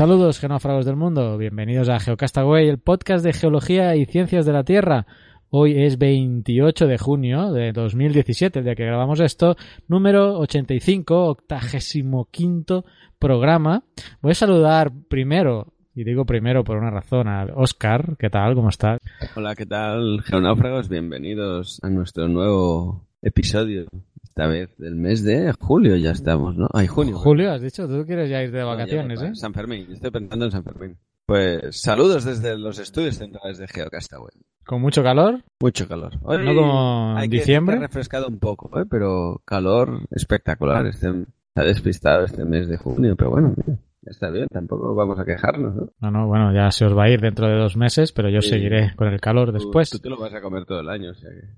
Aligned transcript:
Saludos, 0.00 0.40
genófragos 0.40 0.86
del 0.86 0.96
mundo. 0.96 1.36
Bienvenidos 1.36 1.90
a 1.90 2.00
Geocastaway, 2.00 2.66
el 2.66 2.78
podcast 2.78 3.22
de 3.22 3.34
geología 3.34 3.96
y 3.96 4.06
ciencias 4.06 4.46
de 4.46 4.52
la 4.54 4.64
Tierra. 4.64 5.06
Hoy 5.50 5.74
es 5.76 5.98
28 5.98 6.86
de 6.86 6.96
junio 6.96 7.52
de 7.52 7.72
2017, 7.72 8.60
el 8.60 8.64
día 8.64 8.74
que 8.74 8.86
grabamos 8.86 9.20
esto, 9.20 9.56
número 9.88 10.38
85, 10.38 11.26
octagésimo 11.26 12.28
quinto 12.30 12.86
programa. 13.18 13.84
Voy 14.22 14.30
a 14.30 14.36
saludar 14.36 14.90
primero, 15.10 15.74
y 15.94 16.04
digo 16.04 16.24
primero 16.24 16.64
por 16.64 16.78
una 16.78 16.90
razón, 16.90 17.28
a 17.28 17.44
Oscar. 17.54 18.16
¿Qué 18.18 18.30
tal? 18.30 18.54
¿Cómo 18.54 18.70
estás? 18.70 19.00
Hola, 19.36 19.54
¿qué 19.54 19.66
tal, 19.66 20.22
geonáufragos? 20.22 20.88
Bienvenidos 20.88 21.78
a 21.82 21.90
nuestro 21.90 22.26
nuevo 22.26 23.06
episodio. 23.20 23.84
Esta 24.22 24.46
vez 24.46 24.76
del 24.78 24.94
mes 24.94 25.24
de 25.24 25.52
julio 25.58 25.96
ya 25.96 26.12
estamos, 26.12 26.56
¿no? 26.56 26.68
Ay, 26.72 26.86
junio. 26.86 27.16
Julio, 27.16 27.52
has 27.52 27.60
dicho, 27.62 27.88
tú 27.88 28.04
quieres 28.06 28.30
ya 28.30 28.42
ir 28.42 28.52
de 28.52 28.62
vacaciones, 28.62 29.20
¿eh? 29.22 29.30
San 29.34 29.52
Fermín, 29.54 29.86
estoy 29.92 30.10
pensando 30.10 30.44
en 30.44 30.50
San 30.50 30.64
Fermín. 30.64 30.96
Pues 31.26 31.80
saludos 31.80 32.24
desde 32.24 32.58
los 32.58 32.78
estudios 32.78 33.16
centrales 33.16 33.58
de 33.58 33.68
Geocastaway. 33.68 34.32
Con 34.64 34.80
mucho 34.80 35.02
calor, 35.02 35.42
Mucho 35.60 35.88
calor. 35.88 36.12
Hoy 36.22 36.44
no 36.44 36.54
como 36.54 37.14
en 37.16 37.22
que 37.24 37.30
que 37.30 37.36
diciembre. 37.38 37.76
ha 37.76 37.80
refrescado 37.80 38.28
un 38.28 38.38
poco, 38.38 38.78
¿eh? 38.80 38.84
pero 38.88 39.40
calor 39.44 40.00
espectacular. 40.10 40.86
Este, 40.86 41.10
se 41.10 41.60
ha 41.60 41.64
despistado 41.64 42.24
este 42.24 42.44
mes 42.44 42.68
de 42.68 42.76
junio, 42.76 43.16
pero 43.16 43.30
bueno, 43.30 43.54
mira, 43.56 43.78
está 44.04 44.30
bien, 44.30 44.46
tampoco 44.50 44.94
vamos 44.94 45.18
a 45.18 45.24
quejarnos, 45.24 45.74
¿no? 45.74 45.88
No, 46.00 46.10
no, 46.10 46.26
bueno, 46.28 46.52
ya 46.54 46.70
se 46.70 46.84
os 46.84 46.96
va 46.96 47.04
a 47.04 47.10
ir 47.10 47.20
dentro 47.20 47.48
de 47.48 47.56
dos 47.56 47.76
meses, 47.76 48.12
pero 48.12 48.28
yo 48.28 48.40
Sí. 48.42 48.50
seguiré 48.50 48.94
con 48.96 49.08
el 49.08 49.20
calor 49.20 49.48
Tú- 49.48 49.54
después. 49.54 49.90
Tú, 49.90 49.98
te 49.98 50.08
lo 50.08 50.18
vas 50.18 50.32
a 50.34 50.40
comer 50.40 50.64
todo 50.64 50.80
el 50.80 50.88
año, 50.88 51.10
o 51.10 51.14
sea 51.14 51.30
que... 51.30 51.48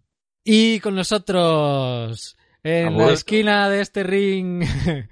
Y 0.45 0.81
con 0.81 0.95
nosotros, 0.95 2.37
en 2.65 2.87
¿Ha 2.89 2.91
la 3.07 3.13
esquina 3.13 3.69
de 3.69 3.81
este 3.81 4.03
ring, 4.03 4.63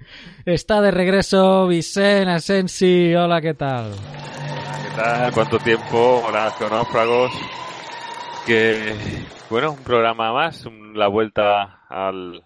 está 0.45 0.81
de 0.81 0.91
regreso 0.91 1.67
Vicen 1.67 2.27
Asensi. 2.29 3.13
Hola, 3.15 3.41
¿qué 3.41 3.53
tal? 3.53 3.91
¿Qué 3.91 4.95
tal? 4.95 5.31
¿Cuánto 5.33 5.59
tiempo? 5.59 6.23
Hola, 6.27 6.51
geonáufragos. 6.57 7.31
Que, 8.45 8.95
bueno, 9.49 9.71
un 9.73 9.83
programa 9.83 10.33
más, 10.33 10.65
un- 10.65 10.97
la 10.97 11.07
vuelta 11.07 11.81
al, 11.89 12.43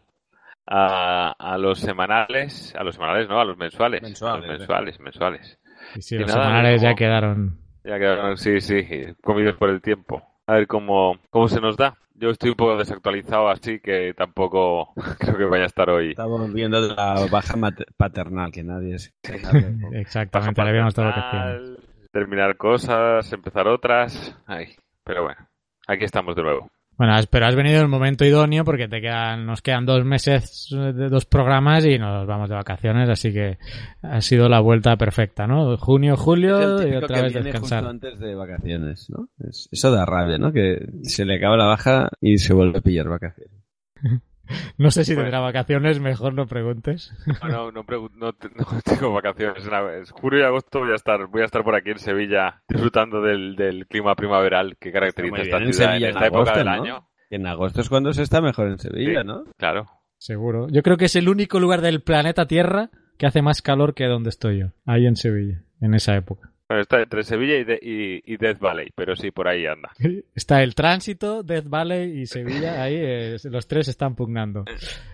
a, 0.68 1.34
a 1.38 1.58
los 1.58 1.80
semanales, 1.80 2.74
a 2.78 2.84
los 2.84 2.96
semanales, 2.96 3.30
no, 3.30 3.40
a 3.40 3.46
los 3.46 3.58
mensuales. 3.58 4.02
Mensuales, 4.02 4.44
A 4.44 4.48
los 4.48 4.58
mensuales, 4.60 5.00
mensuales. 5.00 5.60
Y 5.96 6.16
Y 6.16 6.18
los 6.20 6.28
nada, 6.28 6.44
semanales 6.44 6.82
ya 6.82 6.96
quedaron. 6.96 7.60
Ya 7.84 7.98
quedaron, 8.00 8.38
sí, 8.38 8.60
sí, 8.60 8.84
comidos 9.22 9.56
por 9.56 9.70
el 9.70 9.82
tiempo. 9.82 10.22
A 10.48 10.54
ver 10.56 10.68
cómo, 10.68 11.18
cómo 11.30 11.48
se 11.48 11.62
nos 11.62 11.78
da. 11.78 11.96
Yo 12.18 12.30
estoy 12.30 12.52
un 12.52 12.56
poco 12.56 12.78
desactualizado, 12.78 13.50
así 13.50 13.80
que 13.80 14.14
tampoco 14.14 14.94
creo 15.20 15.38
que 15.38 15.46
vaya 15.46 15.64
a 15.64 15.68
estar 15.68 15.90
hoy. 15.90 16.12
Estamos 16.12 16.54
viendo 16.54 16.80
la 16.80 17.28
baja 17.30 17.56
paternal, 17.98 18.52
que 18.52 18.64
nadie 18.64 18.96
es... 18.96 19.14
Exactamente, 19.92 20.64
le 20.64 20.70
habíamos 20.70 20.96
dado 20.96 21.78
Terminar 22.12 22.56
cosas, 22.56 23.32
empezar 23.34 23.68
otras. 23.68 24.38
Ay, 24.46 24.76
pero 25.04 25.24
bueno, 25.24 25.46
aquí 25.88 26.06
estamos 26.06 26.36
de 26.36 26.44
nuevo. 26.44 26.70
Bueno, 26.98 27.14
pero 27.30 27.46
has 27.48 27.56
venido 27.56 27.76
en 27.78 27.82
el 27.84 27.88
momento 27.90 28.24
idóneo 28.24 28.64
porque 28.64 28.88
te 28.88 29.02
quedan, 29.02 29.46
nos 29.46 29.62
quedan 29.62 29.86
dos 29.86 30.06
meses 30.06 30.68
de 30.72 31.10
dos 31.10 31.26
programas 31.26 31.86
y 31.86 32.00
nos 32.00 32.26
vamos 32.26 32.48
de 32.48 32.56
vacaciones, 32.56 33.10
así 33.10 33.34
que 33.34 33.58
ha 34.02 34.22
sido 34.22 34.48
la 34.48 34.62
vuelta 34.62 34.96
perfecta, 34.96 35.46
¿no? 35.46 35.76
Junio, 35.78 36.16
julio 36.16 36.88
y 36.88 36.96
otra 36.96 37.16
que 37.18 37.22
vez 37.24 37.34
viene 37.34 37.52
descansar. 37.52 37.80
justo 37.80 37.90
antes 37.90 38.20
de 38.20 38.36
vacaciones, 38.36 39.10
¿no? 39.10 39.28
Es- 39.40 39.68
eso 39.72 39.92
da 39.92 40.06
rabia, 40.06 40.38
¿no? 40.38 40.54
Que 40.54 40.88
se 41.04 41.26
le 41.26 41.36
acaba 41.36 41.58
la 41.58 41.66
baja 41.66 42.10
y 42.22 42.38
se 42.38 42.54
vuelve 42.54 42.80
a 42.80 42.82
pillar 42.82 43.10
vacaciones. 43.10 43.52
No 44.78 44.92
sé 44.92 45.04
si 45.06 45.14
Bueno. 45.14 45.26
tendrá 45.26 45.40
vacaciones, 45.40 46.00
mejor 46.00 46.34
no 46.34 46.46
preguntes. 46.48 47.14
No, 47.44 47.72
no, 47.72 47.72
no, 47.72 48.10
no, 48.16 48.34
te- 48.34 48.50
no 48.50 48.66
tengo 48.86 49.14
vacaciones. 49.14 49.64
Es 50.02 50.12
julio 50.12 50.40
y 50.40 50.44
agosto 50.44 50.80
voy 50.80 50.92
a 50.92 50.96
estar, 50.96 51.28
voy 51.28 51.42
a 51.42 51.46
estar 51.46 51.64
por 51.64 51.76
aquí 51.76 51.92
en 51.92 52.00
Sevilla 52.00 52.62
disfrutando 52.68 53.22
del, 53.22 53.56
del 53.56 53.88
clima 53.88 54.16
primaveral 54.16 54.78
que 54.80 54.92
caracteriza 54.92 55.42
esta 55.42 55.58
en 55.58 55.74
ciudad 55.74 55.92
Sevilla 55.92 56.10
en 56.10 56.12
en 56.12 56.16
esta 56.18 56.28
época 56.28 56.52
agosto, 56.52 56.58
del 56.60 56.66
¿no? 56.68 56.72
año. 56.72 57.08
En 57.30 57.48
agosto 57.48 57.82
es 57.82 57.90
cuando 57.90 58.14
se 58.14 58.24
está 58.24 58.42
mejor 58.42 58.68
en 58.68 58.78
Sevilla, 58.78 59.22
Sí. 59.22 59.28
¿no? 59.28 59.44
Claro. 59.58 59.88
Seguro. 60.18 60.68
Yo 60.70 60.82
creo 60.84 60.98
que 60.98 61.06
es 61.06 61.16
el 61.16 61.28
único 61.28 61.60
lugar 61.60 61.82
del 61.82 62.02
planeta 62.02 62.48
Tierra 62.48 62.90
que 63.18 63.26
hace 63.28 63.42
más 63.42 63.62
calor 63.62 63.94
que 63.94 64.06
donde 64.06 64.30
estoy 64.30 64.60
yo, 64.60 64.68
ahí 64.86 65.06
en 65.06 65.16
Sevilla, 65.16 65.64
en 65.82 65.94
esa 65.94 66.16
época. 66.16 66.52
Bueno, 66.68 66.82
está 66.82 67.02
entre 67.02 67.24
Sevilla 67.24 67.58
y, 67.58 67.64
de- 67.64 67.80
y, 67.82 68.34
y 68.34 68.38
Death 68.38 68.60
Valley, 68.60 68.88
pero 68.96 69.16
sí, 69.16 69.30
por 69.32 69.48
ahí 69.48 69.66
anda. 69.68 69.92
Está 70.36 70.64
el 70.64 70.74
tránsito, 70.74 71.44
Death 71.44 71.70
Valley 71.70 72.22
y 72.22 72.26
Sevilla, 72.26 72.82
ahí 72.84 72.96
eh, 72.98 73.36
los 73.44 73.68
tres 73.68 73.88
están 73.88 74.16
pugnando. 74.16 74.66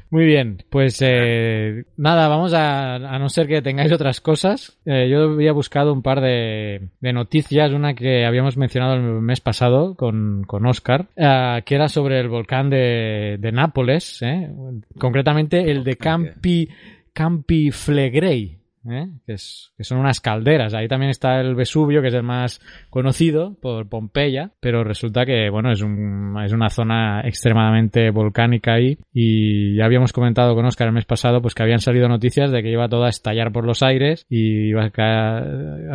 Muy 0.10 0.26
bien, 0.26 0.64
pues 0.70 1.02
eh, 1.02 1.84
nada, 1.98 2.28
vamos 2.30 2.54
a, 2.54 2.96
a 2.96 3.20
no 3.20 3.28
ser 3.30 3.48
que 3.48 3.62
tengáis 3.62 3.92
otras 3.94 4.20
cosas. 4.22 4.78
eh, 4.86 5.10
yo 5.10 5.24
había 5.34 5.52
buscado 5.54 5.92
un 5.94 6.02
par 6.02 6.22
de, 6.22 6.88
de 7.00 7.14
noticias, 7.14 7.72
una 7.74 7.94
que 7.96 8.26
habíamos 8.26 8.56
mencionado 8.58 8.96
el 8.96 9.02
mes 9.22 9.42
pasado 9.42 9.96
con, 9.96 10.44
con 10.46 10.66
Oscar, 10.66 11.08
eh, 11.16 11.62
que 11.66 11.76
era 11.76 11.88
sobre 11.90 12.20
el 12.20 12.28
volcán 12.30 12.70
de, 12.70 13.38
de 13.40 13.52
Nápoles, 13.52 14.22
eh, 14.22 14.50
concretamente 14.98 15.70
el 15.72 15.84
de 15.84 15.96
Campi, 15.98 16.70
Campi 17.14 17.72
Flegrei. 17.72 18.58
¿Eh? 18.90 19.08
Que, 19.26 19.34
es- 19.34 19.72
que 19.78 19.84
son 19.84 19.98
unas 20.00 20.20
calderas. 20.20 20.74
Ahí 20.74 20.88
también 20.88 21.10
está 21.12 21.40
el 21.40 21.56
Vesubio, 21.56 22.02
que 22.02 22.08
es 22.10 22.14
el 22.14 22.24
más 22.24 22.60
conocido 22.90 23.56
por 23.62 23.88
Pompeya, 23.90 24.52
pero 24.60 24.84
resulta 24.84 25.26
que, 25.26 25.50
bueno, 25.50 25.72
es, 25.72 25.82
un, 25.82 26.36
es 26.44 26.52
una 26.54 26.70
zona 26.70 27.22
extremadamente 27.22 28.10
volcánica 28.12 28.74
ahí 28.74 28.98
y 29.14 29.76
ya 29.76 29.86
habíamos 29.86 30.14
comentado 30.14 30.56
con 30.56 30.66
Oscar 30.66 30.88
el 30.88 30.94
mes 30.94 31.06
pasado 31.06 31.42
pues 31.42 31.54
que 31.56 31.64
habían 31.64 31.80
salido 31.80 32.08
noticias 32.08 32.52
de 32.52 32.62
que 32.64 32.72
iba 32.72 32.88
todo 32.90 33.04
a 33.06 33.10
estallar 33.10 33.52
por 33.52 33.66
los 33.66 33.84
aires 33.84 34.26
y 34.30 34.70
iba 34.70 34.90
a, 34.98 35.38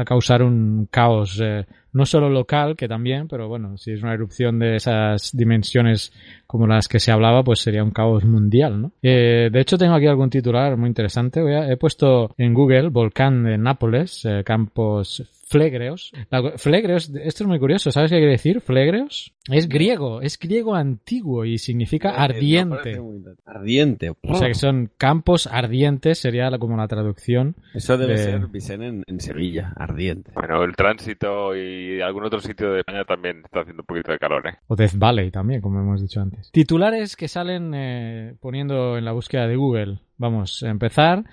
a 0.01 0.05
causar 0.05 0.43
un 0.43 0.89
caos 0.91 1.41
eh, 1.43 1.65
no 1.97 2.05
solo 2.07 2.29
local, 2.29 2.77
que 2.77 2.89
también, 2.89 3.27
pero 3.27 3.49
bueno, 3.49 3.77
si 3.79 3.93
es 3.93 4.03
una 4.03 4.13
erupción 4.15 4.59
de 4.59 4.77
esas 4.77 5.31
dimensiones 5.35 6.13
como 6.47 6.67
las 6.67 6.89
que 6.89 7.01
se 7.01 7.11
hablaba, 7.11 7.43
pues 7.43 7.61
sería 7.61 7.83
un 7.83 7.91
caos 7.91 8.25
mundial, 8.25 8.83
¿no? 8.83 8.93
Eh, 9.03 9.49
de 9.51 9.61
hecho, 9.61 9.79
tengo 9.79 9.95
aquí 9.95 10.07
algún 10.07 10.29
titular 10.31 10.77
muy 10.77 10.89
interesante. 10.89 11.41
Voy 11.41 11.55
a- 11.55 11.71
he 11.73 11.77
puesto 11.77 12.35
en 12.37 12.53
Google 12.55 12.89
volcán 12.91 13.45
de 13.45 13.57
Nápoles, 13.59 14.25
eh, 14.25 14.43
campos 14.45 15.25
Flegreos. 15.49 16.13
La- 16.31 16.59
Flegreos, 16.59 17.11
esto 17.23 17.45
es 17.45 17.49
muy 17.49 17.59
curioso, 17.61 17.91
¿sabes 17.93 18.11
qué 18.11 18.17
quiere 18.17 18.33
decir? 18.33 18.61
Flegreos 18.61 19.33
es 19.49 19.69
griego, 19.69 20.21
es 20.21 20.39
griego 20.41 20.75
antiguo 20.75 21.45
y 21.45 21.59
significa 21.59 22.13
parece 22.17 22.39
ardiente. 22.39 23.01
muy- 23.01 23.23
Ardiente. 23.45 24.11
O 24.23 24.35
sea 24.35 24.49
que 24.49 24.55
son 24.55 24.91
campos 24.99 25.47
ardientes, 25.47 26.19
sería 26.19 26.51
como 26.59 26.77
la 26.77 26.89
traducción. 26.89 27.55
Eso 27.75 27.97
debe 27.97 28.15
de- 28.15 28.19
ser 28.19 28.47
Vicente 28.49 28.87
en, 28.87 29.05
en 29.07 29.21
Sevilla. 29.21 29.73
Ardiente. 29.77 30.33
Bueno, 30.35 30.65
el 30.65 30.75
tránsito 30.75 31.57
y 31.57 32.01
algún 32.01 32.25
otro 32.25 32.41
sitio 32.41 32.73
de 32.73 32.81
España 32.81 33.05
también 33.05 33.43
está 33.45 33.61
haciendo 33.61 33.83
un 33.83 33.87
poquito 33.87 34.11
de 34.13 34.19
calor, 34.19 34.49
¿eh? 34.49 34.59
O 34.67 34.75
Death 34.75 34.97
Valley 34.97 35.31
también, 35.31 35.61
como 35.61 35.81
hemos 35.81 36.03
dicho 36.03 36.21
antes. 36.21 36.51
Titulares 36.51 37.15
que 37.17 37.29
salen 37.29 37.73
eh, 37.75 38.35
poniendo 38.41 38.99
en 38.99 39.05
la 39.05 39.13
búsqueda 39.13 39.47
de 39.47 39.55
Google. 39.57 39.99
Vamos 40.19 40.63
a 40.65 40.71
empezar. 40.71 41.25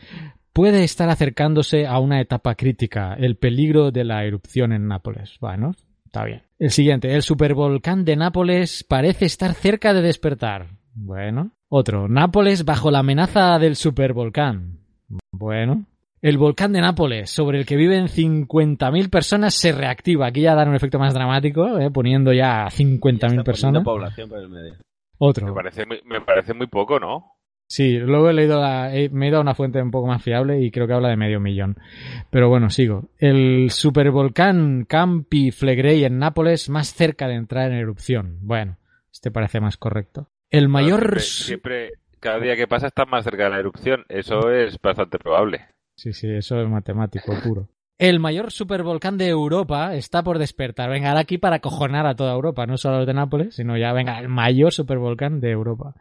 Puede 0.54 0.84
estar 0.84 1.10
acercándose 1.10 1.88
a 1.88 1.98
una 2.00 2.22
etapa 2.22 2.54
crítica, 2.56 3.16
el 3.16 3.38
peligro 3.38 3.92
de 3.92 4.04
la 4.04 4.24
erupción 4.24 4.72
en 4.72 4.88
Nápoles. 4.88 5.38
Bueno, 5.42 5.72
está 6.06 6.24
bien. 6.26 6.44
El 6.60 6.70
siguiente, 6.70 7.16
el 7.16 7.24
supervolcán 7.24 8.06
de 8.06 8.16
Nápoles 8.16 8.84
parece 8.88 9.26
estar 9.26 9.54
cerca 9.56 9.94
de 9.94 10.02
despertar. 10.04 10.68
Bueno. 10.94 11.52
Otro, 11.70 12.08
Nápoles 12.08 12.66
bajo 12.66 12.92
la 12.92 13.00
amenaza 13.00 13.58
del 13.58 13.76
supervolcán. 13.76 14.78
Bueno. 15.32 15.86
El 16.22 16.38
volcán 16.38 16.72
de 16.72 16.80
Nápoles, 16.82 17.32
sobre 17.32 17.58
el 17.60 17.66
que 17.66 17.76
viven 17.76 18.08
50.000 18.08 19.10
personas, 19.10 19.56
se 19.56 19.72
reactiva. 19.74 20.28
Aquí 20.28 20.42
ya 20.42 20.56
dan 20.56 20.70
un 20.70 20.76
efecto 20.76 20.98
más 21.00 21.14
dramático, 21.14 21.80
eh, 21.80 21.90
poniendo 21.92 22.32
ya 22.32 22.66
a 22.66 22.70
50.000 22.70 23.32
Está 23.40 23.44
personas. 23.44 23.84
población 23.84 24.30
por 24.30 24.40
el 24.40 24.50
medio. 24.50 24.76
Me 25.20 25.52
parece, 25.54 25.86
muy- 25.86 26.02
me 26.06 26.22
parece 26.22 26.54
muy 26.54 26.68
poco, 26.68 27.00
¿no? 27.00 27.33
Sí, 27.68 27.98
luego 27.98 28.30
he 28.30 28.34
leído 28.34 28.62
la- 28.62 28.96
he- 28.96 29.10
me 29.10 29.26
he 29.26 29.30
ido 29.30 29.40
a 29.40 29.42
una 29.42 29.56
fuente 29.56 29.82
un 29.82 29.90
poco 29.90 30.08
más 30.08 30.22
fiable 30.22 30.62
y 30.62 30.70
creo 30.70 30.86
que 30.86 30.94
habla 30.94 31.10
de 31.10 31.18
medio 31.18 31.40
millón. 31.40 31.78
Pero 32.30 32.48
bueno, 32.50 32.70
sigo. 32.70 33.10
El 33.18 33.72
supervolcán 33.72 34.86
Campi 34.86 35.52
Flegrei 35.52 36.04
en 36.06 36.20
Nápoles 36.20 36.70
más 36.70 36.94
cerca 36.94 37.28
de 37.28 37.36
entrar 37.36 37.72
en 37.72 37.78
erupción. 37.78 38.38
Bueno, 38.42 38.78
este 39.12 39.32
parece 39.32 39.60
más 39.60 39.78
correcto. 39.78 40.30
El 40.52 40.70
mayor... 40.70 41.20
Siempre, 41.20 41.90
siempre, 41.90 41.92
cada 42.20 42.40
día 42.40 42.56
que 42.56 42.68
pasa 42.68 42.88
está 42.88 43.06
más 43.06 43.24
cerca 43.24 43.46
de 43.46 43.50
la 43.50 43.60
erupción. 43.60 44.06
Eso 44.08 44.52
es 44.52 44.80
bastante 44.80 45.18
probable. 45.18 45.62
Sí, 45.96 46.14
sí, 46.14 46.30
eso 46.30 46.62
es 46.62 46.70
matemático 46.70 47.34
puro. 47.44 47.70
El 48.04 48.20
mayor 48.20 48.52
supervolcán 48.52 49.18
de 49.18 49.30
Europa 49.30 49.96
está 49.96 50.24
por 50.24 50.38
despertar. 50.38 50.90
Venga, 50.90 51.08
ahora 51.08 51.22
aquí 51.22 51.38
para 51.38 51.60
cojonar 51.60 52.06
a 52.06 52.18
toda 52.18 52.34
Europa, 52.34 52.66
no 52.66 52.78
solo 52.78 52.98
los 52.98 53.08
de 53.08 53.14
Nápoles, 53.14 53.56
sino 53.56 53.78
ya, 53.78 53.94
venga, 53.94 54.20
el 54.20 54.28
mayor 54.28 54.74
supervolcán 54.74 55.40
de 55.40 55.52
Europa. 55.52 55.96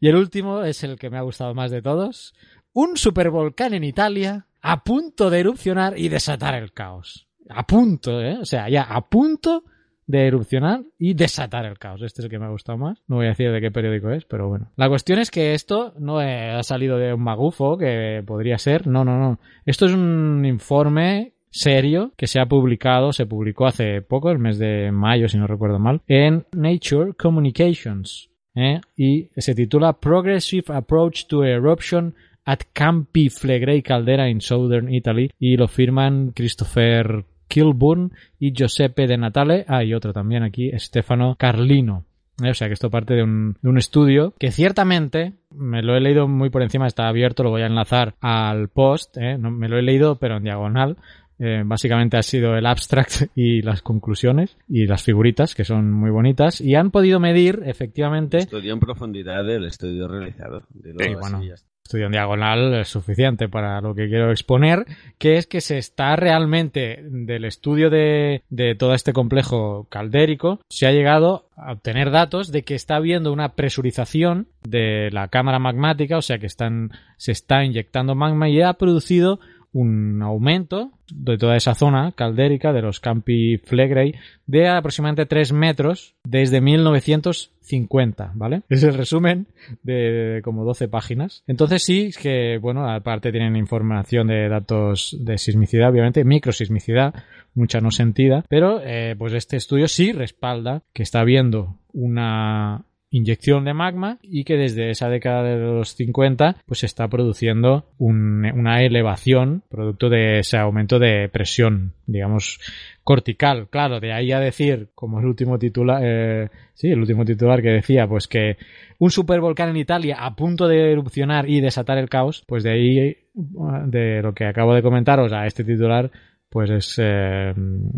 Y 0.00 0.08
el 0.08 0.16
último 0.16 0.62
es 0.62 0.82
el 0.82 0.98
que 0.98 1.10
me 1.10 1.18
ha 1.18 1.20
gustado 1.20 1.52
más 1.52 1.70
de 1.70 1.82
todos. 1.82 2.32
Un 2.72 2.96
supervolcán 2.96 3.74
en 3.74 3.84
Italia 3.84 4.46
a 4.62 4.82
punto 4.82 5.28
de 5.28 5.40
erupcionar 5.40 5.98
y 5.98 6.08
desatar 6.08 6.54
el 6.54 6.72
caos. 6.72 7.28
A 7.50 7.66
punto, 7.66 8.22
¿eh? 8.22 8.38
O 8.40 8.46
sea, 8.46 8.70
ya 8.70 8.84
a 8.84 9.10
punto 9.10 9.64
de 10.06 10.26
erupcionar 10.26 10.82
y 10.98 11.12
desatar 11.12 11.66
el 11.66 11.78
caos. 11.78 12.00
Este 12.00 12.22
es 12.22 12.24
el 12.24 12.30
que 12.30 12.38
me 12.38 12.46
ha 12.46 12.50
gustado 12.50 12.78
más. 12.78 13.02
No 13.08 13.16
voy 13.16 13.26
a 13.26 13.30
decir 13.30 13.52
de 13.52 13.60
qué 13.60 13.70
periódico 13.70 14.10
es, 14.10 14.24
pero 14.24 14.48
bueno. 14.48 14.70
La 14.76 14.88
cuestión 14.88 15.18
es 15.18 15.30
que 15.30 15.52
esto 15.52 15.92
no 15.98 16.18
ha 16.18 16.62
salido 16.62 16.96
de 16.96 17.12
un 17.12 17.22
magufo, 17.22 17.76
que 17.76 18.22
podría 18.26 18.56
ser. 18.56 18.86
No, 18.86 19.04
no, 19.04 19.18
no. 19.18 19.38
Esto 19.66 19.84
es 19.84 19.92
un 19.92 20.46
informe 20.46 21.31
serio 21.52 22.12
que 22.16 22.26
se 22.26 22.40
ha 22.40 22.46
publicado, 22.46 23.12
se 23.12 23.26
publicó 23.26 23.66
hace 23.66 24.02
poco, 24.02 24.30
el 24.30 24.38
mes 24.38 24.58
de 24.58 24.90
mayo, 24.90 25.28
si 25.28 25.38
no 25.38 25.46
recuerdo 25.46 25.78
mal, 25.78 26.02
en 26.08 26.44
Nature 26.52 27.12
Communications. 27.14 28.30
¿eh? 28.54 28.80
Y 28.96 29.28
se 29.36 29.54
titula 29.54 29.92
Progressive 29.92 30.64
Approach 30.74 31.26
to 31.26 31.44
Eruption 31.44 32.14
at 32.44 32.60
Campi 32.72 33.28
Flegrei 33.28 33.82
Caldera 33.82 34.28
in 34.28 34.40
Southern 34.40 34.92
Italy 34.92 35.30
y 35.38 35.56
lo 35.56 35.68
firman 35.68 36.32
Christopher 36.32 37.24
Kilburn 37.46 38.12
y 38.38 38.52
Giuseppe 38.52 39.06
De 39.06 39.16
Natale. 39.16 39.64
Ah, 39.68 39.84
y 39.84 39.94
otro 39.94 40.12
también 40.12 40.42
aquí, 40.42 40.70
Stefano 40.78 41.36
Carlino. 41.38 42.06
Eh, 42.42 42.50
o 42.50 42.54
sea 42.54 42.68
que 42.68 42.74
esto 42.74 42.90
parte 42.90 43.14
de 43.14 43.22
un, 43.22 43.56
estudio 43.76 44.34
que 44.38 44.50
ciertamente 44.50 45.34
me 45.50 45.82
lo 45.82 45.94
he 45.94 46.00
leído 46.00 46.26
muy 46.26 46.50
por 46.50 46.62
encima, 46.62 46.86
está 46.86 47.06
abierto, 47.06 47.42
lo 47.42 47.50
voy 47.50 47.62
a 47.62 47.66
enlazar 47.66 48.14
al 48.20 48.68
post, 48.68 49.16
¿eh? 49.18 49.36
no, 49.38 49.50
me 49.50 49.68
lo 49.68 49.78
he 49.78 49.82
leído 49.82 50.16
pero 50.16 50.38
en 50.38 50.44
diagonal. 50.44 50.96
Eh, 51.44 51.64
básicamente 51.64 52.16
ha 52.16 52.22
sido 52.22 52.56
el 52.56 52.64
abstract 52.66 53.22
y 53.34 53.62
las 53.62 53.82
conclusiones 53.82 54.56
y 54.68 54.86
las 54.86 55.02
figuritas 55.02 55.56
que 55.56 55.64
son 55.64 55.90
muy 55.90 56.10
bonitas 56.10 56.60
y 56.60 56.76
han 56.76 56.92
podido 56.92 57.18
medir 57.18 57.62
efectivamente. 57.64 58.38
Estudio 58.38 58.72
en 58.72 58.78
profundidad 58.78 59.44
del 59.44 59.64
estudio 59.64 60.06
realizado. 60.06 60.62
De 60.72 60.92
sí, 60.92 61.14
bueno, 61.16 61.40
estudio 61.82 62.06
en 62.06 62.12
diagonal 62.12 62.74
es 62.74 62.88
suficiente 62.88 63.48
para 63.48 63.80
lo 63.80 63.92
que 63.92 64.08
quiero 64.08 64.30
exponer, 64.30 64.86
que 65.18 65.36
es 65.36 65.48
que 65.48 65.60
se 65.60 65.78
está 65.78 66.14
realmente 66.14 67.02
del 67.10 67.44
estudio 67.44 67.90
de, 67.90 68.44
de 68.48 68.76
todo 68.76 68.94
este 68.94 69.12
complejo 69.12 69.88
caldérico, 69.90 70.60
se 70.68 70.86
ha 70.86 70.92
llegado 70.92 71.48
a 71.56 71.72
obtener 71.72 72.12
datos 72.12 72.52
de 72.52 72.62
que 72.62 72.76
está 72.76 72.96
habiendo 72.96 73.32
una 73.32 73.54
presurización 73.54 74.46
de 74.62 75.10
la 75.10 75.26
cámara 75.26 75.58
magmática, 75.58 76.18
o 76.18 76.22
sea 76.22 76.38
que 76.38 76.46
están, 76.46 76.92
se 77.16 77.32
está 77.32 77.64
inyectando 77.64 78.14
magma 78.14 78.48
y 78.48 78.62
ha 78.62 78.72
producido 78.74 79.40
un 79.72 80.20
aumento 80.22 80.92
de 81.10 81.38
toda 81.38 81.56
esa 81.56 81.74
zona 81.74 82.12
caldérica 82.12 82.72
de 82.72 82.82
los 82.82 83.00
Campi 83.00 83.58
Flegrei 83.58 84.14
de 84.46 84.68
aproximadamente 84.68 85.26
3 85.26 85.52
metros 85.52 86.14
desde 86.24 86.60
1950, 86.60 88.32
¿vale? 88.34 88.62
Es 88.68 88.82
el 88.82 88.94
resumen 88.94 89.46
de 89.82 90.40
como 90.44 90.64
12 90.64 90.88
páginas. 90.88 91.42
Entonces 91.46 91.82
sí 91.82 92.10
que, 92.20 92.58
bueno, 92.58 92.88
aparte 92.88 93.32
tienen 93.32 93.56
información 93.56 94.28
de 94.28 94.48
datos 94.48 95.16
de 95.20 95.38
sismicidad, 95.38 95.90
obviamente, 95.90 96.24
microsismicidad, 96.24 97.14
mucha 97.54 97.80
no 97.80 97.90
sentida, 97.90 98.44
pero 98.48 98.80
eh, 98.82 99.14
pues 99.18 99.32
este 99.32 99.56
estudio 99.56 99.88
sí 99.88 100.12
respalda 100.12 100.82
que 100.92 101.02
está 101.02 101.20
habiendo 101.20 101.76
una 101.92 102.84
inyección 103.12 103.64
de 103.64 103.74
magma 103.74 104.18
y 104.22 104.44
que 104.44 104.56
desde 104.56 104.90
esa 104.90 105.08
década 105.08 105.42
de 105.44 105.58
los 105.58 105.94
50 105.94 106.56
pues 106.66 106.80
se 106.80 106.86
está 106.86 107.06
produciendo 107.08 107.84
un, 107.98 108.44
una 108.54 108.82
elevación 108.82 109.62
producto 109.68 110.08
de 110.08 110.40
ese 110.40 110.56
aumento 110.56 110.98
de 110.98 111.28
presión 111.28 111.92
digamos 112.06 112.58
cortical 113.04 113.68
claro 113.68 114.00
de 114.00 114.12
ahí 114.14 114.32
a 114.32 114.40
decir 114.40 114.88
como 114.94 115.20
el 115.20 115.26
último 115.26 115.58
titular 115.58 116.00
eh, 116.02 116.48
sí 116.72 116.88
el 116.88 117.00
último 117.00 117.26
titular 117.26 117.60
que 117.60 117.68
decía 117.68 118.08
pues 118.08 118.26
que 118.26 118.56
un 118.98 119.10
supervolcán 119.10 119.68
en 119.68 119.76
Italia 119.76 120.16
a 120.18 120.34
punto 120.34 120.66
de 120.66 120.92
erupcionar 120.92 121.48
y 121.48 121.60
desatar 121.60 121.98
el 121.98 122.08
caos 122.08 122.44
pues 122.46 122.62
de 122.62 122.70
ahí 122.70 123.16
de 123.34 124.22
lo 124.22 124.32
que 124.32 124.46
acabo 124.46 124.74
de 124.74 124.82
comentaros 124.82 125.32
a 125.32 125.46
este 125.46 125.64
titular 125.64 126.10
pues 126.52 126.68
es 126.68 126.96
eh, 127.02 127.54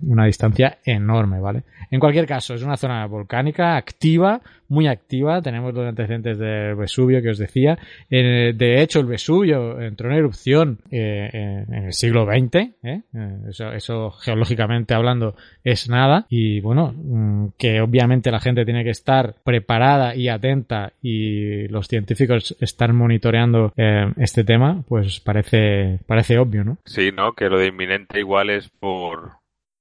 una 0.07 0.27
distancia 0.27 0.79
enorme, 0.85 1.41
¿vale? 1.41 1.65
En 1.91 1.99
cualquier 1.99 2.25
caso, 2.25 2.55
es 2.55 2.63
una 2.63 2.77
zona 2.77 3.05
volcánica 3.07 3.77
activa, 3.77 4.41
muy 4.69 4.87
activa. 4.87 5.43
Tenemos 5.43 5.75
los 5.75 5.87
antecedentes 5.87 6.39
del 6.39 6.75
Vesubio 6.75 7.23
que 7.23 7.31
os 7.31 7.39
decía. 7.39 7.79
de 8.11 8.83
hecho, 8.83 9.01
el 9.01 9.07
Vesubio 9.07 9.81
entró 9.81 10.11
en 10.11 10.17
erupción 10.17 10.79
eh, 10.91 11.31
en, 11.33 11.75
el 11.87 11.93
siglo 11.93 12.27
XX. 12.27 12.55
¿eh? 12.55 12.73
eh 12.83 13.03
eso, 13.49 13.73
eso, 13.73 14.11
geológicamente 14.11 14.95
hablando, 14.95 15.37
es 15.63 15.89
nada. 15.89 16.27
Y 16.29 16.61
bueno, 16.61 16.95
mm, 16.97 17.49
que 17.59 17.81
obviamente 17.81 18.31
la 18.31 18.41
gente 18.41 18.65
tiene 18.65 18.85
que 18.85 18.91
estar 18.91 19.35
preparada 19.45 20.15
y 20.15 20.29
atenta 20.29 20.93
y 21.03 21.69
los 21.69 21.89
científicos 21.89 22.57
están 22.61 22.97
monitoreando 22.97 23.73
este 24.17 24.45
tema, 24.45 24.83
pues 24.89 25.21
parece, 25.21 25.99
parece 26.07 26.39
obvio, 26.39 26.65
¿no? 26.65 26.79
Sí, 26.85 27.11
¿no? 27.13 27.33
Que 27.33 27.49
lo 27.49 27.59
de 27.59 27.69
inminente 27.69 28.19
igual 28.19 28.51
es 28.51 28.69
por 28.69 29.33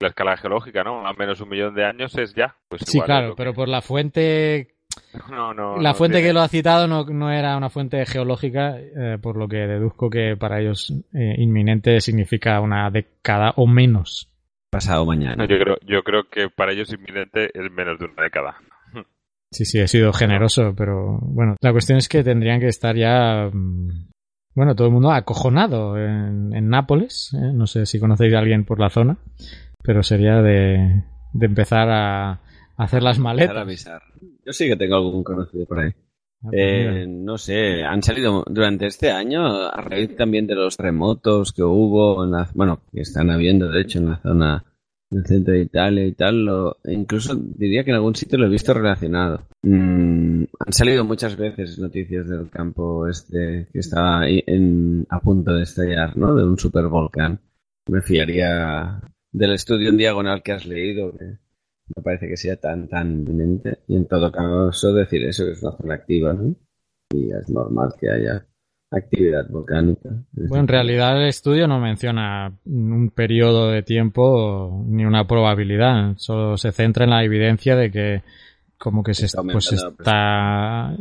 la 0.03 0.09
escala 0.09 0.37
geológica, 0.37 0.83
¿no? 0.83 1.07
A 1.07 1.13
menos 1.13 1.41
un 1.41 1.49
millón 1.49 1.73
de 1.73 1.85
años 1.85 2.15
es 2.17 2.35
ya. 2.35 2.55
Pues 2.67 2.83
sí, 2.85 3.01
claro, 3.01 3.33
pero 3.35 3.53
por 3.53 3.67
la 3.67 3.81
fuente 3.81 4.72
no, 5.29 5.53
no, 5.53 5.77
la 5.77 5.93
fuente 5.93 6.21
que 6.21 6.33
lo 6.33 6.41
ha 6.41 6.47
citado 6.47 6.87
no, 6.87 7.05
no 7.05 7.31
era 7.31 7.55
una 7.57 7.69
fuente 7.69 8.05
geológica, 8.05 8.77
eh, 8.79 9.17
por 9.21 9.37
lo 9.37 9.47
que 9.47 9.57
deduzco 9.57 10.09
que 10.09 10.35
para 10.37 10.59
ellos 10.59 10.91
eh, 11.13 11.35
inminente 11.37 12.01
significa 12.01 12.59
una 12.59 12.89
década 12.89 13.53
o 13.57 13.67
menos. 13.67 14.29
Pasado 14.71 15.05
mañana. 15.05 15.45
yo, 15.45 15.57
creo, 15.59 15.77
yo 15.85 16.03
creo 16.03 16.29
que 16.29 16.49
para 16.49 16.71
ellos 16.71 16.91
inminente 16.91 17.45
es 17.53 17.71
menos 17.71 17.99
de 17.99 18.05
una 18.05 18.23
década. 18.23 18.55
Sí, 19.51 19.65
sí, 19.65 19.79
he 19.79 19.87
sido 19.87 20.11
generoso, 20.13 20.73
pero 20.75 21.19
bueno, 21.21 21.55
la 21.61 21.71
cuestión 21.71 21.99
es 21.99 22.09
que 22.09 22.23
tendrían 22.23 22.59
que 22.59 22.69
estar 22.69 22.95
ya, 22.95 23.51
mm, 23.53 24.09
bueno, 24.55 24.73
todo 24.73 24.87
el 24.87 24.93
mundo 24.93 25.11
acojonado 25.11 25.95
en, 25.95 26.55
en 26.55 26.69
Nápoles. 26.69 27.31
¿eh? 27.35 27.53
No 27.53 27.67
sé 27.67 27.85
si 27.85 27.99
conocéis 27.99 28.33
a 28.33 28.39
alguien 28.39 28.65
por 28.65 28.79
la 28.79 28.89
zona, 28.89 29.17
pero 29.83 30.01
sería 30.01 30.41
de, 30.41 31.03
de 31.33 31.45
empezar 31.45 31.87
a, 31.91 32.41
hacer 32.77 33.03
las 33.03 33.19
maletas. 33.19 33.55
avisar. 33.57 34.01
Yo 34.45 34.53
sí 34.53 34.67
que 34.67 34.75
tengo 34.75 34.95
algún 34.95 35.23
conocido 35.23 35.65
por 35.65 35.79
ahí. 35.79 35.91
Ah, 36.43 36.49
pues 36.49 36.53
eh, 36.59 37.05
no 37.07 37.37
sé, 37.37 37.83
han 37.83 38.03
salido 38.03 38.43
durante 38.47 38.87
este 38.87 39.11
año, 39.11 39.45
a 39.45 39.81
raíz 39.81 40.15
también 40.15 40.45
de 40.45 40.55
los 40.55 40.77
remotos 40.77 41.53
que 41.53 41.63
hubo, 41.63 42.23
en 42.25 42.31
la, 42.31 42.49
bueno, 42.53 42.81
que 42.91 43.01
están 43.01 43.29
habiendo 43.31 43.71
de 43.71 43.81
hecho 43.81 43.99
en 43.99 44.09
la 44.09 44.17
zona 44.17 44.65
del 45.09 45.25
centro 45.25 45.53
de 45.53 45.61
Italia 45.61 46.05
y 46.05 46.11
tal, 46.13 46.45
lo, 46.45 46.77
incluso 46.85 47.35
diría 47.35 47.83
que 47.83 47.91
en 47.91 47.95
algún 47.95 48.15
sitio 48.15 48.37
lo 48.37 48.47
he 48.47 48.49
visto 48.49 48.73
relacionado. 48.73 49.47
Mm, 49.61 50.43
han 50.59 50.73
salido 50.73 51.05
muchas 51.05 51.37
veces 51.37 51.79
noticias 51.79 52.27
del 52.27 52.49
campo 52.49 53.07
este 53.07 53.67
que 53.71 53.79
estaba 53.79 54.27
en, 54.27 55.05
a 55.09 55.19
punto 55.19 55.53
de 55.53 55.63
estallar, 55.63 56.17
¿no? 56.17 56.35
De 56.35 56.43
un 56.43 56.57
supervolcán. 56.57 57.39
Me 57.87 58.01
fiaría 58.01 58.99
del 59.31 59.53
estudio 59.53 59.89
en 59.89 59.97
diagonal 59.97 60.41
que 60.43 60.53
has 60.53 60.65
leído, 60.65 61.11
que 61.17 61.37
no 61.95 62.03
parece 62.03 62.27
que 62.27 62.37
sea 62.37 62.55
tan, 62.57 62.87
tan 62.87 63.11
inminente. 63.11 63.79
Y 63.87 63.95
en 63.95 64.07
todo 64.07 64.31
caso, 64.31 64.93
decir 64.93 65.23
eso 65.23 65.47
es 65.47 65.61
una 65.61 65.77
zona 65.77 65.93
activa, 65.95 66.33
¿no? 66.33 66.55
Y 67.11 67.31
es 67.31 67.49
normal 67.49 67.93
que 67.99 68.09
haya 68.09 68.45
actividad 68.91 69.47
volcánica. 69.49 70.09
Bueno, 70.31 70.61
en 70.61 70.67
realidad 70.67 71.17
el 71.21 71.27
estudio 71.27 71.67
no 71.67 71.79
menciona 71.79 72.53
un 72.65 73.09
periodo 73.09 73.69
de 73.69 73.83
tiempo 73.83 74.83
ni 74.87 75.05
una 75.05 75.25
probabilidad, 75.25 76.13
solo 76.17 76.57
se 76.57 76.71
centra 76.71 77.05
en 77.05 77.11
la 77.11 77.23
evidencia 77.23 77.75
de 77.75 77.91
que 77.91 78.23
como 78.77 79.03
que 79.03 79.13
se 79.13 79.25
está, 79.25 79.41
pues 79.43 79.71
está 79.71 80.95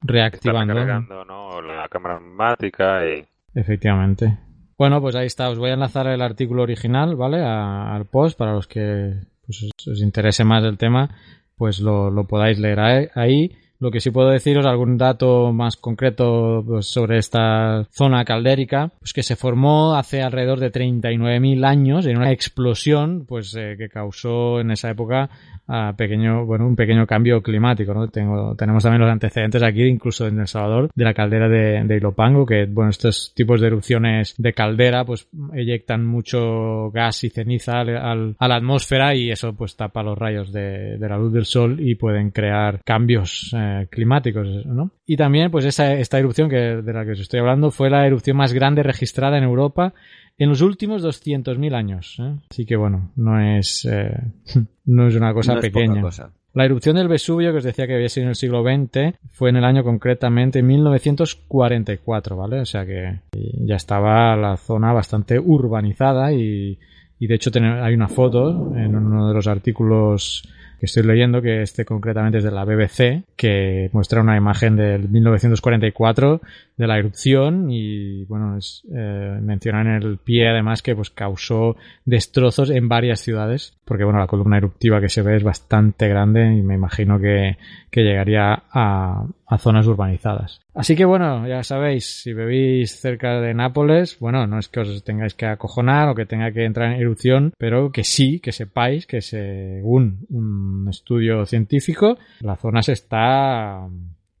reactivando. 0.00 0.78
Está 0.78 1.24
¿no? 1.24 1.60
La 1.62 1.88
cámara 1.88 2.18
magmática 2.18 3.06
y... 3.06 3.24
Efectivamente. 3.54 4.38
Bueno, 4.76 5.00
pues 5.00 5.14
ahí 5.14 5.26
está. 5.26 5.50
Os 5.50 5.58
voy 5.58 5.70
a 5.70 5.74
enlazar 5.74 6.06
el 6.08 6.22
artículo 6.22 6.62
original, 6.62 7.14
¿vale? 7.14 7.42
al 7.44 8.06
post 8.06 8.36
para 8.36 8.52
los 8.52 8.66
que 8.66 9.14
pues, 9.46 9.70
os, 9.86 10.02
interese 10.02 10.44
más 10.44 10.64
el 10.64 10.78
tema, 10.78 11.10
pues 11.56 11.80
lo, 11.80 12.10
lo 12.10 12.26
podáis 12.26 12.58
leer 12.58 13.10
ahí. 13.14 13.52
Lo 13.80 13.90
que 13.90 14.00
sí 14.00 14.10
puedo 14.10 14.30
deciros, 14.30 14.66
algún 14.66 14.96
dato 14.96 15.52
más 15.52 15.76
concreto 15.76 16.62
pues, 16.66 16.86
sobre 16.86 17.18
esta 17.18 17.86
zona 17.90 18.24
caldérica, 18.24 18.90
pues 18.98 19.12
que 19.12 19.22
se 19.22 19.36
formó 19.36 19.94
hace 19.94 20.22
alrededor 20.22 20.60
de 20.60 20.72
39.000 20.72 21.66
años 21.66 22.06
en 22.06 22.16
una 22.16 22.32
explosión 22.32 23.24
pues 23.26 23.54
eh, 23.56 23.74
que 23.76 23.88
causó 23.88 24.60
en 24.60 24.70
esa 24.70 24.90
época 24.90 25.28
a 25.66 25.94
pequeño, 25.96 26.44
bueno, 26.44 26.66
un 26.66 26.76
pequeño 26.76 27.06
cambio 27.06 27.42
climático, 27.42 27.94
¿no? 27.94 28.08
Tengo, 28.08 28.54
tenemos 28.54 28.82
también 28.82 29.00
los 29.00 29.10
antecedentes 29.10 29.62
aquí, 29.62 29.84
incluso 29.84 30.26
en 30.26 30.40
El 30.40 30.46
Salvador, 30.46 30.90
de 30.94 31.04
la 31.04 31.14
caldera 31.14 31.48
de, 31.48 31.96
Ilopango, 31.96 32.44
que, 32.44 32.66
bueno, 32.66 32.90
estos 32.90 33.32
tipos 33.34 33.60
de 33.60 33.68
erupciones 33.68 34.34
de 34.36 34.52
caldera, 34.52 35.04
pues, 35.04 35.28
eyectan 35.54 36.04
mucho 36.04 36.90
gas 36.90 37.24
y 37.24 37.30
ceniza 37.30 37.80
al, 37.80 38.36
a 38.38 38.48
la 38.48 38.56
atmósfera 38.56 39.14
y 39.14 39.30
eso, 39.30 39.54
pues, 39.54 39.76
tapa 39.76 40.02
los 40.02 40.18
rayos 40.18 40.52
de, 40.52 40.98
de, 40.98 41.08
la 41.08 41.16
luz 41.16 41.32
del 41.32 41.46
sol 41.46 41.80
y 41.80 41.94
pueden 41.94 42.30
crear 42.30 42.80
cambios, 42.84 43.54
eh, 43.56 43.73
eh, 43.82 43.86
climáticos, 43.90 44.66
¿no? 44.66 44.90
Y 45.06 45.16
también, 45.16 45.50
pues 45.50 45.64
esa, 45.64 45.94
esta 45.94 46.18
erupción 46.18 46.48
que, 46.48 46.56
de 46.56 46.92
la 46.92 47.04
que 47.04 47.12
os 47.12 47.20
estoy 47.20 47.40
hablando 47.40 47.70
fue 47.70 47.90
la 47.90 48.06
erupción 48.06 48.36
más 48.36 48.52
grande 48.52 48.82
registrada 48.82 49.38
en 49.38 49.44
Europa 49.44 49.94
en 50.38 50.48
los 50.48 50.60
últimos 50.62 51.04
200.000 51.04 51.74
años. 51.74 52.16
¿eh? 52.20 52.34
Así 52.50 52.66
que 52.66 52.76
bueno, 52.76 53.12
no 53.16 53.40
es, 53.40 53.86
eh, 53.90 54.16
no 54.84 55.06
es 55.06 55.14
una 55.14 55.32
cosa 55.32 55.54
No 55.54 55.60
pequeña. 55.60 56.00
cosa. 56.00 56.30
La 56.54 56.64
erupción 56.64 56.94
del 56.94 57.08
Vesubio, 57.08 57.50
que 57.50 57.58
os 57.58 57.64
decía 57.64 57.86
que 57.88 57.94
había 57.96 58.08
sido 58.08 58.24
en 58.24 58.28
el 58.28 58.36
siglo 58.36 58.62
XX, 58.62 59.16
fue 59.32 59.50
en 59.50 59.56
el 59.56 59.64
año 59.64 59.82
concretamente 59.82 60.62
1944, 60.62 62.36
¿vale? 62.36 62.60
O 62.60 62.64
sea 62.64 62.86
que 62.86 63.20
ya 63.32 63.74
estaba 63.74 64.36
la 64.36 64.56
zona 64.56 64.92
bastante 64.92 65.38
urbanizada 65.40 66.32
y, 66.32 66.78
y 67.18 67.26
de 67.26 67.34
hecho 67.34 67.50
hay 67.56 67.94
una 67.94 68.06
foto 68.06 68.72
en 68.76 68.94
uno 68.94 69.28
de 69.28 69.34
los 69.34 69.48
artículos 69.48 70.48
que 70.78 70.86
estoy 70.86 71.02
leyendo, 71.02 71.42
que 71.42 71.62
este 71.62 71.84
concretamente 71.84 72.38
es 72.38 72.44
de 72.44 72.50
la 72.50 72.64
BBC, 72.64 73.24
que 73.36 73.90
muestra 73.92 74.20
una 74.20 74.36
imagen 74.36 74.76
del 74.76 75.08
1944 75.08 76.40
de 76.76 76.86
la 76.86 76.98
erupción 76.98 77.70
y 77.70 78.24
bueno, 78.24 78.58
es, 78.58 78.82
eh, 78.92 79.38
menciona 79.40 79.82
en 79.82 80.02
el 80.02 80.18
pie 80.18 80.48
además 80.48 80.82
que 80.82 80.96
pues 80.96 81.10
causó 81.10 81.76
destrozos 82.04 82.70
en 82.70 82.88
varias 82.88 83.20
ciudades, 83.20 83.78
porque 83.84 84.04
bueno, 84.04 84.18
la 84.18 84.26
columna 84.26 84.56
eruptiva 84.56 85.00
que 85.00 85.08
se 85.08 85.22
ve 85.22 85.36
es 85.36 85.44
bastante 85.44 86.08
grande 86.08 86.54
y 86.56 86.62
me 86.62 86.74
imagino 86.74 87.18
que, 87.20 87.58
que 87.90 88.02
llegaría 88.02 88.64
a, 88.72 89.24
a 89.46 89.58
zonas 89.58 89.86
urbanizadas. 89.86 90.60
Así 90.74 90.96
que 90.96 91.04
bueno, 91.04 91.46
ya 91.46 91.62
sabéis, 91.62 92.22
si 92.22 92.32
vivís 92.32 93.00
cerca 93.00 93.40
de 93.40 93.54
Nápoles, 93.54 94.18
bueno, 94.18 94.46
no 94.48 94.58
es 94.58 94.68
que 94.68 94.80
os 94.80 95.04
tengáis 95.04 95.34
que 95.34 95.46
acojonar 95.46 96.08
o 96.08 96.14
que 96.16 96.26
tenga 96.26 96.50
que 96.50 96.64
entrar 96.64 96.92
en 96.92 97.00
erupción, 97.00 97.52
pero 97.56 97.92
que 97.92 98.02
sí, 98.02 98.40
que 98.40 98.50
sepáis 98.50 99.06
que 99.06 99.20
según 99.20 100.26
un 100.28 100.88
estudio 100.90 101.46
científico, 101.46 102.18
la 102.40 102.56
zona 102.56 102.82
se 102.82 102.92
está 102.92 103.88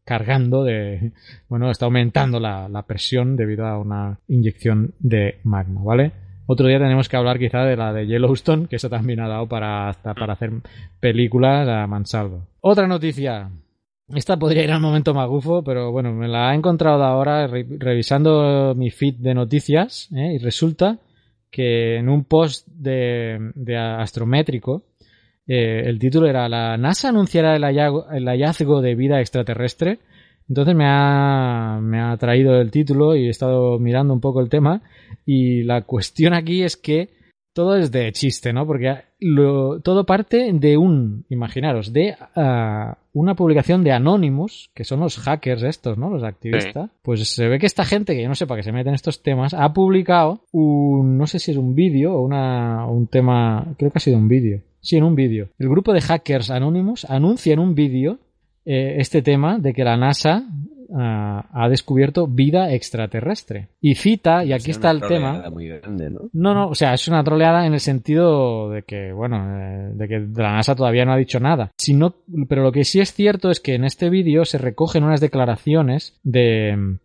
cargando 0.04 0.64
de, 0.64 1.12
bueno, 1.48 1.70
está 1.70 1.86
aumentando 1.86 2.38
la, 2.40 2.68
la 2.68 2.82
presión 2.82 3.36
debido 3.36 3.66
a 3.66 3.78
una 3.78 4.18
inyección 4.28 4.94
de 4.98 5.38
magma, 5.44 5.82
¿vale? 5.82 6.12
Otro 6.46 6.66
día 6.66 6.78
tenemos 6.78 7.08
que 7.08 7.16
hablar 7.16 7.38
quizá 7.38 7.60
de 7.64 7.76
la 7.76 7.92
de 7.92 8.06
Yellowstone, 8.06 8.66
que 8.68 8.76
eso 8.76 8.90
también 8.90 9.20
ha 9.20 9.28
dado 9.28 9.48
para, 9.48 9.88
hasta 9.88 10.12
para 10.14 10.34
hacer 10.34 10.50
películas 11.00 11.66
a 11.68 11.86
mansalvo. 11.86 12.46
Otra 12.60 12.86
noticia. 12.86 13.50
Esta 14.14 14.38
podría 14.38 14.62
ir 14.62 14.70
al 14.70 14.82
momento 14.82 15.14
magufo, 15.14 15.64
pero 15.64 15.90
bueno, 15.90 16.12
me 16.12 16.28
la 16.28 16.52
he 16.52 16.56
encontrado 16.56 17.02
ahora 17.02 17.46
re- 17.46 17.66
revisando 17.78 18.74
mi 18.76 18.90
feed 18.90 19.14
de 19.14 19.32
noticias 19.32 20.10
¿eh? 20.14 20.34
y 20.34 20.38
resulta 20.38 20.98
que 21.50 21.96
en 21.96 22.10
un 22.10 22.24
post 22.24 22.68
de, 22.68 23.52
de 23.54 23.78
astrométrico 23.78 24.82
eh, 25.46 25.82
el 25.86 25.98
título 25.98 26.26
era 26.26 26.48
La 26.48 26.76
NASA 26.76 27.08
anunciará 27.10 27.56
el 27.56 27.62
hallazgo, 27.64 28.10
el 28.10 28.26
hallazgo 28.26 28.80
de 28.80 28.94
vida 28.94 29.20
extraterrestre. 29.20 29.98
Entonces 30.48 30.74
me 30.74 30.84
ha, 30.86 31.78
me 31.82 32.00
ha 32.00 32.16
traído 32.18 32.60
el 32.60 32.70
título 32.70 33.16
y 33.16 33.26
he 33.26 33.30
estado 33.30 33.78
mirando 33.78 34.12
un 34.12 34.20
poco 34.20 34.40
el 34.40 34.50
tema 34.50 34.82
y 35.24 35.62
la 35.62 35.82
cuestión 35.82 36.34
aquí 36.34 36.62
es 36.62 36.76
que 36.76 37.08
todo 37.54 37.76
es 37.76 37.90
de 37.92 38.10
chiste, 38.12 38.52
¿no? 38.52 38.66
Porque 38.66 38.94
lo- 39.20 39.80
todo 39.80 40.04
parte 40.04 40.50
de 40.52 40.76
un, 40.76 41.24
imaginaros, 41.30 41.92
de 41.92 42.14
ah, 42.34 42.98
una 43.14 43.34
publicación 43.36 43.84
de 43.84 43.92
Anonymous, 43.92 44.70
que 44.74 44.82
son 44.84 45.00
los 45.00 45.18
hackers 45.18 45.62
estos, 45.62 45.96
¿no? 45.96 46.10
Los 46.10 46.24
activistas. 46.24 46.90
Pues 47.02 47.26
se 47.28 47.48
ve 47.48 47.58
que 47.60 47.66
esta 47.66 47.84
gente, 47.84 48.14
que 48.14 48.22
yo 48.22 48.28
no 48.28 48.34
sé 48.34 48.46
para 48.46 48.58
qué 48.58 48.64
se 48.64 48.72
mete 48.72 48.88
en 48.88 48.96
estos 48.96 49.22
temas, 49.22 49.54
ha 49.54 49.72
publicado 49.72 50.40
un, 50.52 51.16
no 51.16 51.26
sé 51.28 51.38
si 51.38 51.52
es 51.52 51.56
un 51.56 51.74
vídeo 51.74 52.14
o 52.14 52.22
una, 52.22 52.86
un 52.86 53.06
tema, 53.06 53.66
creo 53.78 53.90
que 53.92 53.98
ha 53.98 54.00
sido 54.00 54.18
un 54.18 54.28
vídeo. 54.28 54.60
Sí, 54.84 54.96
en 54.96 55.02
un 55.04 55.14
vídeo. 55.16 55.48
El 55.58 55.68
grupo 55.68 55.92
de 55.92 56.00
hackers 56.02 56.50
Anonymous 56.50 57.04
anuncia 57.10 57.52
en 57.54 57.58
un 57.58 57.74
vídeo 57.74 58.18
eh, 58.64 58.96
este 58.98 59.22
tema 59.22 59.58
de 59.58 59.72
que 59.74 59.82
la 59.84 59.96
NASA 59.96 60.44
ah, 60.94 61.48
ha 61.52 61.68
descubierto 61.68 62.26
vida 62.26 62.72
extraterrestre. 62.72 63.68
Y 63.80 63.94
cita, 63.94 64.44
y 64.44 64.52
aquí 64.52 64.70
Es 64.70 64.76
está 64.76 64.90
el 64.90 65.00
tema. 65.00 65.48
muy 65.50 65.68
grande, 65.68 66.10
¿no? 66.10 66.20
No, 66.32 66.54
no, 66.54 66.68
o 66.68 66.74
sea, 66.74 66.94
es 66.94 67.08
una 67.08 67.24
troleada 67.24 67.66
en 67.66 67.72
el 67.74 67.80
sentido 67.80 68.70
de 68.70 68.82
que, 68.82 69.12
bueno, 69.12 69.36
eh, 69.58 69.90
de 69.94 70.06
que 70.08 70.18
la 70.40 70.52
NASA 70.52 70.74
todavía 70.74 71.04
no 71.04 71.12
ha 71.12 71.16
dicho 71.16 71.40
nada. 71.40 71.72
Si 71.76 71.94
no- 71.94 72.14
pero 72.48 72.62
lo 72.62 72.72
que 72.72 72.84
sí 72.84 73.00
es 73.00 73.12
cierto 73.12 73.50
es 73.50 73.60
que 73.60 73.74
en 73.74 73.84
este 73.84 74.10
vídeo 74.10 74.44
se 74.44 74.58
recogen 74.58 75.02
unas 75.04 75.20
declaraciones 75.20 76.18
de, 76.22 76.98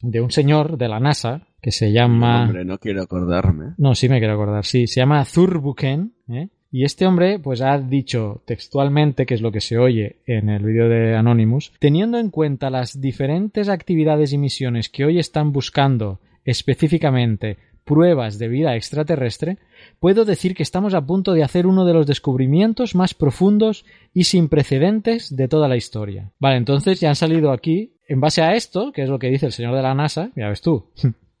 de 0.00 0.20
un 0.20 0.30
señor 0.30 0.76
de 0.78 0.88
la 0.88 1.00
NASA 1.00 1.46
que 1.62 1.70
se 1.72 1.92
llama... 1.92 2.44
Hombre, 2.44 2.64
no 2.64 2.78
quiero 2.78 3.02
acordarme. 3.02 3.74
No, 3.78 3.94
sí 3.94 4.08
me 4.08 4.18
quiero 4.18 4.34
acordar, 4.34 4.64
sí. 4.64 4.86
Se 4.86 5.00
llama 5.00 5.24
Zurbuchen, 5.24 6.12
¿eh? 6.28 6.48
Y 6.70 6.84
este 6.84 7.06
hombre, 7.06 7.38
pues 7.38 7.60
ha 7.62 7.78
dicho 7.78 8.42
textualmente, 8.44 9.24
que 9.24 9.34
es 9.34 9.40
lo 9.40 9.52
que 9.52 9.60
se 9.60 9.78
oye 9.78 10.16
en 10.26 10.48
el 10.48 10.64
vídeo 10.64 10.88
de 10.88 11.14
Anonymous, 11.14 11.72
teniendo 11.78 12.18
en 12.18 12.30
cuenta 12.30 12.70
las 12.70 13.00
diferentes 13.00 13.68
actividades 13.68 14.32
y 14.32 14.38
misiones 14.38 14.88
que 14.88 15.04
hoy 15.04 15.18
están 15.18 15.52
buscando 15.52 16.20
específicamente 16.44 17.58
pruebas 17.86 18.38
de 18.38 18.48
vida 18.48 18.74
extraterrestre, 18.74 19.58
puedo 20.00 20.24
decir 20.24 20.54
que 20.54 20.64
estamos 20.64 20.92
a 20.92 21.06
punto 21.06 21.32
de 21.32 21.44
hacer 21.44 21.66
uno 21.66 21.84
de 21.84 21.94
los 21.94 22.06
descubrimientos 22.06 22.96
más 22.96 23.14
profundos 23.14 23.86
y 24.12 24.24
sin 24.24 24.48
precedentes 24.48 25.34
de 25.34 25.46
toda 25.46 25.68
la 25.68 25.76
historia. 25.76 26.32
Vale, 26.40 26.56
entonces 26.56 27.00
ya 27.00 27.08
han 27.08 27.16
salido 27.16 27.52
aquí, 27.52 27.94
en 28.08 28.20
base 28.20 28.42
a 28.42 28.54
esto, 28.54 28.92
que 28.92 29.02
es 29.02 29.08
lo 29.08 29.20
que 29.20 29.30
dice 29.30 29.46
el 29.46 29.52
señor 29.52 29.74
de 29.76 29.82
la 29.82 29.94
NASA, 29.94 30.32
ya 30.36 30.48
ves 30.48 30.60
tú, 30.60 30.90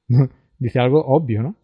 dice 0.58 0.78
algo 0.78 1.04
obvio, 1.04 1.42
¿no? 1.42 1.56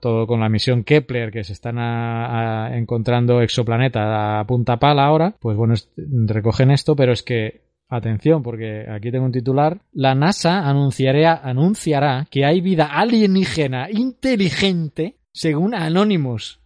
Todo 0.00 0.26
con 0.26 0.40
la 0.40 0.48
misión 0.48 0.84
Kepler 0.84 1.30
que 1.30 1.44
se 1.44 1.52
están 1.52 1.78
a- 1.78 2.66
a 2.66 2.76
encontrando 2.76 3.40
exoplaneta 3.42 4.40
a 4.40 4.46
punta 4.46 4.78
pala 4.78 5.04
ahora, 5.06 5.34
pues 5.40 5.56
bueno, 5.56 5.74
es- 5.74 5.90
recogen 5.96 6.70
esto, 6.70 6.94
pero 6.96 7.12
es 7.12 7.22
que 7.22 7.62
atención, 7.88 8.42
porque 8.42 8.86
aquí 8.88 9.10
tengo 9.10 9.26
un 9.26 9.32
titular, 9.32 9.78
la 9.92 10.14
NASA 10.14 10.66
anunciará, 10.68 11.40
anunciará 11.44 12.26
que 12.30 12.44
hay 12.46 12.60
vida 12.62 12.86
alienígena 12.86 13.88
inteligente 13.90 15.16
según 15.32 15.74
Anonymous. 15.74 16.60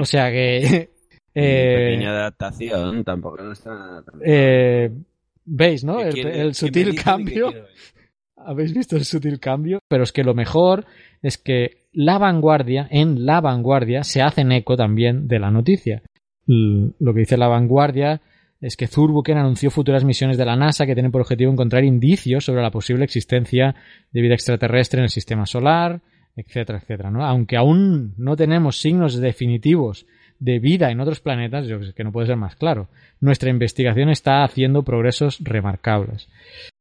O 0.00 0.04
sea 0.04 0.30
que... 0.30 0.90
eh, 1.34 1.74
Pequeña 1.76 2.10
adaptación, 2.10 3.04
tampoco 3.04 3.42
no 3.42 3.52
está... 3.52 4.02
eh, 4.24 4.90
¿Veis, 5.44 5.84
no? 5.84 5.98
¿Qué 5.98 6.20
El, 6.20 6.54
sutil 6.54 6.94
cambio. 6.94 7.52
¿Habéis 8.36 8.72
visto 8.72 8.96
el 8.96 9.04
sutil 9.04 9.38
cambio? 9.40 9.80
Pero 9.88 10.04
es 10.04 10.12
que 10.12 10.24
lo 10.24 10.32
mejor 10.34 10.86
es 11.22 11.36
que 11.36 11.79
la 11.92 12.18
vanguardia, 12.18 12.86
en 12.90 13.26
la 13.26 13.40
vanguardia, 13.40 14.04
se 14.04 14.22
hacen 14.22 14.52
eco 14.52 14.76
también 14.76 15.28
de 15.28 15.38
la 15.38 15.50
noticia. 15.50 16.02
Lo 16.46 17.14
que 17.14 17.20
dice 17.20 17.36
la 17.36 17.48
vanguardia 17.48 18.20
es 18.60 18.76
que 18.76 18.86
Zurbuchen 18.86 19.38
anunció 19.38 19.70
futuras 19.70 20.04
misiones 20.04 20.36
de 20.36 20.44
la 20.44 20.56
NASA 20.56 20.86
que 20.86 20.94
tienen 20.94 21.12
por 21.12 21.22
objetivo 21.22 21.50
encontrar 21.50 21.84
indicios 21.84 22.44
sobre 22.44 22.62
la 22.62 22.70
posible 22.70 23.04
existencia 23.04 23.74
de 24.12 24.20
vida 24.20 24.34
extraterrestre 24.34 24.98
en 24.98 25.04
el 25.04 25.10
sistema 25.10 25.46
solar, 25.46 26.00
etcétera, 26.36 26.78
etcétera. 26.78 27.10
Aunque 27.26 27.56
aún 27.56 28.14
no 28.18 28.36
tenemos 28.36 28.80
signos 28.80 29.16
definitivos 29.18 30.06
de 30.38 30.58
vida 30.58 30.90
en 30.90 31.00
otros 31.00 31.20
planetas, 31.20 31.66
yo 31.66 31.78
que 31.94 32.04
no 32.04 32.12
puede 32.12 32.26
ser 32.26 32.36
más 32.36 32.56
claro. 32.56 32.88
Nuestra 33.20 33.50
investigación 33.50 34.10
está 34.10 34.44
haciendo 34.44 34.82
progresos 34.82 35.38
remarcables. 35.42 36.28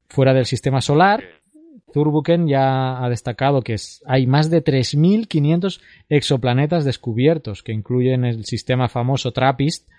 Fuera 0.09 0.33
del 0.33 0.45
sistema 0.45 0.81
solar, 0.81 1.23
Zurbuchen 1.93 2.47
ya 2.47 3.03
ha 3.03 3.09
destacado 3.09 3.61
que 3.61 3.75
hay 4.05 4.27
más 4.27 4.49
de 4.49 4.63
3.500 4.63 5.81
exoplanetas 6.09 6.85
descubiertos, 6.85 7.63
que 7.63 7.73
incluyen 7.73 8.25
el 8.25 8.45
sistema 8.45 8.87
famoso 8.87 9.31
TRAPPIST, 9.31 9.89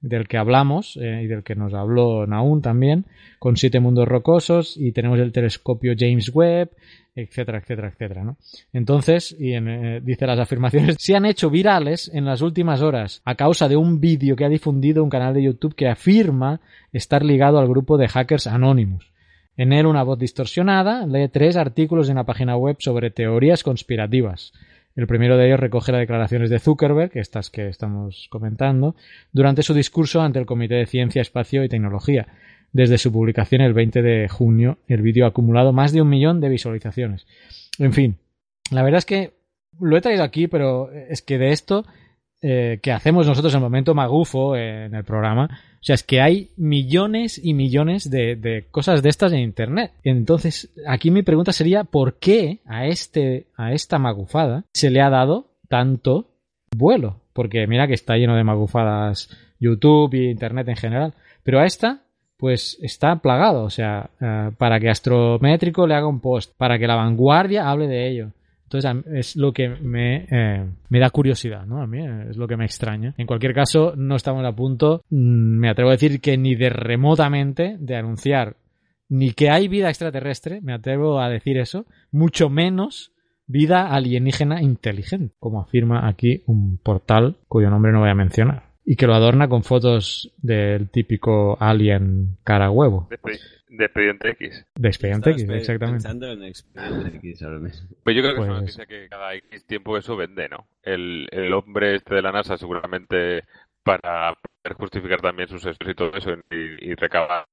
del 0.00 0.28
que 0.28 0.38
hablamos 0.38 0.98
eh, 1.00 1.22
y 1.24 1.26
del 1.26 1.42
que 1.42 1.54
nos 1.54 1.74
habló 1.74 2.26
Naun 2.26 2.62
también, 2.62 3.06
con 3.38 3.56
siete 3.56 3.80
mundos 3.80 4.08
rocosos, 4.08 4.76
y 4.78 4.92
tenemos 4.92 5.18
el 5.18 5.32
telescopio 5.32 5.92
James 5.96 6.30
Webb, 6.34 6.70
etcétera, 7.14 7.58
etcétera, 7.58 7.88
etcétera, 7.88 8.24
¿no? 8.24 8.38
Entonces, 8.72 9.36
y 9.38 9.52
en, 9.52 9.68
eh, 9.68 10.00
dice 10.02 10.26
las 10.26 10.38
afirmaciones, 10.38 10.96
se 10.98 11.14
han 11.14 11.26
hecho 11.26 11.50
virales 11.50 12.10
en 12.14 12.24
las 12.24 12.40
últimas 12.40 12.80
horas 12.80 13.20
a 13.24 13.34
causa 13.34 13.68
de 13.68 13.76
un 13.76 14.00
vídeo 14.00 14.36
que 14.36 14.44
ha 14.44 14.48
difundido 14.48 15.04
un 15.04 15.10
canal 15.10 15.34
de 15.34 15.42
YouTube 15.42 15.74
que 15.74 15.88
afirma 15.88 16.60
estar 16.92 17.22
ligado 17.22 17.58
al 17.58 17.68
grupo 17.68 17.98
de 17.98 18.08
hackers 18.08 18.46
Anonymous. 18.46 19.12
En 19.60 19.74
él 19.74 19.84
una 19.84 20.02
voz 20.04 20.18
distorsionada 20.18 21.06
lee 21.06 21.28
tres 21.28 21.54
artículos 21.54 22.06
de 22.06 22.14
una 22.14 22.24
página 22.24 22.56
web 22.56 22.76
sobre 22.78 23.10
teorías 23.10 23.62
conspirativas. 23.62 24.54
El 24.96 25.06
primero 25.06 25.36
de 25.36 25.48
ellos 25.48 25.60
recoge 25.60 25.92
las 25.92 26.00
declaraciones 26.00 26.48
de 26.48 26.58
Zuckerberg, 26.58 27.10
estas 27.12 27.50
que 27.50 27.68
estamos 27.68 28.28
comentando, 28.30 28.96
durante 29.32 29.62
su 29.62 29.74
discurso 29.74 30.22
ante 30.22 30.38
el 30.38 30.46
Comité 30.46 30.76
de 30.76 30.86
Ciencia, 30.86 31.20
Espacio 31.20 31.62
y 31.62 31.68
Tecnología. 31.68 32.26
Desde 32.72 32.96
su 32.96 33.12
publicación 33.12 33.60
el 33.60 33.74
20 33.74 34.00
de 34.00 34.30
junio, 34.30 34.78
el 34.88 35.02
vídeo 35.02 35.26
ha 35.26 35.28
acumulado 35.28 35.74
más 35.74 35.92
de 35.92 36.00
un 36.00 36.08
millón 36.08 36.40
de 36.40 36.48
visualizaciones. 36.48 37.26
En 37.78 37.92
fin, 37.92 38.16
la 38.70 38.82
verdad 38.82 39.00
es 39.00 39.04
que 39.04 39.34
lo 39.78 39.94
he 39.94 40.00
traído 40.00 40.24
aquí, 40.24 40.46
pero 40.48 40.90
es 40.90 41.20
que 41.20 41.36
de 41.36 41.52
esto 41.52 41.84
eh, 42.40 42.78
que 42.82 42.92
hacemos 42.92 43.26
nosotros 43.26 43.52
en 43.52 43.58
el 43.58 43.64
momento 43.64 43.94
magufo 43.94 44.56
eh, 44.56 44.86
en 44.86 44.94
el 44.94 45.04
programa, 45.04 45.50
o 45.80 45.82
sea, 45.82 45.94
es 45.94 46.02
que 46.02 46.20
hay 46.20 46.50
millones 46.56 47.40
y 47.42 47.54
millones 47.54 48.10
de, 48.10 48.36
de 48.36 48.66
cosas 48.70 49.02
de 49.02 49.08
estas 49.08 49.32
en 49.32 49.38
Internet. 49.38 49.92
Entonces, 50.04 50.70
aquí 50.86 51.10
mi 51.10 51.22
pregunta 51.22 51.52
sería, 51.52 51.84
¿por 51.84 52.18
qué 52.18 52.58
a, 52.66 52.86
este, 52.86 53.46
a 53.56 53.72
esta 53.72 53.98
magufada 53.98 54.64
se 54.74 54.90
le 54.90 55.00
ha 55.00 55.08
dado 55.08 55.46
tanto 55.68 56.26
vuelo? 56.76 57.16
Porque 57.32 57.66
mira 57.66 57.86
que 57.86 57.94
está 57.94 58.16
lleno 58.16 58.36
de 58.36 58.44
magufadas 58.44 59.30
YouTube 59.58 60.12
y 60.12 60.30
Internet 60.30 60.68
en 60.68 60.76
general. 60.76 61.14
Pero 61.42 61.60
a 61.60 61.64
esta, 61.64 62.02
pues 62.36 62.78
está 62.82 63.16
plagado. 63.16 63.64
O 63.64 63.70
sea, 63.70 64.10
eh, 64.20 64.50
para 64.58 64.80
que 64.80 64.90
Astrométrico 64.90 65.86
le 65.86 65.94
haga 65.94 66.08
un 66.08 66.20
post, 66.20 66.52
para 66.58 66.78
que 66.78 66.86
la 66.86 66.96
vanguardia 66.96 67.70
hable 67.70 67.86
de 67.88 68.06
ello. 68.06 68.32
Entonces 68.72 69.04
es 69.12 69.36
lo 69.36 69.52
que 69.52 69.68
me, 69.68 70.28
eh, 70.30 70.64
me 70.88 71.00
da 71.00 71.10
curiosidad, 71.10 71.66
¿no? 71.66 71.82
A 71.82 71.88
mí 71.88 71.98
es 72.30 72.36
lo 72.36 72.46
que 72.46 72.56
me 72.56 72.64
extraña. 72.64 73.14
En 73.18 73.26
cualquier 73.26 73.52
caso, 73.52 73.94
no 73.96 74.14
estamos 74.14 74.44
a 74.44 74.54
punto, 74.54 75.02
mm, 75.10 75.58
me 75.58 75.68
atrevo 75.68 75.90
a 75.90 75.94
decir 75.94 76.20
que 76.20 76.38
ni 76.38 76.54
de 76.54 76.70
remotamente 76.70 77.76
de 77.80 77.96
anunciar 77.96 78.56
ni 79.08 79.32
que 79.32 79.50
hay 79.50 79.66
vida 79.66 79.88
extraterrestre, 79.88 80.60
me 80.60 80.72
atrevo 80.72 81.20
a 81.20 81.28
decir 81.28 81.58
eso, 81.58 81.84
mucho 82.12 82.48
menos 82.48 83.12
vida 83.48 83.88
alienígena 83.88 84.62
inteligente, 84.62 85.34
como 85.40 85.60
afirma 85.60 86.06
aquí 86.06 86.44
un 86.46 86.78
portal 86.78 87.38
cuyo 87.48 87.70
nombre 87.70 87.90
no 87.90 87.98
voy 87.98 88.10
a 88.10 88.14
mencionar. 88.14 88.69
Y 88.90 88.96
que 88.96 89.06
lo 89.06 89.14
adorna 89.14 89.48
con 89.48 89.62
fotos 89.62 90.32
del 90.38 90.90
típico 90.90 91.56
alien 91.60 92.38
cara 92.42 92.72
huevo. 92.72 93.08
De 93.68 93.84
Expediente 93.84 94.30
X. 94.30 94.66
De 94.74 94.88
Expediente 94.88 95.30
X, 95.30 95.48
exactamente. 95.48 96.02
Pensando 96.02 96.26
en 96.32 96.42
Expediente 96.42 97.16
X 97.18 97.42
ahora 97.44 97.60
mismo. 97.60 97.88
Pues 98.02 98.16
yo 98.16 98.22
creo 98.22 98.34
que 98.34 98.40
es 98.40 98.46
una 98.48 98.58
Pues- 98.58 98.62
noticia 98.62 98.86
que 98.86 99.08
cada 99.08 99.32
X 99.36 99.64
tiempo 99.66 99.96
eso 99.96 100.16
vende, 100.16 100.48
¿no? 100.48 100.66
El, 100.82 101.28
el 101.30 101.52
hombre 101.52 101.94
este 101.94 102.16
de 102.16 102.22
la 102.22 102.32
NASA 102.32 102.56
seguramente 102.58 103.44
para 103.82 104.34
poder 104.34 104.76
justificar 104.76 105.20
también 105.20 105.48
sus 105.48 105.64
estudios 105.64 105.92
y 105.92 105.96
todo 105.96 106.12
eso 106.14 106.30
y, 106.50 106.90
y 106.90 106.94
recabar 106.94 107.44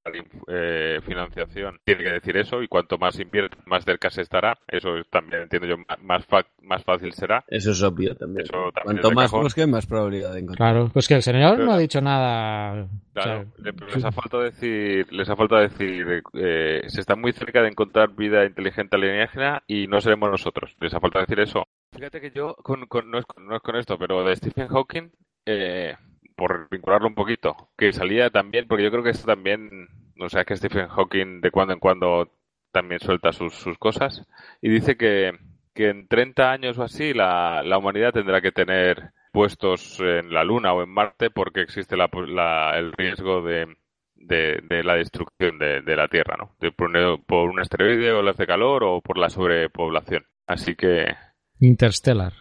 eh, 0.47 0.99
financiación 1.05 1.79
tiene 1.85 2.03
que 2.03 2.11
decir 2.11 2.35
eso 2.37 2.61
y 2.61 2.67
cuanto 2.67 2.97
más 2.97 3.17
invierte 3.19 3.57
más 3.65 3.85
cerca 3.85 4.09
se 4.09 4.21
estará 4.21 4.57
eso 4.67 4.97
es 4.97 5.09
también 5.09 5.43
entiendo 5.43 5.67
yo 5.67 5.77
más 6.01 6.25
más 6.61 6.83
fácil 6.83 7.13
será 7.13 7.43
Eso 7.47 7.71
es 7.71 7.81
obvio 7.81 8.13
también. 8.15 8.45
Eso 8.45 8.71
también 8.73 9.01
Cuanto 9.01 9.11
más 9.11 9.25
cajón. 9.31 9.43
busque, 9.43 9.65
más 9.67 9.85
probabilidad 9.85 10.33
de 10.33 10.39
encontrar. 10.39 10.73
Claro, 10.73 10.89
pues 10.91 11.07
que 11.07 11.15
el 11.15 11.21
señor 11.23 11.53
Pero- 11.55 11.65
no 11.65 11.71
ha 11.73 11.77
dicho 11.77 12.01
nada. 12.01 12.83
o 12.83 12.89
Claro, 13.13 13.43
sea, 13.55 13.63
le- 13.63 13.73
pero 13.73 13.87
les 13.95 14.03
ha 14.05 14.11
faltado 14.11 14.43
decir, 14.43 15.11
les 15.13 15.29
ha 15.29 15.35
faltado 15.37 15.61
decir, 15.61 16.23
eh, 16.33 16.81
se 16.87 16.99
está 16.99 17.15
muy 17.15 17.31
cerca 17.31 17.61
de 17.61 17.69
encontrar 17.69 18.09
vida 18.15 18.45
inteligente 18.45 18.97
alienígena 18.97 19.63
y 19.65 19.87
no 19.87 20.01
seremos 20.01 20.29
nosotros. 20.29 20.75
Les 20.81 20.93
ha 20.93 20.99
faltado 20.99 21.23
decir 21.25 21.39
eso. 21.39 21.63
Fíjate 21.95 22.19
que 22.19 22.31
yo, 22.31 22.53
con, 22.55 22.85
con- 22.87 23.09
no, 23.09 23.17
es, 23.19 23.25
con- 23.25 23.47
no 23.47 23.55
es 23.55 23.61
con 23.61 23.77
esto, 23.77 23.97
pero 23.97 24.23
de 24.25 24.35
Stephen 24.35 24.67
Hawking, 24.67 25.09
eh, 25.45 25.95
por 26.37 26.69
vincularlo 26.69 27.09
un 27.09 27.15
poquito, 27.15 27.71
que 27.77 27.93
salía 27.93 28.31
también, 28.31 28.67
porque 28.69 28.85
yo 28.85 28.91
creo 28.91 29.03
que 29.03 29.11
esto 29.11 29.27
también, 29.27 29.89
no 30.15 30.29
sé, 30.29 30.41
es 30.41 30.47
que 30.47 30.57
Stephen 30.57 30.89
Hawking 30.89 31.41
de 31.41 31.51
cuando 31.51 31.73
en 31.75 31.81
cuando 31.81 32.31
también 32.71 33.01
suelta 33.01 33.33
sus, 33.33 33.55
sus 33.55 33.77
cosas 33.79 34.27
y 34.61 34.69
dice 34.69 34.97
que, 34.97 35.33
que 35.73 35.89
en 35.89 36.07
30 36.07 36.51
años 36.51 36.77
o 36.77 36.83
así 36.83 37.13
la, 37.13 37.63
la 37.65 37.77
humanidad 37.79 38.13
tendrá 38.13 38.41
que 38.41 38.51
tener 38.53 39.11
puestos 39.33 39.99
en 40.01 40.33
la 40.33 40.45
Luna 40.45 40.73
o 40.73 40.83
en 40.83 40.89
Marte 40.89 41.29
porque 41.31 41.61
existe 41.61 41.97
la, 41.97 42.09
la- 42.27 42.77
el 42.79 42.93
riesgo 42.93 43.41
de, 43.41 43.75
de, 44.15 44.61
de 44.63 44.83
la 44.83 44.95
destrucción 44.95 45.59
de, 45.59 45.81
de 45.81 45.95
la 45.95 46.07
Tierra, 46.07 46.35
¿no? 46.37 46.55
De 46.59 46.71
por, 46.71 46.89
un, 46.95 47.23
por 47.23 47.49
un 47.49 47.59
asteroide, 47.59 48.11
olas 48.13 48.37
de 48.37 48.47
calor 48.47 48.83
o 48.83 49.01
por 49.01 49.17
la 49.17 49.29
sobrepoblación. 49.29 50.25
Así 50.47 50.75
que 50.75 51.15
Interstellar. 51.61 52.33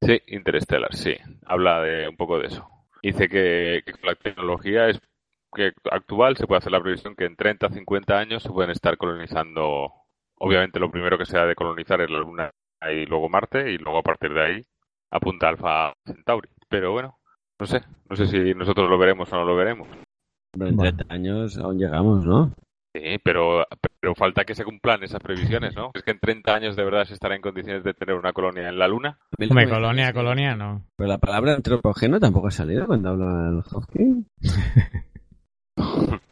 sí, 0.00 0.20
Interstellar, 0.28 0.94
sí, 0.94 1.14
habla 1.44 1.80
de 1.82 2.08
un 2.08 2.16
poco 2.16 2.38
de 2.38 2.46
eso. 2.48 2.68
Dice 3.02 3.28
que, 3.28 3.82
con 3.92 4.08
la 4.08 4.14
tecnología 4.14 4.88
es 4.88 5.00
que 5.54 5.72
actual 5.90 6.36
se 6.36 6.46
puede 6.46 6.58
hacer 6.58 6.72
la 6.72 6.82
previsión 6.82 7.14
que 7.14 7.24
en 7.24 7.36
30 7.36 7.70
50 7.70 8.18
años 8.18 8.42
se 8.42 8.50
pueden 8.50 8.70
estar 8.70 8.96
colonizando. 8.96 9.92
Obviamente 10.38 10.80
lo 10.80 10.90
primero 10.90 11.16
que 11.16 11.24
se 11.24 11.38
ha 11.38 11.46
de 11.46 11.54
colonizar 11.54 12.00
es 12.00 12.10
la 12.10 12.18
Luna 12.18 12.50
y 12.90 13.06
luego 13.06 13.28
Marte 13.28 13.72
y 13.72 13.78
luego 13.78 13.98
a 13.98 14.02
partir 14.02 14.32
de 14.34 14.42
ahí 14.42 14.66
apunta 15.10 15.48
Alfa 15.48 15.94
Centauri. 16.04 16.48
Pero 16.68 16.92
bueno, 16.92 17.18
no 17.58 17.66
sé, 17.66 17.82
no 18.08 18.16
sé 18.16 18.26
si 18.26 18.54
nosotros 18.54 18.90
lo 18.90 18.98
veremos 18.98 19.32
o 19.32 19.36
no 19.36 19.44
lo 19.44 19.56
veremos. 19.56 19.88
Hombre, 20.54 20.70
en 20.70 20.76
Bueno. 20.76 20.96
30 20.96 21.14
años 21.14 21.58
aún 21.58 21.78
llegamos, 21.78 22.26
¿no? 22.26 22.52
Sí, 22.98 23.18
pero, 23.22 23.66
pero 24.00 24.14
falta 24.14 24.44
que 24.44 24.54
se 24.54 24.64
cumplan 24.64 25.02
esas 25.02 25.20
previsiones, 25.20 25.74
¿no? 25.76 25.90
Es 25.94 26.02
que 26.02 26.12
en 26.12 26.18
30 26.18 26.54
años 26.54 26.76
de 26.76 26.84
verdad 26.84 27.04
se 27.04 27.14
estará 27.14 27.34
en 27.36 27.42
condiciones 27.42 27.84
de 27.84 27.92
tener 27.94 28.14
una 28.16 28.32
colonia 28.32 28.68
en 28.68 28.78
la 28.78 28.88
Luna. 28.88 29.18
Hombre, 29.38 29.68
colonia, 29.68 30.12
colonia, 30.12 30.56
no. 30.56 30.84
Pero 30.96 31.08
la 31.08 31.18
palabra 31.18 31.54
antropógeno 31.54 32.18
tampoco 32.20 32.48
ha 32.48 32.52
salido 32.52 32.86
cuando 32.86 33.10
habla 33.10 33.50
el 33.50 33.62
Hawking. 33.62 34.26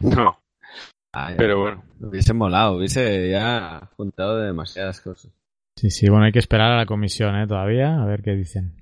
No, 0.00 0.38
Ah, 1.14 1.30
ya. 1.30 1.36
pero 1.36 1.60
bueno. 1.60 1.84
Hubiese 2.00 2.34
molado, 2.34 2.76
hubiese 2.76 3.30
ya 3.30 3.88
juntado 3.96 4.36
demasiadas 4.38 5.00
cosas. 5.00 5.32
Sí, 5.78 5.90
sí, 5.90 6.08
bueno, 6.10 6.24
hay 6.26 6.32
que 6.32 6.38
esperar 6.40 6.72
a 6.72 6.76
la 6.76 6.86
comisión, 6.86 7.34
¿eh? 7.36 7.46
Todavía, 7.46 8.02
a 8.02 8.04
ver 8.04 8.22
qué 8.22 8.32
dicen. 8.32 8.74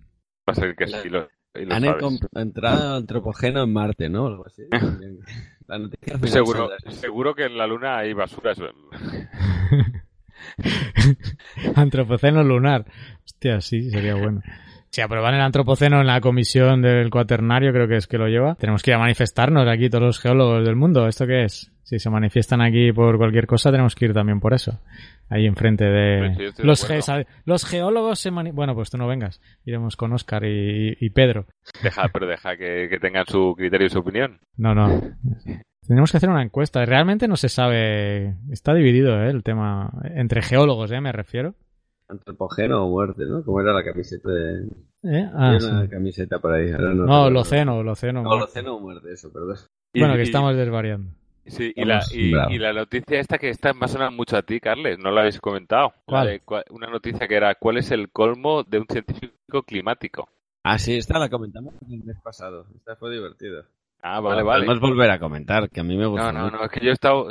Va 0.48 0.52
a 0.52 0.54
ser 0.54 0.74
que 0.74 0.86
sí, 0.88 1.08
lo, 1.08 1.28
y 1.54 1.66
lo 1.66 1.74
Han 1.74 1.82
sabes. 1.82 2.20
entrado 2.34 2.96
antropógeno 2.96 3.62
en 3.64 3.72
Marte, 3.72 4.08
¿no? 4.08 4.26
Algo 4.26 4.46
así. 4.46 4.62
La 5.72 5.78
noticia 5.78 6.12
al 6.12 6.20
final 6.20 6.32
Seguro, 6.32 6.70
seguro 6.90 7.34
que 7.34 7.46
en 7.46 7.56
la 7.56 7.66
Luna 7.66 7.96
hay 7.96 8.12
basura. 8.12 8.52
Antropoceno 11.76 12.44
lunar. 12.44 12.84
Hostia, 13.24 13.62
sí, 13.62 13.90
sería 13.90 14.16
bueno. 14.16 14.42
Si 14.94 15.00
aprueban 15.00 15.34
el 15.34 15.40
antropoceno 15.40 16.00
en 16.02 16.06
la 16.06 16.20
comisión 16.20 16.82
del 16.82 17.08
cuaternario, 17.08 17.72
creo 17.72 17.88
que 17.88 17.96
es 17.96 18.06
que 18.06 18.18
lo 18.18 18.26
lleva. 18.28 18.56
Tenemos 18.56 18.82
que 18.82 18.90
ir 18.90 18.96
a 18.96 18.98
manifestarnos 18.98 19.66
aquí 19.66 19.88
todos 19.88 20.04
los 20.04 20.20
geólogos 20.20 20.66
del 20.66 20.76
mundo. 20.76 21.06
¿Esto 21.08 21.26
qué 21.26 21.44
es? 21.44 21.72
Si 21.82 21.98
se 21.98 22.10
manifiestan 22.10 22.60
aquí 22.60 22.92
por 22.92 23.16
cualquier 23.16 23.46
cosa, 23.46 23.70
tenemos 23.70 23.94
que 23.94 24.04
ir 24.04 24.12
también 24.12 24.38
por 24.38 24.52
eso. 24.52 24.80
Ahí 25.30 25.46
enfrente 25.46 25.86
Pues 25.86 26.36
sí, 26.36 26.62
de... 26.62 26.66
Los, 26.66 26.84
acuerdo. 26.84 27.02
ge- 27.24 27.26
los 27.46 27.64
geólogos 27.64 28.18
se 28.18 28.30
mani- 28.30 28.52
Bueno, 28.52 28.74
pues 28.74 28.90
tú 28.90 28.98
no 28.98 29.06
vengas. 29.08 29.40
Iremos 29.64 29.96
con 29.96 30.12
Oscar 30.12 30.44
y, 30.44 30.94
y 31.00 31.08
Pedro. 31.08 31.46
Deja, 31.82 32.08
pero 32.12 32.26
deja 32.26 32.56
que, 32.58 32.88
que 32.90 32.98
tengan 33.00 33.24
su 33.26 33.54
criterio 33.56 33.86
y 33.86 33.90
su 33.90 34.00
opinión. 34.00 34.40
No, 34.58 34.74
no. 34.74 35.00
Tenemos 35.88 36.10
que 36.10 36.18
hacer 36.18 36.28
una 36.28 36.42
encuesta. 36.42 36.84
Realmente 36.84 37.28
no 37.28 37.36
se 37.36 37.48
sabe. 37.48 38.34
Está 38.50 38.74
dividido 38.74 39.22
¿eh? 39.22 39.30
el 39.30 39.42
tema 39.42 39.90
entre 40.14 40.42
geólogos, 40.42 40.92
¿eh? 40.92 41.00
Me 41.00 41.12
refiero. 41.12 41.54
Antropógeno 42.08 42.84
o 42.84 42.88
muerte, 42.90 43.24
¿no? 43.26 43.42
Como 43.44 43.60
era 43.60 43.72
la 43.72 43.84
camiseta 43.84 44.30
de... 44.30 44.66
¿Eh? 45.04 45.30
Ah, 45.34 45.56
sí. 45.58 45.66
una 45.66 45.88
camiseta 45.88 46.38
por 46.38 46.52
ahí. 46.52 46.70
ahora 46.70 46.94
no, 46.94 47.06
No. 47.06 47.30
Loceno, 47.30 47.82
Loceno. 47.82 48.22
No, 48.22 48.38
Loceno 48.38 48.76
o 48.76 48.80
muerte, 48.80 49.12
eso, 49.12 49.32
perdón. 49.32 49.56
Y- 49.94 50.00
Bueno, 50.00 50.14
que 50.14 50.20
y- 50.20 50.24
estamos 50.24 50.54
desvariando. 50.56 51.10
Sí, 51.44 51.72
y 51.74 51.84
la, 51.84 52.00
y, 52.12 52.54
y 52.54 52.58
la 52.58 52.72
noticia 52.72 53.18
esta 53.18 53.36
que 53.36 53.48
está 53.48 53.72
me 53.74 53.86
ha 53.86 53.88
sonado 53.88 54.12
mucho 54.12 54.36
a 54.36 54.42
ti, 54.42 54.60
Carles, 54.60 54.98
no 55.00 55.10
la 55.10 55.22
habéis 55.22 55.40
comentado. 55.40 55.92
¿Cuál? 56.04 56.28
de 56.28 56.40
cua- 56.40 56.62
una 56.70 56.86
noticia 56.86 57.26
que 57.26 57.34
era 57.34 57.56
¿cuál 57.56 57.78
es 57.78 57.90
el 57.90 58.10
colmo 58.10 58.62
de 58.62 58.78
un 58.78 58.86
científico 58.86 59.64
climático? 59.64 60.28
Ah, 60.62 60.78
sí, 60.78 60.96
esta 60.96 61.18
la 61.18 61.28
comentamos 61.28 61.74
el 61.90 62.04
mes 62.04 62.16
pasado. 62.22 62.66
Esta 62.76 62.94
fue 62.94 63.10
divertido. 63.12 63.64
Ah, 64.02 64.20
vale, 64.20 64.44
vale. 64.44 64.66
Podemos 64.66 64.80
volver 64.88 65.10
a 65.10 65.18
comentar, 65.18 65.68
que 65.68 65.80
a 65.80 65.82
mí 65.82 65.96
me 65.96 66.06
gusta. 66.06 66.30
No, 66.30 66.48
no, 66.48 66.58
no, 66.58 66.64
es 66.64 66.70
que 66.70 66.80
yo 66.84 66.90
he 66.90 66.94
estado 66.94 67.28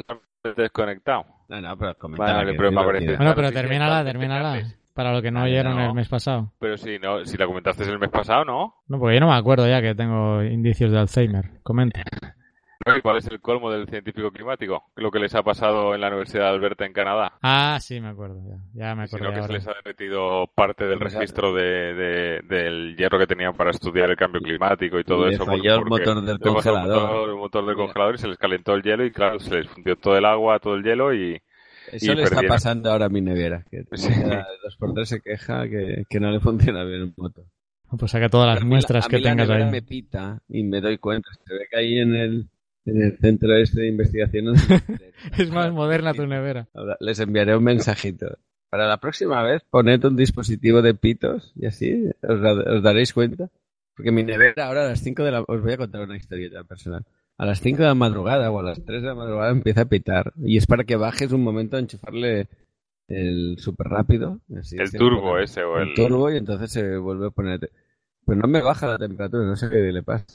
desconectado. 0.58 1.24
No, 1.52 1.60
no, 1.62 1.78
pero 1.78 1.96
comentaba 1.98 2.34
Vale, 2.34 2.54
pero 2.54 2.72
me 2.72 2.82
parece- 2.84 3.18
Bueno, 3.18 3.36
pero 3.36 3.52
termínala, 3.52 4.06
termínala. 4.06 4.54
Carles. 4.54 4.78
Para 4.94 5.14
lo 5.14 5.22
que 5.22 5.32
no 5.32 5.44
oyeron 5.44 5.76
no. 5.76 5.86
el 5.88 5.94
mes 5.94 6.08
pasado. 6.08 6.52
Pero 6.60 6.78
si 6.78 6.98
no, 7.00 7.26
si 7.26 7.38
la 7.38 7.46
comentaste 7.46 7.84
el 7.84 8.00
mes 8.00 8.10
pasado, 8.10 8.46
¿no? 8.46 8.76
No, 8.88 9.00
porque 9.00 9.16
yo 9.16 9.20
no 9.22 9.28
me 9.28 9.36
acuerdo 9.36 9.68
ya 9.68 9.82
que 9.82 9.94
tengo 9.94 10.42
indicios 10.44 10.92
de 10.92 11.00
Alzheimer. 11.00 11.52
Comenta. 11.64 12.02
¿No? 12.86 12.98
¿Y 12.98 13.02
¿Cuál 13.02 13.18
es 13.18 13.28
el 13.28 13.40
colmo 13.42 13.70
del 13.72 13.88
científico 13.88 14.32
climático? 14.32 14.84
Lo 14.96 15.12
que 15.12 15.20
les 15.20 15.36
ha 15.36 15.44
pasado 15.44 15.94
en 15.94 16.02
la 16.02 16.08
Universidad 16.08 16.44
de 16.46 16.50
Alberta 16.50 16.86
en 16.86 16.94
Canadá. 16.94 17.34
Ah, 17.42 17.78
sí, 17.82 18.00
me 18.00 18.10
acuerdo 18.10 18.40
ya. 18.48 18.58
Ya 18.74 18.96
me 18.96 19.08
Sino 19.08 19.18
acordé 19.30 19.34
que 19.34 19.36
se 19.36 19.42
ahora. 19.42 19.54
les 19.54 19.68
ha 19.68 19.74
derretido 19.84 20.48
parte 20.56 20.86
del 20.86 21.00
registro 21.00 21.54
de, 21.54 21.94
de- 21.94 22.42
del 22.48 22.96
hierro 22.98 23.20
que 23.20 23.28
tenían 23.28 23.54
para 23.56 23.72
estudiar 23.72 24.10
el 24.10 24.16
cambio 24.18 24.42
climático 24.42 25.00
y 25.00 25.04
todo 25.04 25.30
Y 25.30 25.34
eso. 25.36 25.46
falló 25.46 25.76
el 25.76 25.86
motor 25.86 26.22
del 26.24 26.40
congelador. 26.40 27.02
motor- 27.02 27.30
el 27.30 27.36
motor 27.36 27.66
del 27.66 27.76
congelador 27.76 28.16
y 28.16 28.18
se 28.18 28.28
les 28.28 28.38
calentó 28.38 28.74
el 28.74 28.82
hielo 28.84 29.06
y 29.06 29.12
claro, 29.12 29.40
se 29.40 29.56
les 29.56 29.68
fundió 29.68 29.96
todo 29.96 30.18
el 30.18 30.26
agua, 30.26 30.60
todo 30.60 30.76
el 30.76 30.84
hielo 30.84 31.14
y 31.14 31.42
Eso 31.92 32.12
y 32.12 32.16
le 32.16 32.24
está 32.24 32.36
perdieron. 32.36 32.56
pasando 32.56 32.92
ahora 32.92 33.06
a 33.06 33.10
mi 33.10 33.22
nevera. 33.22 33.64
Que 33.70 33.84
Sí. 33.94 34.10
dos 34.64 34.76
por 34.78 34.94
tres 34.94 35.10
se 35.10 35.22
queja 35.22 35.68
que, 35.70 36.04
que 36.10 36.20
no 36.20 36.32
le 36.32 36.40
funciona 36.40 36.84
bien 36.84 37.02
el 37.02 37.14
motor. 37.16 37.46
Pues 38.00 38.10
saca 38.12 38.30
todas 38.30 38.48
las 38.48 38.56
Pero 38.56 38.64
a 38.64 38.66
mí 38.68 38.70
muestras 38.72 39.04
la- 39.04 39.06
a 39.06 39.10
que 39.10 39.18
mí 39.18 39.22
la 39.24 39.30
tengas 39.32 39.48
nevera 39.50 39.66
ahí. 39.66 39.72
me 39.72 39.82
pita 39.82 40.40
y 40.48 40.64
me 40.64 40.80
doy 40.80 40.98
cuenta. 40.98 41.28
Se 41.46 41.54
ve 41.54 41.68
que 41.70 41.78
ahí 41.78 42.00
en 42.00 42.16
el, 42.16 42.48
en 42.86 43.02
el 43.02 43.18
centro 43.18 43.56
este 43.58 43.82
de 43.82 43.88
investigación 43.88 44.54
Es 45.38 45.52
más 45.52 45.72
moderna 45.72 46.14
tu 46.14 46.26
nevera. 46.28 46.68
Les 47.00 47.20
enviaré 47.20 47.56
un 47.56 47.64
mensajito. 47.64 48.38
Para 48.70 48.88
la 48.88 48.98
próxima 48.98 49.44
vez, 49.44 49.64
poned 49.70 50.04
un 50.06 50.16
dispositivo 50.16 50.82
de 50.82 50.94
pitos 50.94 51.52
y 51.56 51.66
así 51.66 52.06
os, 52.22 52.42
da- 52.42 52.76
os 52.78 52.82
daréis 52.84 53.14
cuenta. 53.14 53.50
Porque 53.96 54.12
mi 54.12 54.24
nevera 54.24 54.68
ahora 54.68 54.86
a 54.86 54.90
las 54.90 55.02
5 55.02 55.24
de 55.24 55.32
la... 55.32 55.42
Os 55.42 55.62
voy 55.62 55.74
a 55.74 55.78
contar 55.78 56.02
una 56.02 56.16
historieta 56.16 56.64
personal. 56.64 57.06
A 57.38 57.46
las 57.46 57.60
5 57.60 57.80
de 57.82 57.88
la 57.90 57.96
madrugada 57.96 58.50
o 58.50 58.60
a 58.60 58.64
las 58.64 58.84
3 58.86 59.02
de 59.02 59.08
la 59.10 59.16
madrugada 59.16 59.52
empieza 59.52 59.82
a 59.82 59.86
pitar. 59.90 60.32
Y 60.42 60.56
es 60.58 60.66
para 60.68 60.86
que 60.86 60.96
bajes 60.96 61.32
un 61.34 61.44
momento 61.44 61.76
a 61.76 61.80
enchufarle 61.82 62.48
el 63.10 63.58
súper 63.60 63.88
rápido. 63.88 64.40
así, 64.58 64.78
el 64.78 64.90
turbo 64.92 65.22
pone- 65.32 65.44
ese 65.44 65.64
o 65.64 65.78
el 65.80 65.90
el... 65.90 65.94
turbo 65.96 66.32
y 66.32 66.38
entonces 66.38 66.72
se 66.72 66.98
vuelve 66.98 67.28
a 67.28 67.32
poner... 67.32 67.70
Pero 68.26 68.40
no 68.40 68.48
me 68.48 68.62
baja 68.62 68.88
la 68.88 68.98
temperatura, 68.98 69.44
no 69.46 69.56
sé 69.58 69.70
qué 69.70 69.78
le 69.92 70.02
pasa. 70.04 70.26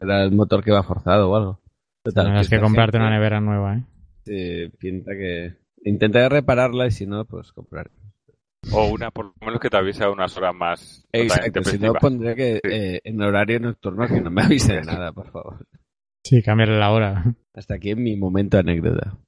Era 0.00 0.22
el 0.22 0.30
motor 0.30 0.62
que 0.62 0.70
va 0.70 0.82
forzado 0.84 1.30
o 1.30 1.36
algo. 1.36 1.60
Total, 2.04 2.24
Tendrás 2.24 2.48
que 2.48 2.60
comprarte 2.60 2.98
gente, 2.98 3.06
una 3.06 3.14
nevera 3.16 3.40
nueva, 3.40 3.76
¿eh? 3.76 3.84
eh, 4.26 4.70
pinta 4.78 5.12
que... 5.12 5.54
Intentaré 5.84 6.28
repararla 6.28 6.86
y 6.86 6.90
si 6.92 7.06
no, 7.06 7.24
pues 7.24 7.52
comprar. 7.52 7.90
O 8.72 8.86
una, 8.86 9.10
por 9.10 9.26
lo 9.26 9.34
menos 9.44 9.60
que 9.60 9.68
te 9.68 9.76
avise 9.76 10.04
a 10.04 10.10
unas 10.10 10.36
horas 10.36 10.54
más. 10.54 11.04
Exacto, 11.12 11.64
si 11.64 11.78
no 11.78 11.92
pondré 11.94 12.36
que 12.36 12.60
Sí. 12.62 12.70
eh, 12.70 13.00
en 13.02 13.20
horario 13.20 13.58
nocturno 13.58 14.06
que 14.06 14.20
no 14.20 14.30
me 14.30 14.42
avise 14.42 14.74
de 14.74 14.82
nada, 14.82 15.12
por 15.12 15.30
favor. 15.32 15.66
Sí, 16.24 16.40
cambiarle 16.42 16.78
la 16.78 16.92
hora. 16.92 17.24
Hasta 17.54 17.74
aquí 17.74 17.90
en 17.90 18.02
mi 18.04 18.16
momento 18.16 18.58
anécdota. 18.58 19.18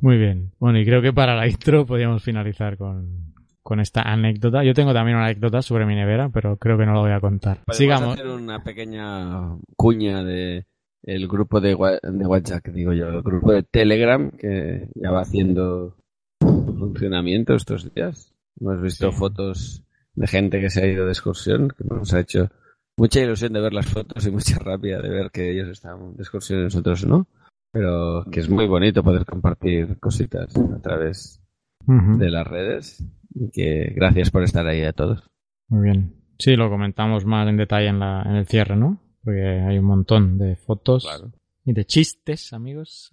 Muy 0.00 0.16
bien. 0.16 0.52
Bueno, 0.58 0.78
y 0.78 0.84
creo 0.86 1.02
que 1.02 1.12
para 1.12 1.34
la 1.36 1.46
intro 1.46 1.84
podríamos 1.84 2.22
finalizar 2.22 2.78
con, 2.78 3.34
con 3.62 3.80
esta 3.80 4.00
anécdota. 4.02 4.64
Yo 4.64 4.72
tengo 4.72 4.94
también 4.94 5.18
una 5.18 5.26
anécdota 5.26 5.60
sobre 5.60 5.84
mi 5.84 5.94
nevera, 5.94 6.30
pero 6.30 6.56
creo 6.56 6.78
que 6.78 6.86
no 6.86 6.94
la 6.94 7.00
voy 7.00 7.12
a 7.12 7.20
contar. 7.20 7.58
Sigamos. 7.70 8.14
hacer 8.14 8.28
una 8.28 8.64
pequeña 8.64 9.56
cuña 9.76 10.24
de 10.24 10.64
el 11.04 11.26
grupo 11.28 11.60
de, 11.60 11.70
de 12.02 12.26
WhatsApp, 12.26 12.66
digo 12.68 12.92
yo, 12.92 13.08
el 13.08 13.22
grupo 13.22 13.52
de 13.52 13.62
Telegram 13.62 14.30
que 14.30 14.88
ya 14.94 15.10
va 15.10 15.22
haciendo 15.22 15.96
funcionamiento 16.40 17.54
estos 17.54 17.92
días. 17.94 18.32
Hemos 18.60 18.80
visto 18.82 19.10
Sí. 19.10 19.16
fotos 19.18 19.84
de 20.14 20.26
gente 20.26 20.60
que 20.60 20.70
se 20.70 20.82
ha 20.82 20.86
ido 20.86 21.06
de 21.06 21.12
excursión, 21.12 21.68
que 21.76 21.84
nos 21.84 22.12
ha 22.14 22.20
hecho 22.20 22.50
mucha 22.96 23.20
ilusión 23.20 23.52
de 23.54 23.60
ver 23.60 23.72
las 23.72 23.86
fotos 23.86 24.26
y 24.26 24.30
mucha 24.30 24.58
rabia 24.58 25.00
de 25.00 25.08
ver 25.08 25.30
que 25.30 25.50
ellos 25.50 25.68
estaban 25.68 26.14
de 26.16 26.22
excursión 26.22 26.60
y 26.60 26.64
nosotros 26.64 27.06
no. 27.06 27.26
Pero 27.72 28.24
que 28.30 28.40
es 28.40 28.50
muy 28.50 28.66
bonito 28.66 29.02
poder 29.02 29.24
compartir 29.24 29.98
cositas 29.98 30.54
a 30.56 30.78
través 30.80 31.40
de 31.86 32.30
las 32.30 32.46
redes. 32.46 33.02
Y 33.34 33.50
que 33.50 33.92
gracias 33.96 34.30
por 34.30 34.42
estar 34.42 34.66
ahí 34.66 34.82
a 34.82 34.92
todos. 34.92 35.26
Muy 35.68 35.84
bien. 35.84 36.14
Sí, 36.38 36.54
lo 36.54 36.68
comentamos 36.68 37.24
más 37.24 37.48
en 37.48 37.56
detalle 37.56 37.86
en, 37.88 37.98
la, 37.98 38.22
en 38.26 38.36
el 38.36 38.46
cierre, 38.46 38.76
¿no? 38.76 39.00
Porque 39.24 39.42
hay 39.66 39.78
un 39.78 39.84
montón 39.84 40.38
de 40.38 40.56
fotos 40.56 41.06
y 41.64 41.72
de 41.72 41.84
chistes, 41.84 42.52
amigos. 42.52 43.10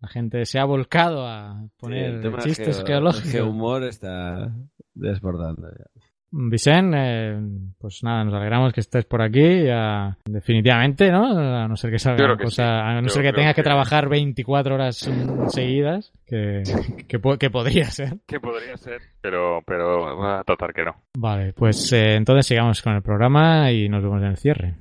La 0.00 0.08
gente 0.08 0.44
se 0.46 0.58
ha 0.58 0.64
volcado 0.64 1.26
a 1.26 1.64
poner 1.78 2.22
Sí, 2.22 2.48
chistes 2.48 2.78
geo- 2.78 2.86
geológicos. 2.86 3.26
El 3.26 3.30
geohumor 3.32 3.84
está 3.84 4.52
desbordando 4.94 5.68
ya. 5.70 5.84
Vicen, 6.34 6.92
eh, 6.94 7.38
pues 7.78 8.02
nada, 8.02 8.24
nos 8.24 8.32
alegramos 8.32 8.72
que 8.72 8.80
estés 8.80 9.04
por 9.04 9.20
aquí. 9.20 9.64
ya, 9.64 10.16
definitivamente, 10.24 11.10
¿no? 11.12 11.26
A 11.38 11.68
no 11.68 11.76
ser 11.76 11.90
que 11.90 11.98
salga 11.98 12.36
que 12.38 12.44
cosa, 12.44 12.62
sí. 12.64 12.70
a 12.86 12.94
no 12.94 13.02
Yo 13.02 13.08
ser 13.10 13.22
que 13.22 13.32
tengas 13.34 13.54
que, 13.54 13.60
que- 13.60 13.64
trabajar 13.64 14.08
24 14.08 14.74
horas 14.74 15.10
seguidas, 15.48 16.10
que, 16.26 16.62
que, 17.08 17.20
que 17.38 17.50
podría 17.50 17.84
ser. 17.90 18.18
Que 18.26 18.40
podría 18.40 18.76
ser, 18.78 19.00
pero, 19.20 19.60
pero 19.66 20.16
va 20.16 20.40
a 20.40 20.44
tratar 20.44 20.72
que 20.72 20.84
no. 20.84 20.96
Vale, 21.18 21.52
pues 21.52 21.92
eh, 21.92 22.14
entonces 22.16 22.46
sigamos 22.46 22.80
con 22.80 22.94
el 22.94 23.02
programa 23.02 23.70
y 23.70 23.88
nos 23.90 24.02
vemos 24.02 24.22
en 24.22 24.28
el 24.28 24.36
cierre. 24.38 24.76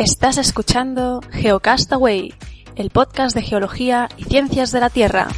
Estás 0.00 0.38
escuchando 0.38 1.20
Geocastaway, 1.30 2.32
el 2.80 2.88
podcast 2.88 3.36
de 3.36 3.42
geología 3.42 4.08
y 4.16 4.24
ciencias 4.24 4.72
de 4.72 4.80
la 4.80 4.88
Tierra. 4.88 5.28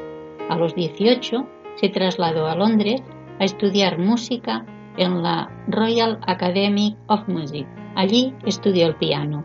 A 0.51 0.57
los 0.57 0.75
18 0.75 1.47
se 1.77 1.89
trasladó 1.89 2.47
a 2.47 2.57
Londres 2.57 3.03
a 3.41 3.45
estudiar 3.45 3.99
música 3.99 4.67
en 4.97 5.23
la 5.23 5.51
Royal 5.69 6.19
Academy 6.27 6.97
of 7.09 7.27
Music. 7.29 7.67
Allí 7.95 8.35
estudió 8.45 8.87
el 8.87 8.97
piano, 8.97 9.45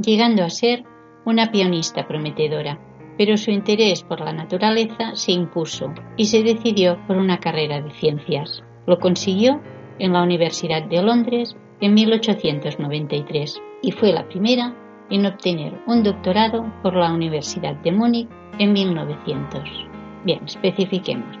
llegando 0.00 0.44
a 0.44 0.50
ser 0.50 0.84
una 1.24 1.50
pianista 1.50 2.06
prometedora, 2.06 2.78
pero 3.18 3.36
su 3.36 3.50
interés 3.50 4.02
por 4.02 4.20
la 4.20 4.32
naturaleza 4.32 5.14
se 5.14 5.32
impuso 5.32 5.92
y 6.16 6.26
se 6.26 6.42
decidió 6.42 6.98
por 7.06 7.16
una 7.16 7.38
carrera 7.38 7.80
de 7.80 7.90
ciencias. 7.90 8.62
Lo 8.86 8.98
consiguió 8.98 9.60
en 9.98 10.12
la 10.12 10.22
Universidad 10.22 10.84
de 10.84 11.02
Londres 11.02 11.56
en 11.80 11.94
1893 11.94 13.60
y 13.82 13.92
fue 13.92 14.12
la 14.12 14.28
primera 14.28 14.74
en 15.10 15.26
obtener 15.26 15.80
un 15.86 16.02
doctorado 16.02 16.72
por 16.82 16.94
la 16.94 17.12
Universidad 17.12 17.76
de 17.76 17.92
Múnich 17.92 18.28
en 18.58 18.72
1900. 18.72 19.62
Bien, 20.24 20.44
especifiquemos. 20.44 21.36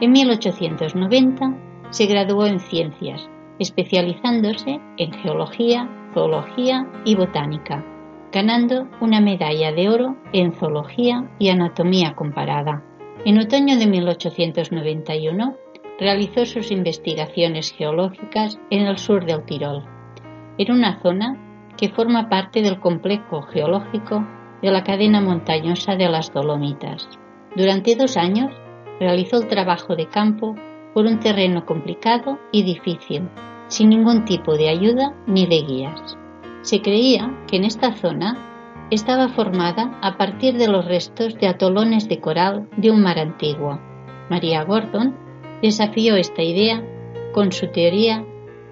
En 0.00 0.12
1890 0.12 1.54
se 1.90 2.06
graduó 2.06 2.46
en 2.46 2.60
ciencias, 2.60 3.28
especializándose 3.58 4.80
en 4.96 5.12
geología, 5.12 5.88
zoología 6.14 6.86
y 7.04 7.14
botánica, 7.14 7.84
ganando 8.32 8.86
una 9.00 9.20
medalla 9.20 9.72
de 9.72 9.88
oro 9.88 10.16
en 10.32 10.52
zoología 10.52 11.30
y 11.38 11.48
anatomía 11.48 12.14
comparada. 12.14 12.82
En 13.24 13.38
otoño 13.38 13.78
de 13.78 13.86
1891 13.86 15.56
realizó 15.98 16.46
sus 16.46 16.70
investigaciones 16.70 17.72
geológicas 17.72 18.58
en 18.70 18.86
el 18.86 18.98
sur 18.98 19.24
del 19.24 19.44
Tirol, 19.44 19.84
en 20.58 20.72
una 20.72 21.00
zona 21.00 21.36
que 21.76 21.88
forma 21.88 22.28
parte 22.28 22.62
del 22.62 22.80
complejo 22.80 23.42
geológico 23.42 24.26
de 24.62 24.70
la 24.70 24.84
cadena 24.84 25.20
montañosa 25.20 25.96
de 25.96 26.08
las 26.08 26.32
Dolomitas. 26.32 27.08
Durante 27.56 27.96
dos 27.96 28.16
años 28.16 28.52
realizó 29.00 29.38
el 29.38 29.48
trabajo 29.48 29.96
de 29.96 30.06
campo 30.06 30.54
por 30.94 31.06
un 31.06 31.20
terreno 31.20 31.64
complicado 31.64 32.38
y 32.52 32.62
difícil, 32.62 33.28
sin 33.68 33.90
ningún 33.90 34.24
tipo 34.24 34.56
de 34.56 34.68
ayuda 34.68 35.14
ni 35.26 35.46
de 35.46 35.62
guías. 35.62 36.16
Se 36.62 36.82
creía 36.82 37.32
que 37.46 37.56
en 37.56 37.64
esta 37.64 37.92
zona 37.94 38.36
estaba 38.90 39.28
formada 39.28 39.98
a 40.02 40.16
partir 40.16 40.56
de 40.56 40.68
los 40.68 40.84
restos 40.86 41.34
de 41.34 41.46
atolones 41.46 42.08
de 42.08 42.20
coral 42.20 42.68
de 42.76 42.90
un 42.90 43.02
mar 43.02 43.18
antiguo. 43.18 43.78
María 44.30 44.64
Gordon 44.64 45.14
desafió 45.62 46.16
esta 46.16 46.42
idea 46.42 46.82
con 47.32 47.52
su 47.52 47.68
teoría 47.68 48.24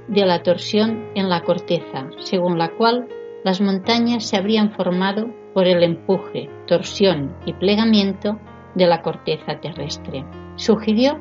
de 0.08 0.24
la 0.24 0.42
torsión 0.42 1.04
en 1.14 1.28
la 1.28 1.42
corteza, 1.42 2.08
según 2.18 2.58
la 2.58 2.70
cual 2.70 3.08
las 3.44 3.60
montañas 3.60 4.24
se 4.24 4.36
habrían 4.36 4.70
formado 4.72 5.28
por 5.52 5.66
el 5.66 5.82
empuje, 5.82 6.48
torsión 6.66 7.36
y 7.44 7.52
plegamiento 7.52 8.38
de 8.74 8.86
la 8.86 9.02
corteza 9.02 9.60
terrestre. 9.60 10.24
Sugirió 10.56 11.20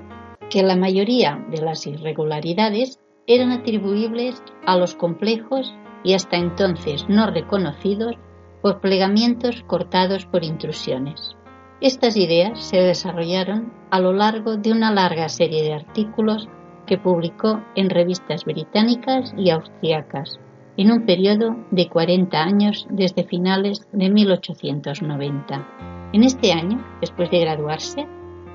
que 0.56 0.63
la 0.63 0.78
mayoría 0.78 1.46
de 1.52 1.62
las 1.62 1.86
irregularidades 1.86 2.98
eran 3.28 3.52
atribuibles 3.52 4.41
a 4.65 4.78
los 4.78 4.96
complejos 4.96 5.76
y 6.02 6.13
hasta 6.13 6.38
entonces 6.38 7.04
no 7.10 7.30
reconocidos 7.30 8.15
por 8.62 8.80
plegamientos 8.80 9.65
cortados 9.68 10.26
por 10.26 10.46
intrusiones. 10.46 11.36
Estas 11.82 12.15
ideas 12.15 12.63
se 12.63 12.78
desarrollaron 12.78 13.74
a 13.91 14.00
lo 14.00 14.13
largo 14.13 14.56
de 14.56 14.72
una 14.72 14.94
larga 14.94 15.28
serie 15.28 15.62
de 15.62 15.74
artículos 15.74 16.48
que 16.88 16.98
publicó 16.98 17.62
en 17.76 17.89
revistas 17.89 18.46
británicas 18.46 19.34
y 19.38 19.50
austriacas 19.50 20.39
en 20.78 20.89
un 20.89 21.06
periodo 21.06 21.58
de 21.72 21.89
40 21.89 22.41
años 22.41 22.88
desde 22.89 23.26
finales 23.26 23.86
de 23.91 24.10
1890. 24.10 25.68
En 26.13 26.24
este 26.24 26.54
año, 26.54 26.82
después 27.02 27.30
de 27.30 27.41
graduarse, 27.41 28.08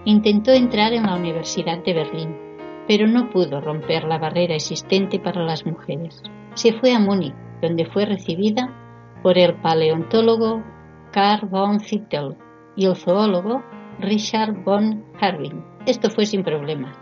intentó 0.04 0.52
entrar 0.52 0.92
en 0.92 1.04
la 1.04 1.16
Universidad 1.16 1.82
de 1.84 1.94
Berlín, 1.94 2.36
pero 2.86 3.06
no 3.06 3.30
pudo 3.30 3.60
romper 3.60 4.04
la 4.04 4.18
barrera 4.18 4.54
existente 4.54 5.18
para 5.18 5.44
las 5.44 5.64
mujeres. 5.64 6.22
Se 6.54 6.72
fue 6.72 6.92
a 6.92 6.98
Múnich, 6.98 7.34
donde 7.62 7.84
fue 7.84 8.06
recibida 8.06 8.68
por 9.22 9.38
el 9.38 9.54
paleontólogo 9.56 10.62
Carl 11.12 11.48
von 11.48 11.80
Zittel 11.80 12.36
y 12.76 12.86
el 12.86 12.96
zoólogo 12.96 13.62
Richard 13.98 14.64
von 14.64 15.04
Herwing. 15.20 15.64
Esto 15.86 16.10
fue 16.10 16.26
sin 16.26 16.42
problemas. 16.42 16.96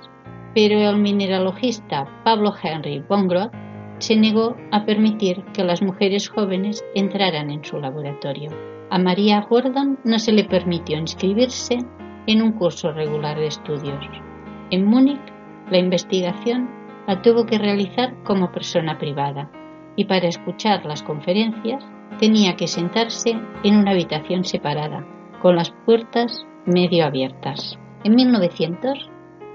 Pero 0.55 0.81
el 0.81 0.99
mineralogista 0.99 2.07
Pablo 2.25 2.53
Henry 2.61 3.01
von 3.09 3.29
Groth 3.29 3.53
se 3.99 4.17
negó 4.17 4.57
a 4.73 4.85
permitir 4.85 5.45
que 5.53 5.65
las 5.65 5.83
mujeres 5.83 6.29
jóvenes 6.29 6.85
entraran 6.95 7.51
en 7.51 7.65
su 7.65 7.79
laboratorio. 7.79 8.51
A 8.91 8.99
María 8.99 9.47
Gordon 9.49 9.99
no 10.05 10.19
se 10.19 10.33
le 10.33 10.45
permitió 10.45 10.97
inscribirse 10.97 11.79
en 12.29 12.43
un 12.43 12.53
curso 12.53 12.93
regular 12.93 13.39
de 13.39 13.47
estudios. 13.47 14.05
En 14.71 14.85
Múnich, 14.85 15.21
la 15.71 15.79
investigación 15.79 16.69
la 17.07 17.23
tuvo 17.23 17.47
que 17.47 17.57
realizar 17.59 18.15
como 18.23 18.53
persona 18.53 18.99
privada 18.99 19.51
y 19.97 20.05
para 20.05 20.29
escuchar 20.29 20.85
las 20.85 21.03
conferencias 21.03 21.83
tenía 22.21 22.55
que 22.55 22.69
sentarse 22.69 23.31
en 23.65 23.77
una 23.77 23.93
habitación 23.93 24.45
separada, 24.45 25.07
con 25.41 25.57
las 25.57 25.71
puertas 25.87 26.47
medio 26.67 27.07
abiertas. 27.07 27.79
En 28.05 28.15
1900, 28.15 29.09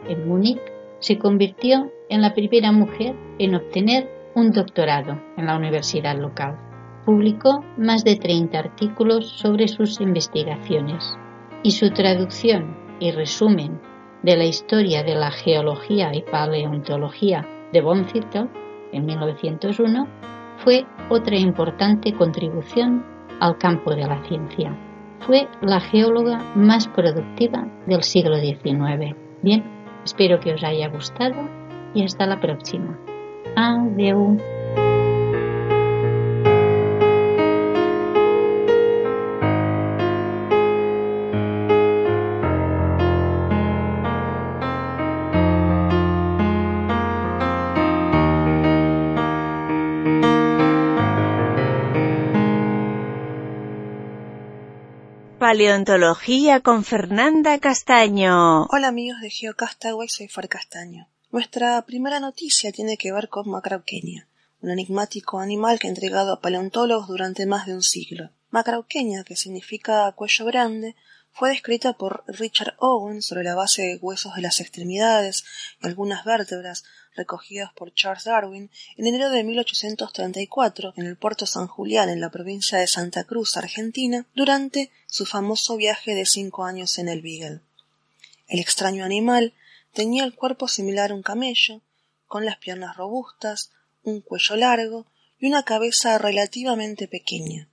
en 0.09 0.27
Múnich, 0.27 0.61
se 0.97 1.19
convirtió 1.19 1.91
en 2.09 2.21
la 2.21 2.33
primera 2.33 2.71
mujer 2.71 3.15
en 3.37 3.53
obtener 3.53 4.09
un 4.33 4.51
doctorado 4.51 5.21
en 5.37 5.45
la 5.45 5.57
universidad 5.57 6.17
local. 6.17 6.57
Publicó 7.05 7.63
más 7.77 8.03
de 8.03 8.15
30 8.15 8.57
artículos 8.57 9.29
sobre 9.29 9.67
sus 9.67 10.01
investigaciones 10.01 11.17
y 11.63 11.71
su 11.71 11.89
traducción 11.91 12.75
y 12.99 13.11
resumen 13.11 13.81
de 14.21 14.37
la 14.37 14.45
historia 14.45 15.03
de 15.03 15.15
la 15.15 15.31
geología 15.31 16.13
y 16.13 16.21
paleontología 16.21 17.47
de 17.71 17.81
von 17.81 18.05
en 18.91 19.05
1901 19.05 20.07
fue 20.57 20.85
otra 21.09 21.35
importante 21.35 22.13
contribución 22.13 23.03
al 23.39 23.57
campo 23.57 23.95
de 23.95 24.07
la 24.07 24.23
ciencia. 24.23 24.77
Fue 25.21 25.47
la 25.61 25.79
geóloga 25.79 26.39
más 26.55 26.87
productiva 26.87 27.67
del 27.87 28.03
siglo 28.03 28.37
XIX. 28.37 29.15
Bien, 29.41 29.63
espero 30.03 30.39
que 30.39 30.53
os 30.53 30.63
haya 30.63 30.89
gustado 30.89 31.49
y 31.93 32.03
hasta 32.03 32.25
la 32.25 32.39
próxima. 32.39 32.97
Adiós. 33.55 34.52
Paleontología 55.53 56.61
con 56.61 56.83
Fernanda 56.83 57.59
Castaño. 57.59 58.63
Hola 58.71 58.87
amigos 58.87 59.21
de 59.21 59.29
GeoCastaway, 59.29 60.09
soy 60.09 60.27
Far 60.27 60.49
Castaño. 60.49 61.07
Nuestra 61.31 61.79
primera 61.85 62.19
noticia 62.19 62.71
tiene 62.71 62.97
que 62.97 63.11
ver 63.11 63.29
con 63.29 63.47
Macrauquenia, 63.47 64.27
un 64.61 64.71
enigmático 64.71 65.39
animal 65.39 65.77
que 65.77 65.85
ha 65.85 65.91
entregado 65.91 66.33
a 66.33 66.41
paleontólogos 66.41 67.07
durante 67.07 67.45
más 67.45 67.67
de 67.67 67.75
un 67.75 67.83
siglo. 67.83 68.31
Macrauquenia, 68.49 69.23
que 69.23 69.35
significa 69.35 70.11
cuello 70.13 70.45
grande, 70.45 70.95
fue 71.31 71.49
descrita 71.49 71.93
por 71.93 72.23
Richard 72.25 72.73
Owen 72.79 73.21
sobre 73.21 73.43
la 73.43 73.53
base 73.53 73.83
de 73.83 73.97
huesos 73.97 74.33
de 74.33 74.41
las 74.41 74.59
extremidades 74.59 75.45
y 75.83 75.85
algunas 75.85 76.25
vértebras 76.25 76.83
recogidas 77.15 77.71
por 77.73 77.93
Charles 77.93 78.25
Darwin 78.25 78.69
en 78.97 79.07
enero 79.07 79.29
de 79.29 79.43
1834 79.43 80.93
en 80.97 81.05
el 81.05 81.17
puerto 81.17 81.45
San 81.45 81.67
Julián 81.67 82.09
en 82.09 82.21
la 82.21 82.31
provincia 82.31 82.77
de 82.77 82.87
Santa 82.87 83.23
Cruz, 83.23 83.57
Argentina, 83.57 84.25
durante 84.35 84.91
su 85.07 85.25
famoso 85.25 85.77
viaje 85.77 86.15
de 86.15 86.25
cinco 86.25 86.65
años 86.65 86.97
en 86.97 87.09
el 87.09 87.21
Beagle. 87.21 87.61
El 88.47 88.59
extraño 88.59 89.05
animal 89.05 89.53
Tenía 89.93 90.23
el 90.23 90.33
cuerpo 90.33 90.67
similar 90.67 91.11
a 91.11 91.13
un 91.13 91.21
camello, 91.21 91.81
con 92.25 92.45
las 92.45 92.57
piernas 92.57 92.97
robustas, 92.97 93.71
un 94.01 94.21
cuello 94.21 94.55
largo 94.55 95.05
y 95.39 95.45
una 95.45 95.63
cabeza 95.63 96.17
relativamente 96.17 97.07
pequeña. 97.07 97.69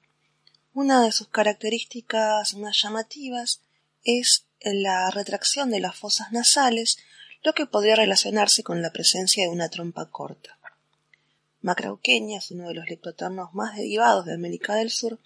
Una 0.74 1.03
de 1.03 1.12
sus 1.12 1.29
características 1.29 2.55
más 2.55 2.83
llamativas 2.83 3.62
es 4.05 4.44
la 4.61 5.11
retracción 5.11 5.70
de 5.70 5.81
las 5.81 5.96
fosas 5.96 6.31
nasales, 6.31 6.98
lo 7.42 7.55
que 7.55 7.66
podría 7.66 7.96
relacionarse 7.96 8.62
con 8.62 8.83
la 8.83 8.92
presencia 8.92 9.44
de 9.44 9.50
una 9.50 9.68
trompa 9.68 10.11
corta. 10.11 10.59
Macrauquenia 11.62 12.38
es 12.38 12.50
uno 12.50 12.68
de 12.68 12.74
los 12.74 12.88
leptoternos 12.88 13.55
más 13.55 13.76
derivados 13.76 14.26
de 14.26 14.35
América 14.35 14.74
del 14.74 14.90
Sur, 14.90 15.20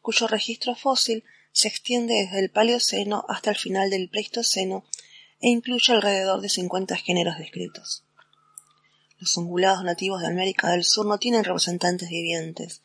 cuyo 0.00 0.26
registro 0.26 0.74
fósil 0.74 1.24
se 1.52 1.68
extiende 1.68 2.14
desde 2.14 2.40
el 2.40 2.50
Paleoceno 2.50 3.24
hasta 3.28 3.50
el 3.50 3.56
final 3.56 3.90
del 3.90 4.08
Pleistoceno 4.08 4.84
e 5.40 5.48
incluye 5.48 5.92
alrededor 5.92 6.40
de 6.40 6.48
50 6.48 6.96
géneros 6.96 7.38
descritos. 7.38 8.04
Los 9.18 9.36
ungulados 9.36 9.84
nativos 9.84 10.20
de 10.20 10.28
América 10.28 10.70
del 10.70 10.84
Sur 10.84 11.06
no 11.06 11.18
tienen 11.18 11.44
representantes 11.44 12.08
vivientes, 12.08 12.82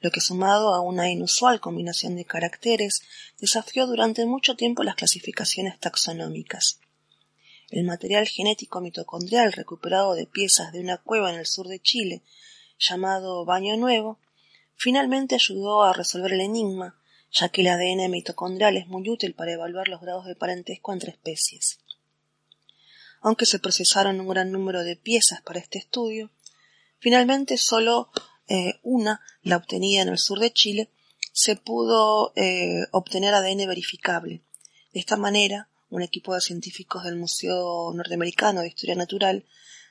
lo 0.00 0.10
que 0.10 0.20
sumado 0.20 0.74
a 0.74 0.80
una 0.80 1.10
inusual 1.10 1.60
combinación 1.60 2.16
de 2.16 2.24
caracteres 2.24 3.02
desafió 3.40 3.86
durante 3.86 4.26
mucho 4.26 4.56
tiempo 4.56 4.82
las 4.82 4.96
clasificaciones 4.96 5.78
taxonómicas. 5.78 6.80
El 7.70 7.84
material 7.84 8.28
genético 8.28 8.80
mitocondrial 8.80 9.52
recuperado 9.52 10.14
de 10.14 10.26
piezas 10.26 10.72
de 10.72 10.80
una 10.80 10.98
cueva 10.98 11.32
en 11.32 11.40
el 11.40 11.46
sur 11.46 11.66
de 11.66 11.80
Chile, 11.80 12.22
llamado 12.78 13.44
Baño 13.44 13.76
Nuevo, 13.76 14.18
finalmente 14.76 15.34
ayudó 15.34 15.82
a 15.82 15.92
resolver 15.92 16.32
el 16.32 16.42
enigma, 16.42 16.96
ya 17.32 17.48
que 17.48 17.62
el 17.62 17.68
ADN 17.68 18.10
mitocondrial 18.10 18.76
es 18.76 18.86
muy 18.86 19.08
útil 19.10 19.34
para 19.34 19.52
evaluar 19.52 19.88
los 19.88 20.00
grados 20.00 20.26
de 20.26 20.36
parentesco 20.36 20.92
entre 20.92 21.10
especies. 21.10 21.80
Aunque 23.20 23.46
se 23.46 23.58
procesaron 23.58 24.20
un 24.20 24.28
gran 24.28 24.52
número 24.52 24.84
de 24.84 24.94
piezas 24.94 25.42
para 25.42 25.58
este 25.58 25.78
estudio, 25.78 26.30
finalmente 26.98 27.58
solo 27.58 28.10
eh, 28.46 28.74
una, 28.84 29.20
la 29.42 29.56
obtenida 29.56 30.02
en 30.02 30.08
el 30.08 30.18
sur 30.18 30.38
de 30.38 30.52
Chile, 30.52 30.90
se 31.32 31.56
pudo 31.56 32.32
eh, 32.36 32.86
obtener 32.92 33.34
ADN 33.34 33.66
verificable. 33.66 34.42
De 34.92 35.00
esta 35.00 35.16
manera, 35.16 35.68
un 35.90 36.02
equipo 36.02 36.34
de 36.34 36.40
científicos 36.40 37.04
del 37.04 37.16
Museo 37.16 37.92
Norteamericano 37.94 38.60
de 38.60 38.68
Historia 38.68 38.96
Natural 38.96 39.44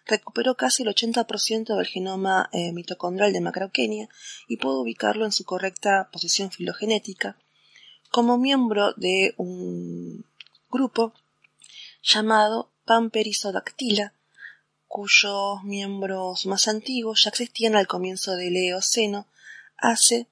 recuperó 0.05 0.55
casi 0.55 0.83
el 0.83 0.89
80% 0.89 1.75
del 1.75 1.87
genoma 1.87 2.49
eh, 2.51 2.71
mitocondrial 2.71 3.33
de 3.33 3.41
Macrauquenia 3.41 4.09
y 4.47 4.57
pudo 4.57 4.81
ubicarlo 4.81 5.25
en 5.25 5.31
su 5.31 5.45
correcta 5.45 6.09
posición 6.11 6.51
filogenética 6.51 7.37
como 8.11 8.37
miembro 8.37 8.93
de 8.93 9.33
un 9.37 10.25
grupo 10.69 11.13
llamado 12.01 12.71
Pamperisodactyla, 12.85 14.13
cuyos 14.87 15.63
miembros 15.63 16.45
más 16.45 16.67
antiguos 16.67 17.23
ya 17.23 17.29
existían 17.29 17.75
al 17.75 17.87
comienzo 17.87 18.35
del 18.35 18.55
Eoceno 18.55 19.27
hace 19.77 20.27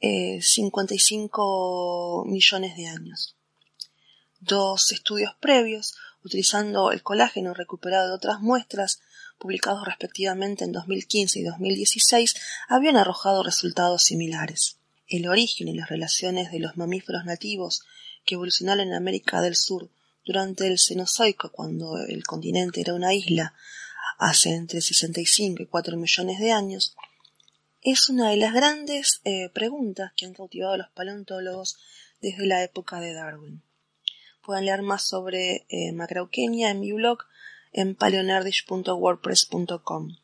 55 0.00 2.24
eh, 2.26 2.30
millones 2.30 2.76
de 2.76 2.88
años. 2.88 3.36
Dos 4.44 4.90
estudios 4.90 5.36
previos, 5.38 5.94
utilizando 6.24 6.90
el 6.90 7.04
colágeno 7.04 7.54
recuperado 7.54 8.08
de 8.08 8.14
otras 8.16 8.40
muestras, 8.40 9.00
publicados 9.38 9.86
respectivamente 9.86 10.64
en 10.64 10.72
2015 10.72 11.38
y 11.38 11.44
2016, 11.44 12.34
habían 12.66 12.96
arrojado 12.96 13.44
resultados 13.44 14.02
similares. 14.02 14.78
El 15.06 15.28
origen 15.28 15.68
y 15.68 15.76
las 15.76 15.88
relaciones 15.88 16.50
de 16.50 16.58
los 16.58 16.76
mamíferos 16.76 17.24
nativos 17.24 17.84
que 18.24 18.34
evolucionaron 18.34 18.88
en 18.88 18.94
América 18.94 19.40
del 19.42 19.54
Sur 19.54 19.90
durante 20.26 20.66
el 20.66 20.80
Cenozoico, 20.80 21.52
cuando 21.52 21.98
el 21.98 22.24
continente 22.24 22.80
era 22.80 22.94
una 22.94 23.14
isla, 23.14 23.54
hace 24.18 24.56
entre 24.56 24.80
65 24.80 25.62
y 25.62 25.66
4 25.66 25.96
millones 25.96 26.40
de 26.40 26.50
años, 26.50 26.96
es 27.80 28.08
una 28.08 28.30
de 28.30 28.38
las 28.38 28.54
grandes 28.54 29.20
eh, 29.22 29.50
preguntas 29.50 30.10
que 30.16 30.26
han 30.26 30.34
cautivado 30.34 30.72
a 30.72 30.78
los 30.78 30.90
paleontólogos 30.90 31.76
desde 32.20 32.44
la 32.46 32.64
época 32.64 32.98
de 32.98 33.12
Darwin. 33.12 33.62
Pueden 34.42 34.66
leer 34.66 34.82
más 34.82 35.04
sobre 35.04 35.64
eh, 35.68 35.92
Macrauquenia 35.92 36.70
en 36.70 36.80
mi 36.80 36.92
blog 36.92 37.20
en 37.72 37.94
paleonardish.wordpress.com. 37.94 40.16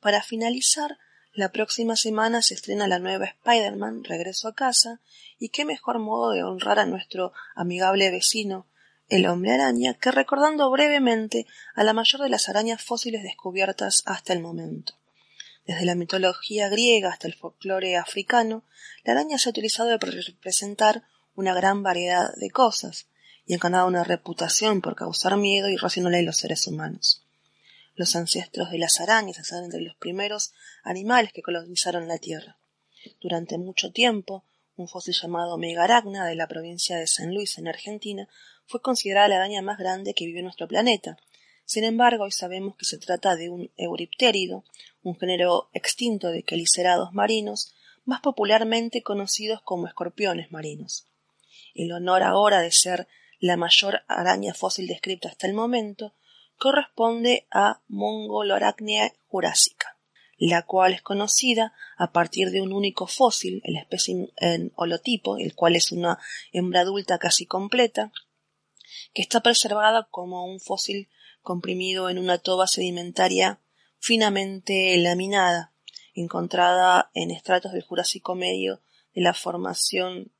Para 0.00 0.22
finalizar, 0.22 0.98
la 1.32 1.50
próxima 1.50 1.96
semana 1.96 2.42
se 2.42 2.54
estrena 2.54 2.86
la 2.86 3.00
nueva 3.00 3.24
Spider-Man, 3.26 4.04
Regreso 4.04 4.46
a 4.48 4.54
casa, 4.54 5.00
y 5.38 5.50
qué 5.50 5.64
mejor 5.64 5.98
modo 5.98 6.30
de 6.30 6.44
honrar 6.44 6.78
a 6.78 6.86
nuestro 6.86 7.32
amigable 7.54 8.10
vecino 8.10 8.66
el 9.08 9.26
hombre 9.26 9.52
araña 9.52 9.94
que 9.94 10.12
recordando 10.12 10.70
brevemente 10.70 11.46
a 11.74 11.82
la 11.82 11.92
mayor 11.92 12.22
de 12.22 12.28
las 12.28 12.48
arañas 12.48 12.80
fósiles 12.82 13.24
descubiertas 13.24 14.04
hasta 14.06 14.32
el 14.32 14.38
momento. 14.40 14.94
Desde 15.66 15.84
la 15.84 15.96
mitología 15.96 16.68
griega 16.68 17.10
hasta 17.10 17.26
el 17.26 17.34
folclore 17.34 17.96
africano, 17.96 18.62
la 19.04 19.10
araña 19.12 19.38
se 19.38 19.48
ha 19.48 19.50
utilizado 19.50 19.98
para 19.98 20.12
representar 20.12 21.02
una 21.34 21.52
gran 21.54 21.82
variedad 21.82 22.32
de 22.36 22.50
cosas 22.50 23.08
y 23.50 23.54
ha 23.54 23.58
ganado 23.58 23.88
una 23.88 24.04
reputación 24.04 24.80
por 24.80 24.94
causar 24.94 25.36
miedo 25.36 25.68
y 25.68 25.76
racionalidad 25.76 26.20
en 26.20 26.26
los 26.26 26.36
seres 26.36 26.68
humanos. 26.68 27.24
Los 27.96 28.14
ancestros 28.14 28.70
de 28.70 28.78
las 28.78 29.00
arañas 29.00 29.40
están 29.40 29.64
entre 29.64 29.80
los 29.80 29.96
primeros 29.96 30.52
animales 30.84 31.32
que 31.32 31.42
colonizaron 31.42 32.06
la 32.06 32.18
Tierra. 32.18 32.58
Durante 33.20 33.58
mucho 33.58 33.90
tiempo, 33.90 34.44
un 34.76 34.86
fósil 34.86 35.16
llamado 35.20 35.58
Megaragna 35.58 36.28
de 36.28 36.36
la 36.36 36.46
provincia 36.46 36.96
de 36.96 37.08
San 37.08 37.34
Luis 37.34 37.58
en 37.58 37.66
Argentina 37.66 38.28
fue 38.66 38.82
considerada 38.82 39.26
la 39.26 39.36
araña 39.38 39.62
más 39.62 39.78
grande 39.78 40.14
que 40.14 40.26
vive 40.26 40.38
en 40.38 40.44
nuestro 40.44 40.68
planeta. 40.68 41.18
Sin 41.64 41.82
embargo, 41.82 42.22
hoy 42.22 42.30
sabemos 42.30 42.76
que 42.76 42.84
se 42.84 42.98
trata 42.98 43.34
de 43.34 43.50
un 43.50 43.72
euriptérido, 43.76 44.62
un 45.02 45.18
género 45.18 45.70
extinto 45.72 46.28
de 46.28 46.44
quelicerados 46.44 47.12
marinos, 47.14 47.74
más 48.04 48.20
popularmente 48.20 49.02
conocidos 49.02 49.60
como 49.60 49.88
escorpiones 49.88 50.52
marinos. 50.52 51.08
El 51.74 51.90
honor 51.90 52.22
ahora 52.22 52.60
de 52.60 52.70
ser 52.70 53.08
la 53.40 53.56
mayor 53.56 54.02
araña 54.06 54.54
fósil 54.54 54.86
descrita 54.86 55.28
hasta 55.28 55.46
el 55.46 55.54
momento 55.54 56.14
corresponde 56.58 57.46
a 57.50 57.80
Mongolorachnea 57.88 59.14
jurásica, 59.28 59.96
la 60.36 60.62
cual 60.66 60.92
es 60.92 61.00
conocida 61.00 61.72
a 61.96 62.12
partir 62.12 62.50
de 62.50 62.60
un 62.60 62.72
único 62.74 63.06
fósil, 63.06 63.62
el 63.64 63.76
especie 63.76 64.30
en 64.36 64.72
holotipo, 64.76 65.38
el 65.38 65.54
cual 65.54 65.74
es 65.74 65.90
una 65.90 66.18
hembra 66.52 66.82
adulta 66.82 67.18
casi 67.18 67.46
completa, 67.46 68.12
que 69.14 69.22
está 69.22 69.40
preservada 69.40 70.06
como 70.10 70.44
un 70.44 70.60
fósil 70.60 71.08
comprimido 71.40 72.10
en 72.10 72.18
una 72.18 72.36
toba 72.36 72.66
sedimentaria 72.66 73.58
finamente 73.98 74.96
laminada, 74.98 75.72
encontrada 76.14 77.10
en 77.14 77.30
estratos 77.30 77.72
del 77.72 77.82
Jurásico 77.82 78.34
Medio 78.34 78.82
de 79.14 79.22
la 79.22 79.32
formación 79.32 80.30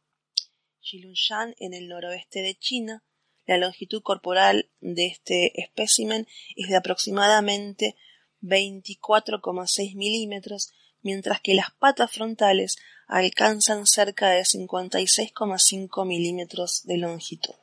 En 1.59 1.75
el 1.75 1.89
noroeste 1.89 2.43
de 2.43 2.55
China, 2.55 3.05
la 3.47 3.59
longitud 3.59 4.03
corporal 4.03 4.71
de 4.81 5.07
este 5.07 5.61
espécimen 5.61 6.27
es 6.57 6.69
de 6.69 6.77
aproximadamente 6.77 7.97
24,6 8.43 9.95
milímetros, 9.95 10.73
mientras 11.03 11.41
que 11.41 11.55
las 11.55 11.71
patas 11.73 12.11
frontales 12.11 12.77
alcanzan 13.07 13.87
cerca 13.87 14.31
de 14.31 14.43
56,5 14.43 16.07
milímetros 16.07 16.83
de 16.85 16.97
longitud. 16.97 17.55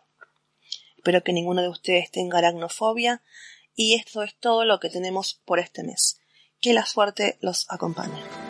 Espero 0.97 1.23
que 1.23 1.33
ninguno 1.33 1.61
de 1.61 1.69
ustedes 1.69 2.11
tenga 2.11 2.39
aracnofobia 2.39 3.23
y 3.75 3.95
esto 3.95 4.23
es 4.23 4.35
todo 4.35 4.65
lo 4.65 4.79
que 4.79 4.89
tenemos 4.89 5.41
por 5.45 5.59
este 5.59 5.83
mes. 5.83 6.19
Que 6.59 6.73
la 6.73 6.85
suerte 6.85 7.37
los 7.41 7.65
acompañe. 7.69 8.46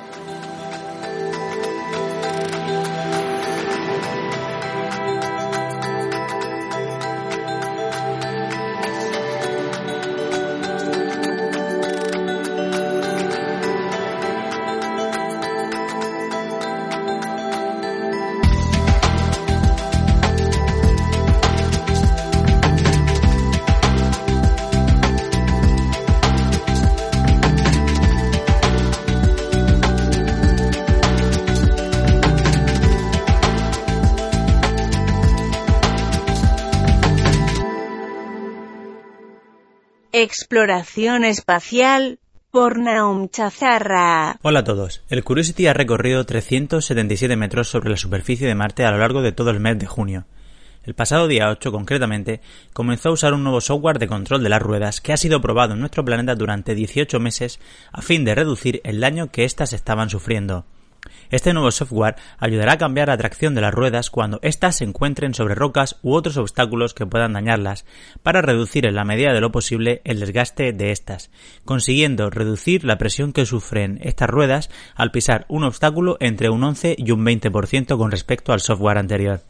Exploración 40.20 41.24
espacial 41.24 42.18
por 42.50 42.80
Naum 42.80 43.30
Chazarra. 43.30 44.40
Hola 44.42 44.62
a 44.62 44.64
todos. 44.64 45.04
El 45.10 45.24
Curiosity 45.24 45.68
ha 45.68 45.76
recorrido 45.76 46.26
377 46.26 47.36
metros 47.36 47.68
sobre 47.68 47.92
la 47.92 47.98
superficie 47.98 48.48
de 48.48 48.56
Marte 48.56 48.84
a 48.84 48.90
lo 48.90 48.98
largo 48.98 49.22
de 49.22 49.32
todo 49.32 49.52
el 49.52 49.60
mes 49.60 49.78
de 49.78 49.86
junio. 49.86 50.26
El 50.84 50.96
pasado 50.96 51.28
día 51.28 51.52
8, 51.52 51.72
concretamente, 51.72 52.42
comenzó 52.74 53.10
a 53.10 53.12
usar 53.12 53.36
un 53.36 53.44
nuevo 53.44 53.62
software 53.62 54.00
de 54.00 54.08
control 54.08 54.42
de 54.42 54.50
las 54.50 54.60
ruedas 54.60 55.02
que 55.02 55.14
ha 55.14 55.18
sido 55.18 55.40
probado 55.40 55.76
en 55.76 55.82
nuestro 55.82 56.04
planeta 56.04 56.34
durante 56.34 56.74
18 56.74 57.20
meses 57.20 57.60
a 57.92 58.02
fin 58.02 58.26
de 58.26 58.34
reducir 58.34 58.82
el 58.86 59.00
daño 59.00 59.30
que 59.30 59.46
éstas 59.46 59.72
estaban 59.72 60.10
sufriendo. 60.10 60.66
Este 61.30 61.54
nuevo 61.54 61.72
software 61.72 62.16
ayudará 62.38 62.74
a 62.74 62.78
cambiar 62.78 63.10
la 63.10 63.18
tracción 63.18 63.54
de 63.54 63.62
las 63.62 63.74
ruedas 63.74 64.10
cuando 64.10 64.40
éstas 64.42 64.78
se 64.78 64.86
encuentren 64.86 65.34
sobre 65.34 65.56
rocas 65.56 65.98
u 66.02 66.14
otros 66.14 66.38
obstáculos 66.38 66.94
que 66.94 67.06
puedan 67.06 67.34
dañarlas, 67.34 67.86
para 68.24 68.42
reducir 68.42 68.86
en 68.86 68.96
la 68.96 69.04
medida 69.04 69.34
de 69.34 69.42
lo 69.42 69.52
posible 69.52 70.02
el 70.06 70.20
desgaste 70.20 70.72
de 70.72 70.92
estas, 70.92 71.30
consiguiendo 71.66 72.30
reducir 72.30 72.86
la 72.86 72.98
presión 72.98 73.34
que 73.34 73.46
sufren 73.46 74.00
estas 74.02 74.30
ruedas 74.30 74.70
al 74.96 75.12
pisar 75.12 75.46
un 75.50 75.64
obstáculo 75.64 76.18
entre 76.20 76.50
un 76.50 76.64
11 76.64 76.96
y 76.98 77.12
un 77.12 77.26
20% 77.26 77.98
con 77.98 78.12
respecto 78.12 78.54
al 78.54 78.62
software 78.62 78.98
anterior 78.98 79.42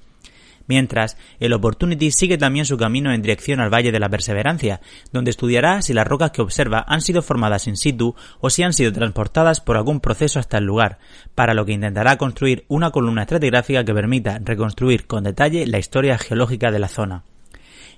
mientras 0.68 1.18
el 1.40 1.54
Opportunity 1.54 2.12
sigue 2.12 2.38
también 2.38 2.66
su 2.66 2.78
camino 2.78 3.12
en 3.12 3.22
dirección 3.22 3.60
al 3.60 3.74
Valle 3.74 3.92
de 3.92 4.00
la 4.00 4.10
Perseverancia, 4.10 4.82
donde 5.12 5.32
estudiará 5.32 5.82
si 5.82 5.94
las 5.94 6.08
rocas 6.08 6.32
que 6.32 6.42
observa 6.42 6.86
han 6.88 7.02
sido 7.02 7.22
formadas 7.22 7.68
in 7.68 7.78
situ 7.78 8.16
o 8.40 8.50
si 8.50 8.64
han 8.64 8.74
sido 8.74 8.92
transportadas 8.92 9.62
por 9.62 9.78
algún 9.78 10.00
proceso 10.00 10.40
hasta 10.40 10.58
el 10.58 10.66
lugar, 10.66 11.00
para 11.36 11.54
lo 11.54 11.66
que 11.66 11.74
intentará 11.74 12.18
construir 12.18 12.66
una 12.68 12.92
columna 12.92 13.24
estratigráfica 13.24 13.84
que 13.84 13.94
permita 13.94 14.40
reconstruir 14.44 15.08
con 15.08 15.24
detalle 15.24 15.66
la 15.68 15.80
historia 15.80 16.18
geológica 16.18 16.72
de 16.72 16.80
la 16.80 16.88
zona 16.88 17.24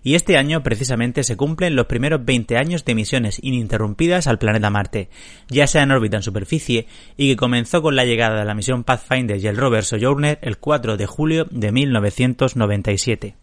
y 0.04 0.16
este 0.16 0.38
año 0.38 0.64
precisamente 0.64 1.24
se 1.24 1.38
cumplen 1.38 1.76
los 1.76 1.88
primeros 1.88 2.24
20 2.24 2.58
años 2.58 2.86
de 2.86 2.96
misiones 2.96 3.40
ininterrumpidas 3.42 4.28
al 4.28 4.40
planeta 4.40 4.70
Marte, 4.70 5.10
ya 5.50 5.68
sea 5.68 5.84
en 5.84 5.92
órbita 5.92 6.18
en 6.18 6.24
superficie 6.24 6.88
y 7.18 7.30
que 7.30 7.38
comenzó 7.38 7.82
con 7.82 7.96
la 7.96 8.06
llegada 8.06 8.40
de 8.40 8.46
la 8.46 8.56
misión 8.56 8.84
Pathfinder 8.84 9.38
y 9.38 9.48
el 9.48 9.58
rover 9.58 9.84
Sojourner 9.84 10.40
el 10.42 10.58
4 10.58 10.98
de 10.98 11.06
julio 11.06 11.46
de 11.50 11.72
1997. 11.72 13.36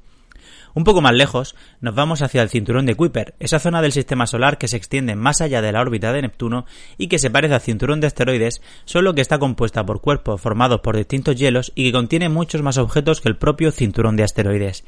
Un 0.76 0.84
poco 0.84 1.00
más 1.00 1.14
lejos, 1.14 1.56
nos 1.80 1.94
vamos 1.94 2.20
hacia 2.20 2.42
el 2.42 2.50
cinturón 2.50 2.84
de 2.84 2.94
Kuiper, 2.94 3.34
esa 3.40 3.58
zona 3.58 3.80
del 3.80 3.92
sistema 3.92 4.26
solar 4.26 4.58
que 4.58 4.68
se 4.68 4.76
extiende 4.76 5.16
más 5.16 5.40
allá 5.40 5.62
de 5.62 5.72
la 5.72 5.80
órbita 5.80 6.12
de 6.12 6.20
Neptuno 6.20 6.66
y 6.98 7.06
que 7.06 7.18
se 7.18 7.30
parece 7.30 7.54
al 7.54 7.62
cinturón 7.62 8.02
de 8.02 8.08
asteroides, 8.08 8.60
solo 8.84 9.14
que 9.14 9.22
está 9.22 9.38
compuesta 9.38 9.86
por 9.86 10.02
cuerpos 10.02 10.38
formados 10.38 10.80
por 10.80 10.94
distintos 10.94 11.36
hielos 11.36 11.72
y 11.74 11.84
que 11.84 11.92
contiene 11.92 12.28
muchos 12.28 12.60
más 12.60 12.76
objetos 12.76 13.22
que 13.22 13.30
el 13.30 13.38
propio 13.38 13.72
cinturón 13.72 14.16
de 14.16 14.24
asteroides. 14.24 14.84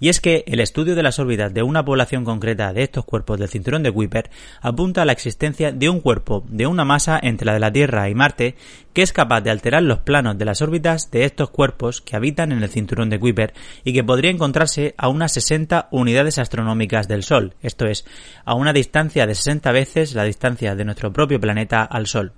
Y 0.00 0.08
es 0.08 0.20
que 0.20 0.44
el 0.46 0.60
estudio 0.60 0.94
de 0.94 1.02
las 1.02 1.18
órbitas 1.18 1.52
de 1.54 1.62
una 1.62 1.84
población 1.84 2.24
concreta 2.24 2.72
de 2.72 2.82
estos 2.82 3.04
cuerpos 3.04 3.38
del 3.38 3.48
cinturón 3.48 3.82
de 3.82 3.92
Kuiper 3.92 4.30
apunta 4.60 5.02
a 5.02 5.04
la 5.04 5.12
existencia 5.12 5.72
de 5.72 5.88
un 5.88 6.00
cuerpo 6.00 6.44
de 6.48 6.66
una 6.66 6.84
masa 6.84 7.18
entre 7.22 7.46
la 7.46 7.54
de 7.54 7.60
la 7.60 7.72
Tierra 7.72 8.08
y 8.08 8.14
Marte 8.14 8.56
que 8.92 9.02
es 9.02 9.12
capaz 9.12 9.40
de 9.40 9.50
alterar 9.50 9.82
los 9.82 9.98
planos 9.98 10.38
de 10.38 10.44
las 10.44 10.62
órbitas 10.62 11.10
de 11.10 11.24
estos 11.24 11.50
cuerpos 11.50 12.00
que 12.00 12.16
habitan 12.16 12.52
en 12.52 12.62
el 12.62 12.68
cinturón 12.68 13.10
de 13.10 13.18
Kuiper 13.18 13.52
y 13.82 13.92
que 13.92 14.04
podría 14.04 14.30
encontrarse 14.30 14.94
a 14.96 15.08
unas 15.08 15.32
60 15.32 15.88
unidades 15.90 16.38
astronómicas 16.38 17.08
del 17.08 17.24
Sol, 17.24 17.54
esto 17.60 17.86
es, 17.86 18.06
a 18.44 18.54
una 18.54 18.72
distancia 18.72 19.26
de 19.26 19.34
60 19.34 19.72
veces 19.72 20.14
la 20.14 20.24
distancia 20.24 20.74
de 20.76 20.84
nuestro 20.84 21.12
propio 21.12 21.40
planeta 21.40 21.82
al 21.82 22.06
Sol. 22.06 22.32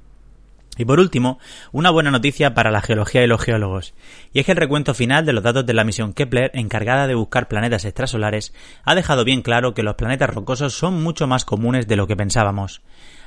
Y 0.77 0.85
por 0.85 1.01
último, 1.01 1.39
una 1.73 1.91
buena 1.91 2.11
noticia 2.11 2.55
para 2.55 2.71
la 2.71 2.83
geología 2.83 3.25
y 3.25 3.27
los 3.27 3.41
geólogos, 3.41 3.95
y 4.33 4.41
es 4.41 4.47
que 4.47 4.53
el 4.53 4.59
recuento 4.59 4.95
final 4.95 5.25
de 5.25 5.33
los 5.33 5.43
datos 5.43 5.65
de 5.65 5.75
la 5.75 5.85
misión 5.85 6.13
Kepler 6.13 6.51
encargada 6.55 7.07
de 7.07 7.15
buscar 7.15 7.49
planetas 7.49 7.85
extrasolares 7.85 8.53
ha 8.85 8.95
dejado 8.95 9.25
bien 9.25 9.43
claro 9.43 9.75
que 9.75 9.83
los 9.83 9.95
planetas 9.95 10.31
rocosos 10.31 10.75
son 10.75 11.03
mucho 11.03 11.27
más 11.27 11.45
comunes 11.45 11.89
de 11.89 11.97
lo 11.97 12.07
que 12.07 12.17
pensábamos. 12.17 12.83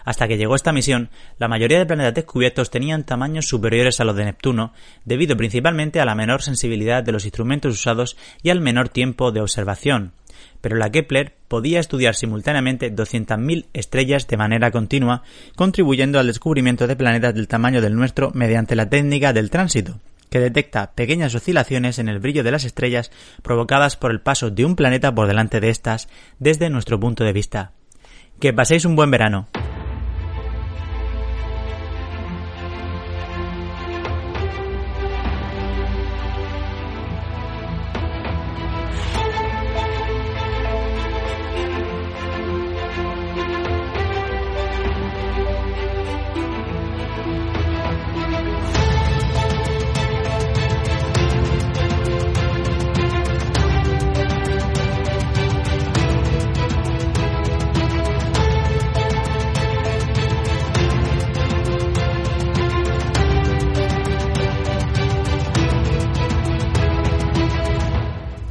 Hasta 0.05 0.27
que 0.27 0.37
llegó 0.37 0.55
esta 0.55 0.71
misión, 0.71 1.09
la 1.37 1.47
mayoría 1.47 1.79
de 1.79 1.85
planetas 1.85 2.13
descubiertos 2.13 2.71
tenían 2.71 3.03
tamaños 3.03 3.47
superiores 3.47 3.99
a 3.99 4.05
los 4.05 4.15
de 4.15 4.25
Neptuno, 4.25 4.73
debido 5.05 5.35
principalmente 5.35 5.99
a 5.99 6.05
la 6.05 6.15
menor 6.15 6.41
sensibilidad 6.41 7.03
de 7.03 7.11
los 7.11 7.25
instrumentos 7.25 7.73
usados 7.73 8.17
y 8.41 8.49
al 8.49 8.61
menor 8.61 8.89
tiempo 8.89 9.31
de 9.31 9.41
observación, 9.41 10.13
pero 10.61 10.75
la 10.75 10.91
Kepler 10.91 11.35
podía 11.47 11.79
estudiar 11.79 12.15
simultáneamente 12.15 12.93
200.000 12.93 13.65
estrellas 13.73 14.27
de 14.27 14.37
manera 14.37 14.71
continua, 14.71 15.23
contribuyendo 15.55 16.19
al 16.19 16.27
descubrimiento 16.27 16.87
de 16.87 16.95
planetas 16.95 17.33
del 17.33 17.47
tamaño 17.47 17.81
del 17.81 17.95
nuestro 17.95 18.31
mediante 18.33 18.75
la 18.75 18.89
técnica 18.89 19.33
del 19.33 19.49
tránsito, 19.49 19.99
que 20.29 20.39
detecta 20.39 20.91
pequeñas 20.93 21.35
oscilaciones 21.35 21.99
en 21.99 22.09
el 22.09 22.19
brillo 22.19 22.43
de 22.43 22.51
las 22.51 22.63
estrellas 22.63 23.11
provocadas 23.41 23.97
por 23.97 24.11
el 24.11 24.21
paso 24.21 24.49
de 24.49 24.65
un 24.65 24.75
planeta 24.75 25.13
por 25.13 25.27
delante 25.27 25.59
de 25.59 25.69
estas 25.69 26.07
desde 26.39 26.69
nuestro 26.69 26.99
punto 26.99 27.23
de 27.23 27.33
vista. 27.33 27.71
Que 28.39 28.53
paséis 28.53 28.85
un 28.85 28.95
buen 28.95 29.11
verano. 29.11 29.47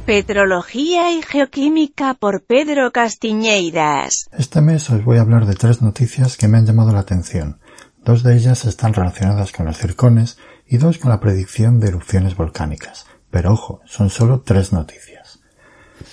Petrología 0.09 1.11
y 1.11 1.21
Geoquímica 1.21 2.15
por 2.15 2.43
Pedro 2.43 2.91
Castiñeiras. 2.91 4.27
Este 4.35 4.59
mes 4.59 4.89
os 4.89 5.05
voy 5.05 5.19
a 5.19 5.21
hablar 5.21 5.45
de 5.45 5.53
tres 5.53 5.83
noticias 5.83 6.35
que 6.35 6.47
me 6.47 6.57
han 6.57 6.65
llamado 6.65 6.91
la 6.91 7.01
atención. 7.01 7.59
Dos 8.03 8.23
de 8.23 8.35
ellas 8.35 8.65
están 8.65 8.95
relacionadas 8.95 9.51
con 9.51 9.67
los 9.67 9.77
circones 9.77 10.39
y 10.65 10.77
dos 10.77 10.97
con 10.97 11.11
la 11.11 11.19
predicción 11.19 11.79
de 11.79 11.89
erupciones 11.89 12.35
volcánicas. 12.35 13.05
Pero 13.29 13.53
ojo, 13.53 13.81
son 13.85 14.09
solo 14.09 14.41
tres 14.41 14.73
noticias. 14.73 15.41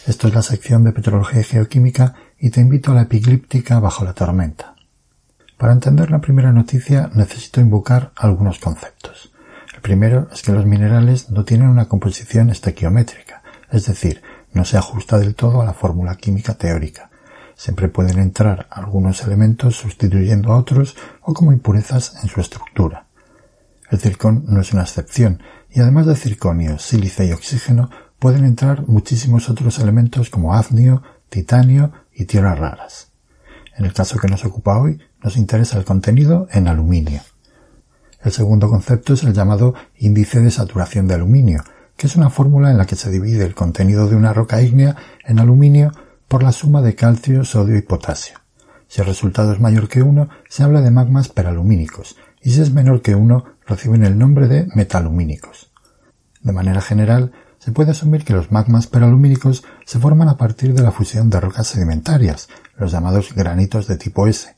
Esto 0.06 0.28
es 0.28 0.34
la 0.34 0.42
sección 0.42 0.84
de 0.84 0.92
Petrología 0.92 1.40
y 1.40 1.44
Geoquímica 1.44 2.16
y 2.38 2.50
te 2.50 2.60
invito 2.60 2.92
a 2.92 2.96
la 2.96 3.02
epiglíptica 3.04 3.80
bajo 3.80 4.04
la 4.04 4.12
tormenta. 4.12 4.74
Para 5.56 5.72
entender 5.72 6.10
la 6.10 6.20
primera 6.20 6.52
noticia 6.52 7.10
necesito 7.14 7.62
invocar 7.62 8.12
algunos 8.14 8.58
conceptos. 8.58 9.32
El 9.74 9.80
primero 9.80 10.28
es 10.30 10.42
que 10.42 10.52
los 10.52 10.66
minerales 10.66 11.30
no 11.30 11.46
tienen 11.46 11.70
una 11.70 11.88
composición 11.88 12.50
estequiométrica, 12.50 13.42
es 13.70 13.86
decir, 13.86 14.22
no 14.52 14.64
se 14.64 14.76
ajusta 14.76 15.18
del 15.18 15.34
todo 15.34 15.60
a 15.60 15.64
la 15.64 15.74
fórmula 15.74 16.16
química 16.16 16.54
teórica. 16.54 17.10
Siempre 17.56 17.88
pueden 17.88 18.18
entrar 18.18 18.66
algunos 18.70 19.22
elementos 19.22 19.76
sustituyendo 19.76 20.52
a 20.52 20.58
otros 20.58 20.96
o 21.22 21.32
como 21.32 21.52
impurezas 21.52 22.22
en 22.22 22.28
su 22.28 22.40
estructura. 22.40 23.06
El 23.90 23.98
circón 23.98 24.44
no 24.48 24.60
es 24.60 24.72
una 24.72 24.82
excepción, 24.82 25.42
y 25.70 25.80
además 25.80 26.06
de 26.06 26.16
circonio, 26.16 26.78
sílice 26.78 27.26
y 27.26 27.32
oxígeno, 27.32 27.90
pueden 28.18 28.44
entrar 28.44 28.86
muchísimos 28.86 29.48
otros 29.48 29.78
elementos 29.78 30.30
como 30.30 30.54
afnio, 30.54 31.02
titanio 31.28 31.92
y 32.12 32.24
tierras 32.24 32.58
raras. 32.58 33.12
En 33.76 33.84
el 33.84 33.92
caso 33.92 34.18
que 34.18 34.28
nos 34.28 34.44
ocupa 34.44 34.78
hoy, 34.78 35.00
nos 35.22 35.36
interesa 35.36 35.78
el 35.78 35.84
contenido 35.84 36.48
en 36.50 36.66
aluminio. 36.66 37.20
El 38.22 38.32
segundo 38.32 38.68
concepto 38.68 39.12
es 39.12 39.22
el 39.22 39.34
llamado 39.34 39.74
índice 39.98 40.40
de 40.40 40.50
saturación 40.50 41.06
de 41.06 41.14
aluminio, 41.14 41.62
que 41.96 42.06
es 42.06 42.16
una 42.16 42.30
fórmula 42.30 42.70
en 42.70 42.78
la 42.78 42.86
que 42.86 42.96
se 42.96 43.10
divide 43.10 43.44
el 43.44 43.54
contenido 43.54 44.08
de 44.08 44.16
una 44.16 44.32
roca 44.32 44.60
ígnea 44.60 44.96
en 45.24 45.38
aluminio 45.38 45.92
por 46.28 46.42
la 46.42 46.52
suma 46.52 46.82
de 46.82 46.94
calcio, 46.94 47.44
sodio 47.44 47.76
y 47.76 47.82
potasio. 47.82 48.38
Si 48.88 49.00
el 49.00 49.06
resultado 49.06 49.52
es 49.52 49.60
mayor 49.60 49.88
que 49.88 50.02
1, 50.02 50.28
se 50.48 50.62
habla 50.62 50.80
de 50.80 50.90
magmas 50.90 51.28
peralumínicos, 51.28 52.16
y 52.42 52.50
si 52.50 52.60
es 52.60 52.72
menor 52.72 53.02
que 53.02 53.14
1, 53.14 53.44
reciben 53.66 54.04
el 54.04 54.18
nombre 54.18 54.46
de 54.46 54.68
metalumínicos. 54.74 55.72
De 56.42 56.52
manera 56.52 56.80
general, 56.80 57.32
se 57.58 57.72
puede 57.72 57.90
asumir 57.90 58.24
que 58.24 58.32
los 58.32 58.52
magmas 58.52 58.86
peralumínicos 58.86 59.64
se 59.84 59.98
forman 59.98 60.28
a 60.28 60.36
partir 60.36 60.72
de 60.74 60.82
la 60.82 60.92
fusión 60.92 61.30
de 61.30 61.40
rocas 61.40 61.66
sedimentarias, 61.66 62.48
los 62.76 62.92
llamados 62.92 63.34
granitos 63.34 63.88
de 63.88 63.96
tipo 63.96 64.26
S, 64.28 64.54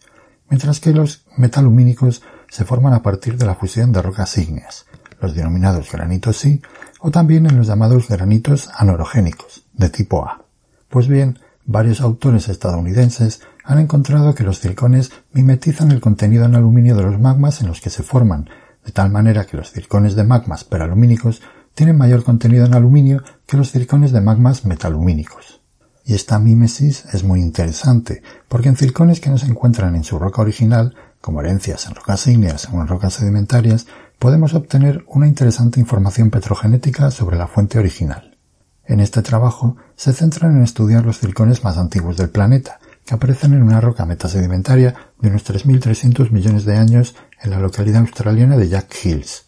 mientras 0.50 0.80
que 0.80 0.92
los 0.92 1.24
metalumínicos 1.36 2.22
se 2.50 2.64
forman 2.64 2.92
a 2.92 3.02
partir 3.02 3.38
de 3.38 3.46
la 3.46 3.54
fusión 3.54 3.92
de 3.92 4.02
rocas 4.02 4.36
ígneas, 4.36 4.86
los 5.20 5.34
denominados 5.34 5.90
granitos 5.90 6.36
sí, 6.36 6.60
o 7.00 7.10
también 7.10 7.46
en 7.46 7.56
los 7.56 7.66
llamados 7.66 8.08
granitos 8.08 8.70
anorogénicos, 8.74 9.64
de 9.72 9.90
tipo 9.90 10.24
A. 10.24 10.44
Pues 10.88 11.08
bien, 11.08 11.38
varios 11.64 12.00
autores 12.00 12.48
estadounidenses 12.48 13.40
han 13.64 13.78
encontrado 13.78 14.34
que 14.34 14.44
los 14.44 14.60
circones 14.60 15.12
mimetizan 15.32 15.92
el 15.92 16.00
contenido 16.00 16.44
en 16.44 16.54
aluminio 16.54 16.96
de 16.96 17.02
los 17.02 17.20
magmas 17.20 17.60
en 17.60 17.68
los 17.68 17.80
que 17.80 17.90
se 17.90 18.02
forman, 18.02 18.48
de 18.84 18.92
tal 18.92 19.10
manera 19.10 19.44
que 19.44 19.56
los 19.56 19.70
circones 19.70 20.14
de 20.14 20.24
magmas 20.24 20.64
peralumínicos 20.64 21.42
tienen 21.74 21.98
mayor 21.98 22.24
contenido 22.24 22.64
en 22.66 22.74
aluminio 22.74 23.22
que 23.46 23.56
los 23.56 23.70
circones 23.70 24.10
de 24.10 24.20
magmas 24.20 24.64
metalumínicos. 24.64 25.60
Y 26.04 26.14
esta 26.14 26.38
mímesis 26.38 27.04
es 27.12 27.22
muy 27.22 27.40
interesante, 27.40 28.22
porque 28.48 28.70
en 28.70 28.76
circones 28.76 29.20
que 29.20 29.28
no 29.28 29.36
se 29.36 29.46
encuentran 29.46 29.94
en 29.94 30.04
su 30.04 30.18
roca 30.18 30.40
original, 30.40 30.96
como 31.20 31.40
herencias 31.42 31.86
en 31.86 31.94
rocas 31.94 32.26
ígneas 32.26 32.66
o 32.72 32.80
en 32.80 32.88
rocas 32.88 33.12
sedimentarias, 33.12 33.86
podemos 34.18 34.54
obtener 34.54 35.04
una 35.06 35.28
interesante 35.28 35.78
información 35.78 36.30
petrogenética 36.30 37.10
sobre 37.10 37.36
la 37.36 37.46
fuente 37.46 37.78
original. 37.78 38.36
En 38.84 39.00
este 39.00 39.22
trabajo 39.22 39.76
se 39.96 40.12
centran 40.12 40.56
en 40.56 40.62
estudiar 40.62 41.04
los 41.04 41.18
circones 41.18 41.62
más 41.62 41.76
antiguos 41.78 42.16
del 42.16 42.30
planeta, 42.30 42.80
que 43.04 43.14
aparecen 43.14 43.54
en 43.54 43.62
una 43.62 43.80
roca 43.80 44.06
metasedimentaria 44.06 44.94
de 45.20 45.28
unos 45.28 45.44
3.300 45.46 46.30
millones 46.30 46.64
de 46.64 46.76
años 46.76 47.14
en 47.42 47.50
la 47.50 47.60
localidad 47.60 48.00
australiana 48.00 48.56
de 48.56 48.68
Jack 48.68 48.94
Hills. 49.04 49.46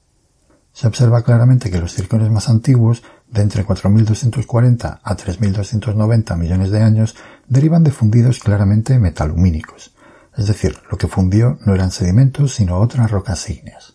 Se 0.73 0.87
observa 0.87 1.23
claramente 1.23 1.71
que 1.71 1.81
los 1.81 1.93
circones 1.93 2.31
más 2.31 2.49
antiguos, 2.49 3.03
de 3.29 3.43
entre 3.43 3.67
4.240 3.67 5.01
a 5.03 5.17
3.290 5.17 6.37
millones 6.37 6.71
de 6.71 6.83
años, 6.83 7.17
derivan 7.49 7.83
de 7.83 7.91
fundidos 7.91 8.39
claramente 8.39 8.99
metalumínicos, 8.99 9.95
es 10.37 10.47
decir, 10.47 10.77
lo 10.91 10.97
que 10.97 11.09
fundió 11.09 11.59
no 11.67 11.75
eran 11.75 11.91
sedimentos 11.91 12.55
sino 12.55 12.79
otras 12.79 13.11
rocas 13.11 13.49
ígneas. 13.51 13.90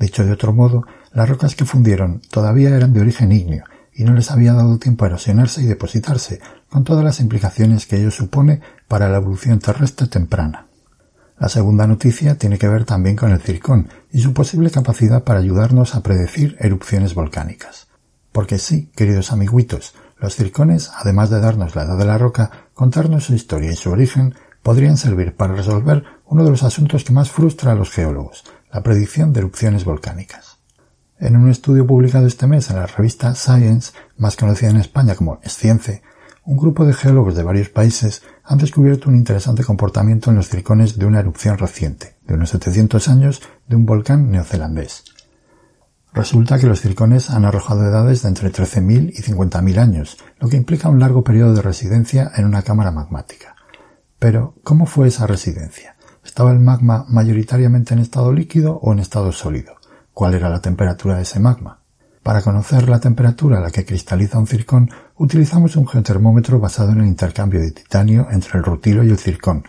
Dicho 0.00 0.24
de 0.24 0.32
otro 0.32 0.54
modo, 0.54 0.86
las 1.12 1.28
rocas 1.28 1.54
que 1.54 1.66
fundieron 1.66 2.22
todavía 2.30 2.74
eran 2.74 2.94
de 2.94 3.02
origen 3.02 3.32
ígneo 3.32 3.64
y 3.92 4.04
no 4.04 4.14
les 4.14 4.30
había 4.30 4.54
dado 4.54 4.78
tiempo 4.78 5.04
a 5.04 5.08
erosionarse 5.08 5.60
y 5.60 5.66
depositarse, 5.66 6.40
con 6.70 6.84
todas 6.84 7.04
las 7.04 7.20
implicaciones 7.20 7.84
que 7.84 7.98
ello 7.98 8.10
supone 8.10 8.62
para 8.88 9.10
la 9.10 9.18
evolución 9.18 9.58
terrestre 9.58 10.06
temprana. 10.06 10.68
La 11.38 11.50
segunda 11.50 11.86
noticia 11.86 12.38
tiene 12.38 12.58
que 12.58 12.68
ver 12.68 12.86
también 12.86 13.14
con 13.14 13.30
el 13.30 13.42
circón 13.42 13.88
y 14.10 14.20
su 14.20 14.32
posible 14.32 14.70
capacidad 14.70 15.22
para 15.22 15.40
ayudarnos 15.40 15.94
a 15.94 16.02
predecir 16.02 16.56
erupciones 16.60 17.14
volcánicas. 17.14 17.88
Porque 18.32 18.58
sí, 18.58 18.90
queridos 18.96 19.32
amiguitos, 19.32 19.94
los 20.18 20.34
circones, 20.34 20.90
además 20.96 21.28
de 21.28 21.40
darnos 21.40 21.76
la 21.76 21.82
edad 21.82 21.98
de 21.98 22.06
la 22.06 22.16
roca, 22.16 22.50
contarnos 22.72 23.24
su 23.24 23.34
historia 23.34 23.72
y 23.72 23.76
su 23.76 23.90
origen, 23.90 24.34
podrían 24.62 24.96
servir 24.96 25.36
para 25.36 25.54
resolver 25.54 26.04
uno 26.24 26.44
de 26.44 26.50
los 26.50 26.62
asuntos 26.62 27.04
que 27.04 27.12
más 27.12 27.30
frustra 27.30 27.72
a 27.72 27.74
los 27.74 27.90
geólogos, 27.90 28.44
la 28.72 28.82
predicción 28.82 29.32
de 29.32 29.40
erupciones 29.40 29.84
volcánicas. 29.84 30.58
En 31.18 31.36
un 31.36 31.50
estudio 31.50 31.86
publicado 31.86 32.26
este 32.26 32.46
mes 32.46 32.70
en 32.70 32.76
la 32.76 32.86
revista 32.86 33.34
Science, 33.34 33.92
más 34.16 34.36
conocida 34.36 34.70
en 34.70 34.78
España 34.78 35.14
como 35.14 35.40
Science, 35.44 36.02
un 36.44 36.56
grupo 36.56 36.86
de 36.86 36.94
geólogos 36.94 37.34
de 37.34 37.42
varios 37.42 37.68
países 37.68 38.22
han 38.44 38.58
descubierto 38.58 39.10
un 39.10 39.16
interesante 39.16 39.62
comportamiento 39.62 40.30
en 40.30 40.36
los 40.36 40.48
circones 40.48 40.98
de 40.98 41.06
una 41.06 41.20
erupción 41.20 41.58
reciente, 41.58 42.16
de 42.26 42.34
unos 42.34 42.50
700 42.50 43.08
años, 43.08 43.42
de 43.68 43.76
un 43.76 43.84
volcán 43.84 44.30
neozelandés. 44.30 45.04
Resulta 46.12 46.58
que 46.58 46.66
los 46.66 46.80
circones 46.80 47.30
han 47.30 47.44
arrojado 47.44 47.84
edades 47.84 48.22
de 48.22 48.28
entre 48.30 48.50
13.000 48.50 49.12
y 49.14 49.22
50.000 49.22 49.78
años, 49.78 50.18
lo 50.40 50.48
que 50.48 50.56
implica 50.56 50.88
un 50.88 50.98
largo 50.98 51.22
periodo 51.22 51.54
de 51.54 51.62
residencia 51.62 52.32
en 52.34 52.46
una 52.46 52.62
cámara 52.62 52.90
magmática. 52.90 53.54
Pero, 54.18 54.54
¿cómo 54.64 54.86
fue 54.86 55.08
esa 55.08 55.26
residencia? 55.26 55.96
¿Estaba 56.24 56.52
el 56.52 56.60
magma 56.60 57.06
mayoritariamente 57.08 57.94
en 57.94 58.00
estado 58.00 58.32
líquido 58.32 58.78
o 58.82 58.92
en 58.92 58.98
estado 58.98 59.32
sólido? 59.32 59.74
¿Cuál 60.12 60.34
era 60.34 60.50
la 60.50 60.60
temperatura 60.60 61.16
de 61.16 61.22
ese 61.22 61.40
magma? 61.40 61.80
Para 62.22 62.42
conocer 62.42 62.88
la 62.90 63.00
temperatura 63.00 63.58
a 63.58 63.60
la 63.62 63.70
que 63.70 63.86
cristaliza 63.86 64.38
un 64.38 64.46
circón, 64.46 64.90
utilizamos 65.16 65.76
un 65.76 65.88
geotermómetro 65.88 66.60
basado 66.60 66.92
en 66.92 67.00
el 67.00 67.06
intercambio 67.06 67.60
de 67.60 67.70
titanio 67.70 68.28
entre 68.30 68.58
el 68.58 68.64
rutilo 68.64 69.02
y 69.02 69.08
el 69.08 69.18
circón, 69.18 69.64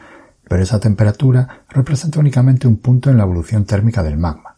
pero 0.48 0.62
esa 0.62 0.82
temperatura 0.82 1.64
representa 1.70 2.20
únicamente 2.20 2.68
un 2.68 2.78
punto 2.78 3.10
en 3.10 3.18
la 3.18 3.24
evolución 3.24 3.64
térmica 3.64 4.04
del 4.04 4.18
magma. 4.18 4.58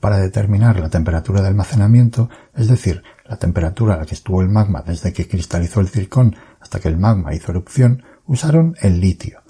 Para 0.00 0.16
determinar 0.16 0.80
la 0.80 0.88
temperatura 0.88 1.42
de 1.42 1.48
almacenamiento, 1.48 2.30
es 2.56 2.68
decir, 2.68 3.02
la 3.26 3.36
temperatura 3.36 3.94
a 3.94 3.98
la 3.98 4.06
que 4.06 4.14
estuvo 4.14 4.40
el 4.40 4.48
magma 4.48 4.82
desde 4.84 5.12
que 5.12 5.28
cristalizó 5.28 5.80
el 5.80 5.88
circón 5.88 6.34
hasta 6.58 6.80
que 6.80 6.88
el 6.88 6.96
magma 6.96 7.34
hizo 7.34 7.52
erupción, 7.52 8.02
usaron 8.26 8.74
el 8.80 8.98
litio. 8.98 9.41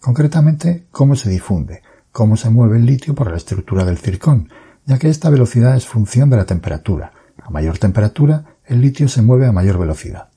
Concretamente, 0.00 0.86
cómo 0.90 1.16
se 1.16 1.28
difunde, 1.30 1.82
cómo 2.12 2.36
se 2.36 2.50
mueve 2.50 2.78
el 2.78 2.86
litio 2.86 3.14
por 3.14 3.30
la 3.30 3.36
estructura 3.36 3.84
del 3.84 3.98
circón, 3.98 4.50
ya 4.86 4.98
que 4.98 5.08
esta 5.08 5.30
velocidad 5.30 5.76
es 5.76 5.86
función 5.86 6.30
de 6.30 6.36
la 6.36 6.46
temperatura. 6.46 7.12
A 7.42 7.50
mayor 7.50 7.78
temperatura, 7.78 8.44
el 8.64 8.80
litio 8.80 9.08
se 9.08 9.22
mueve 9.22 9.46
a 9.46 9.52
mayor 9.52 9.78
velocidad. 9.78 10.28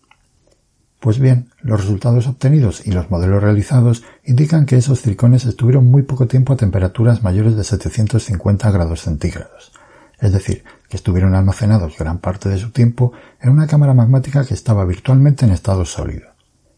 Pues 0.99 1.17
bien, 1.17 1.49
los 1.61 1.81
resultados 1.81 2.27
obtenidos 2.27 2.85
y 2.85 2.91
los 2.91 3.09
modelos 3.09 3.41
realizados 3.41 4.03
indican 4.23 4.67
que 4.67 4.77
esos 4.77 5.01
circones 5.01 5.45
estuvieron 5.45 5.85
muy 5.85 6.03
poco 6.03 6.27
tiempo 6.27 6.53
a 6.53 6.57
temperaturas 6.57 7.23
mayores 7.23 7.55
de 7.55 7.63
750 7.63 8.69
grados 8.69 9.01
centígrados, 9.01 9.71
es 10.19 10.31
decir, 10.31 10.63
que 10.89 10.97
estuvieron 10.97 11.33
almacenados 11.33 11.97
gran 11.97 12.19
parte 12.19 12.49
de 12.49 12.59
su 12.59 12.69
tiempo 12.69 13.13
en 13.41 13.49
una 13.49 13.65
cámara 13.65 13.95
magmática 13.95 14.45
que 14.45 14.53
estaba 14.53 14.85
virtualmente 14.85 15.45
en 15.45 15.53
estado 15.53 15.85
sólido. 15.85 16.30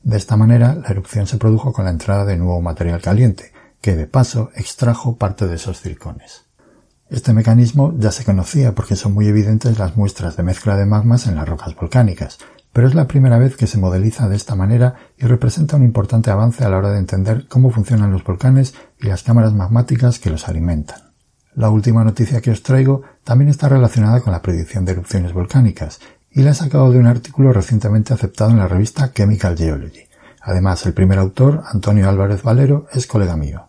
De 0.04 0.18
esta 0.18 0.36
manera, 0.36 0.76
la 0.76 0.89
erupción 0.89 1.28
se 1.28 1.38
produjo 1.38 1.72
con 1.72 1.86
la 1.86 1.91
entrada 1.91 2.26
de 2.26 2.36
nuevo 2.36 2.62
material 2.62 3.01
caliente, 3.01 3.54
que 3.80 3.95
de 3.95 4.06
paso 4.06 4.51
extrajo 4.54 5.16
parte 5.16 5.47
de 5.47 5.56
esos 5.56 5.80
circones. 5.80 6.43
Este 7.10 7.32
mecanismo 7.32 7.93
ya 7.97 8.12
se 8.12 8.26
conocía 8.26 8.76
porque 8.76 8.97
son 8.97 9.14
muy 9.14 9.28
evidentes 9.28 9.80
las 9.80 9.95
muestras 9.95 10.36
de 10.36 10.43
mezcla 10.43 10.76
de 10.76 10.86
magmas 10.86 11.28
en 11.28 11.36
las 11.36 11.47
rocas 11.47 11.74
volcánicas, 11.76 12.38
pero 12.74 12.88
es 12.88 12.95
la 12.95 13.08
primera 13.08 13.38
vez 13.38 13.56
que 13.56 13.68
se 13.68 13.78
modeliza 13.78 14.28
de 14.28 14.36
esta 14.36 14.56
manera 14.56 14.95
y 15.18 15.26
representa 15.26 15.78
un 15.78 15.84
importante 15.84 16.32
avance 16.32 16.66
a 16.66 16.70
la 16.70 16.78
hora 16.78 16.91
de 16.91 16.99
entender 16.99 17.47
cómo 17.47 17.72
funcionan 17.72 18.12
los 18.12 18.26
volcanes 18.26 18.74
y 18.99 19.08
las 19.08 19.24
cámaras 19.24 19.54
magmáticas 19.54 20.20
que 20.20 20.32
los 20.32 20.49
alimentan. 20.49 21.14
La 21.56 21.70
última 21.70 22.04
noticia 22.04 22.41
que 22.41 22.51
os 22.51 22.64
traigo 22.64 23.04
también 23.24 23.49
está 23.49 23.70
relacionada 23.70 24.22
con 24.22 24.34
la 24.34 24.41
predicción 24.41 24.84
de 24.84 24.93
erupciones 24.93 25.34
volcánicas 25.34 25.99
y 26.34 26.42
la 26.42 26.52
he 26.52 26.56
sacado 26.56 26.92
de 26.92 26.98
un 26.98 27.06
artículo 27.06 27.54
recientemente 27.54 28.14
aceptado 28.14 28.52
en 28.52 28.58
la 28.58 28.68
revista 28.68 29.12
Chemical 29.14 29.56
Geology. 29.56 30.02
Además, 30.42 30.86
el 30.86 30.94
primer 30.94 31.20
autor, 31.20 31.64
Antonio 31.72 32.10
Álvarez 32.10 32.42
Valero, 32.42 32.88
es 32.92 33.08
colega 33.08 33.38
mío. 33.38 33.68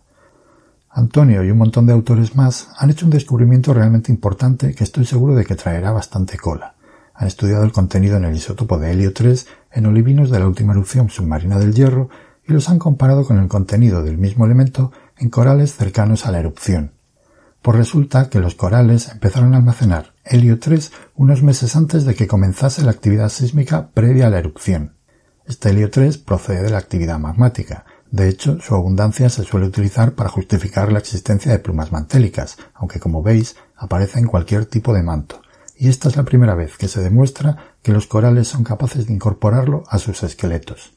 Antonio 0.89 1.43
y 1.43 1.51
un 1.51 1.57
montón 1.57 1.85
de 1.85 1.93
autores 1.93 2.35
más 2.35 2.69
han 2.77 2.89
hecho 2.89 3.05
un 3.05 3.11
descubrimiento 3.11 3.73
realmente 3.73 4.11
importante 4.11 4.73
que 4.73 4.83
estoy 4.83 5.05
seguro 5.05 5.35
de 5.35 5.45
que 5.45 5.55
traerá 5.55 5.91
bastante 5.91 6.37
cola. 6.37 6.75
han 7.13 7.27
estudiado 7.27 7.63
el 7.63 7.71
contenido 7.71 8.17
en 8.17 8.25
el 8.25 8.35
isótopo 8.35 8.77
de 8.77 8.91
helio 8.91 9.13
3 9.13 9.47
en 9.71 9.85
olivinos 9.85 10.29
de 10.29 10.39
la 10.39 10.47
última 10.47 10.73
erupción 10.73 11.09
submarina 11.09 11.57
del 11.59 11.73
Hierro 11.73 12.09
y 12.45 12.51
los 12.51 12.67
han 12.67 12.79
comparado 12.79 13.25
con 13.25 13.39
el 13.39 13.47
contenido 13.47 14.03
del 14.03 14.17
mismo 14.17 14.45
elemento 14.45 14.91
en 15.17 15.29
corales 15.29 15.75
cercanos 15.75 16.25
a 16.25 16.31
la 16.31 16.39
erupción. 16.39 16.91
Pues 17.61 17.77
resulta 17.77 18.29
que 18.29 18.39
los 18.39 18.55
corales 18.55 19.09
empezaron 19.09 19.53
a 19.53 19.57
almacenar 19.57 20.14
helio 20.25 20.59
3 20.59 20.91
unos 21.15 21.43
meses 21.43 21.75
antes 21.75 22.03
de 22.03 22.15
que 22.15 22.27
comenzase 22.27 22.83
la 22.83 22.91
actividad 22.91 23.29
sísmica 23.29 23.91
previa 23.93 24.27
a 24.27 24.29
la 24.29 24.39
erupción. 24.39 24.95
Este 25.45 25.69
helio 25.69 25.91
3 25.91 26.17
procede 26.17 26.63
de 26.63 26.71
la 26.71 26.79
actividad 26.79 27.19
magmática. 27.19 27.85
De 28.09 28.27
hecho, 28.27 28.59
su 28.59 28.73
abundancia 28.73 29.29
se 29.29 29.43
suele 29.43 29.67
utilizar 29.67 30.13
para 30.13 30.29
justificar 30.29 30.91
la 30.91 30.99
existencia 30.99 31.51
de 31.51 31.59
plumas 31.59 31.91
mantélicas, 31.91 32.57
aunque 32.73 32.99
como 32.99 33.21
veis 33.21 33.55
aparece 33.75 34.19
en 34.19 34.27
cualquier 34.27 34.65
tipo 34.65 34.93
de 34.93 35.03
manto. 35.03 35.41
Y 35.77 35.89
esta 35.89 36.09
es 36.09 36.15
la 36.15 36.23
primera 36.23 36.55
vez 36.55 36.77
que 36.77 36.87
se 36.87 37.01
demuestra 37.01 37.75
que 37.83 37.91
los 37.91 38.07
corales 38.07 38.47
son 38.47 38.63
capaces 38.63 39.07
de 39.07 39.13
incorporarlo 39.13 39.83
a 39.87 39.99
sus 39.99 40.23
esqueletos. 40.23 40.93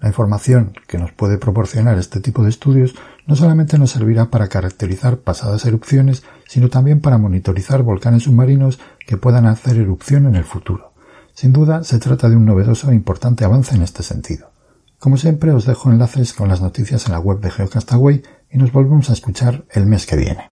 La 0.00 0.08
información 0.08 0.72
que 0.86 0.96
nos 0.96 1.12
puede 1.12 1.36
proporcionar 1.36 1.98
este 1.98 2.20
tipo 2.20 2.42
de 2.42 2.48
estudios 2.48 2.94
no 3.26 3.36
solamente 3.36 3.78
nos 3.78 3.90
servirá 3.90 4.30
para 4.30 4.48
caracterizar 4.48 5.18
pasadas 5.18 5.66
erupciones, 5.66 6.22
sino 6.50 6.68
también 6.68 7.00
para 7.00 7.16
monitorizar 7.16 7.84
volcanes 7.84 8.24
submarinos 8.24 8.80
que 9.06 9.16
puedan 9.16 9.46
hacer 9.46 9.76
erupción 9.76 10.26
en 10.26 10.34
el 10.34 10.42
futuro. 10.42 10.94
Sin 11.32 11.52
duda, 11.52 11.84
se 11.84 12.00
trata 12.00 12.28
de 12.28 12.34
un 12.34 12.44
novedoso 12.44 12.90
e 12.90 12.94
importante 12.96 13.44
avance 13.44 13.76
en 13.76 13.82
este 13.82 14.02
sentido. 14.02 14.50
Como 14.98 15.16
siempre, 15.16 15.52
os 15.52 15.64
dejo 15.64 15.92
enlaces 15.92 16.32
con 16.32 16.48
las 16.48 16.60
noticias 16.60 17.06
en 17.06 17.12
la 17.12 17.20
web 17.20 17.38
de 17.38 17.52
Geocastaway 17.52 18.24
y 18.50 18.58
nos 18.58 18.72
volvemos 18.72 19.10
a 19.10 19.12
escuchar 19.12 19.64
el 19.70 19.86
mes 19.86 20.06
que 20.06 20.16
viene. 20.16 20.48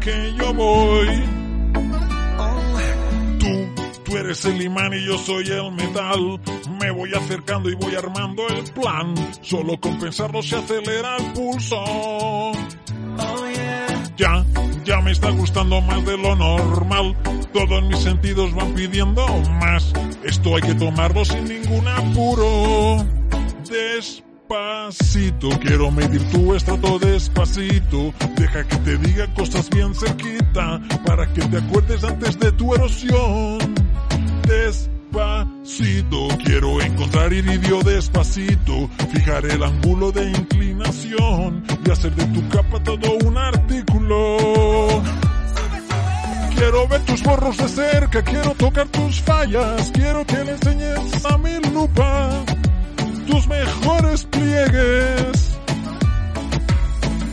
Que 0.00 0.34
yo 0.36 0.54
voy. 0.54 1.22
Tú, 3.38 4.04
tú 4.04 4.16
eres 4.16 4.44
el 4.44 4.62
imán 4.62 4.92
y 4.92 5.06
yo 5.06 5.18
soy 5.18 5.48
el 5.48 5.72
metal. 5.72 6.40
Me 6.80 6.90
voy 6.90 7.12
acercando 7.14 7.70
y 7.70 7.74
voy 7.74 7.94
armando 7.94 8.42
el 8.48 8.64
plan. 8.72 9.14
Solo 9.42 9.78
con 9.80 9.98
pensarlo 9.98 10.42
se 10.42 10.56
acelera 10.56 11.16
el 11.16 11.32
pulso. 11.32 12.52
Ya, 14.16 14.44
ya 14.84 15.00
me 15.00 15.12
está 15.12 15.30
gustando 15.30 15.80
más 15.80 16.04
de 16.04 16.16
lo 16.18 16.34
normal. 16.34 17.16
Todos 17.52 17.82
mis 17.84 17.98
sentidos 17.98 18.54
van 18.54 18.74
pidiendo 18.74 19.26
más. 19.60 19.92
Esto 20.24 20.56
hay 20.56 20.62
que 20.62 20.74
tomarlo 20.74 21.24
sin 21.24 21.44
ningún 21.44 21.86
apuro. 21.86 23.06
Des 23.70 24.22
despacito. 24.48 25.48
Quiero 25.60 25.90
medir 25.90 26.22
tu 26.30 26.54
estrato 26.54 26.98
despacito. 26.98 28.12
Deja 28.36 28.64
que 28.66 28.76
te 28.76 28.98
diga 28.98 29.26
cosas 29.34 29.68
bien 29.70 29.94
cerquita 29.94 30.80
para 31.04 31.32
que 31.32 31.42
te 31.42 31.58
acuerdes 31.58 32.04
antes 32.04 32.38
de 32.38 32.52
tu 32.52 32.74
erosión. 32.74 33.58
Despacito. 34.46 36.28
Quiero 36.44 36.80
encontrar 36.80 37.32
iridio 37.32 37.82
despacito. 37.82 38.88
Fijar 39.12 39.44
el 39.46 39.62
ángulo 39.62 40.12
de 40.12 40.30
inclinación 40.30 41.64
y 41.84 41.90
hacer 41.90 42.14
de 42.14 42.24
tu 42.26 42.48
capa 42.48 42.82
todo 42.82 43.18
un 43.24 43.36
artículo. 43.36 45.02
Quiero 46.56 46.88
ver 46.88 47.04
tus 47.04 47.22
borros 47.22 47.56
de 47.56 47.68
cerca, 47.68 48.22
quiero 48.22 48.50
tocar 48.54 48.88
tus 48.88 49.20
fallas, 49.20 49.92
quiero 49.92 50.26
que 50.26 50.42
le 50.42 50.52
enseñes 50.52 51.24
a 51.24 51.38
mi 51.38 51.54
lupa 51.72 52.44
tus 53.28 53.46
mejores 53.46 54.24
pliegues. 54.24 55.58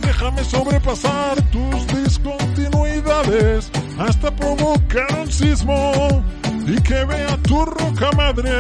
Déjame 0.02 0.44
sobrepasar 0.44 1.42
tus 1.52 1.88
discontinuidades 1.88 3.72
hasta 3.98 4.30
provocar 4.36 5.08
un 5.20 5.32
sismo 5.32 6.24
y 6.68 6.76
que 6.82 7.06
vea 7.06 7.38
tu 7.44 7.66
roca 7.66 8.12
madre. 8.16 8.52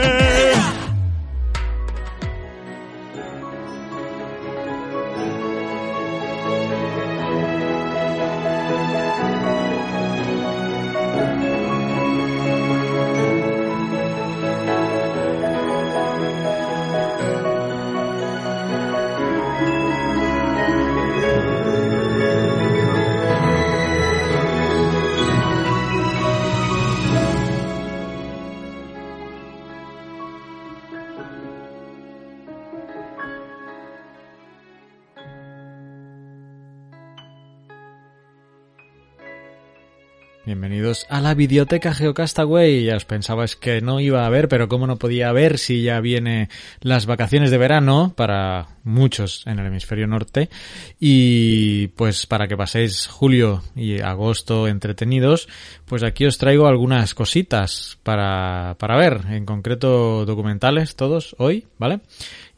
Bienvenidos 40.45 41.07
a 41.09 41.21
la 41.21 41.33
videoteca 41.33 41.95
Geocastaway. 41.95 42.83
Ya 42.83 42.97
os 42.97 43.05
pensabais 43.05 43.55
que 43.55 43.81
no 43.81 43.99
iba 43.99 44.21
a 44.21 44.27
haber, 44.27 44.47
pero 44.47 44.67
cómo 44.67 44.85
no 44.85 44.97
podía 44.97 45.29
haber 45.29 45.57
si 45.57 45.81
ya 45.81 45.99
viene 46.01 46.49
las 46.81 47.07
vacaciones 47.07 47.49
de 47.49 47.57
verano 47.57 48.13
para 48.15 48.67
muchos 48.83 49.41
en 49.47 49.57
el 49.57 49.65
hemisferio 49.65 50.05
norte. 50.05 50.51
Y 50.99 51.87
pues 51.95 52.27
para 52.27 52.47
que 52.47 52.55
paséis 52.55 53.07
julio 53.07 53.63
y 53.75 54.01
agosto 54.01 54.67
entretenidos, 54.67 55.49
pues 55.85 56.03
aquí 56.03 56.27
os 56.27 56.37
traigo 56.37 56.67
algunas 56.67 57.15
cositas 57.15 57.97
para, 58.03 58.75
para 58.77 58.97
ver, 58.97 59.21
en 59.31 59.47
concreto 59.47 60.27
documentales 60.27 60.95
todos 60.95 61.35
hoy, 61.39 61.65
¿vale? 61.79 62.01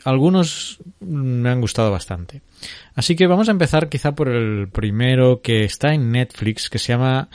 Algunos 0.03 0.79
me 0.99 1.49
han 1.49 1.61
gustado 1.61 1.89
bastante. 1.89 2.41
Así 2.95 3.15
que 3.15 3.27
vamos 3.27 3.47
a 3.47 3.51
empezar 3.51 3.88
quizá 3.88 4.13
por 4.13 4.27
el 4.27 4.67
primero 4.67 5.41
que 5.41 5.63
está 5.63 5.93
en 5.93 6.11
Netflix, 6.11 6.69
que 6.69 6.79
se 6.79 6.91
llama 6.91 7.29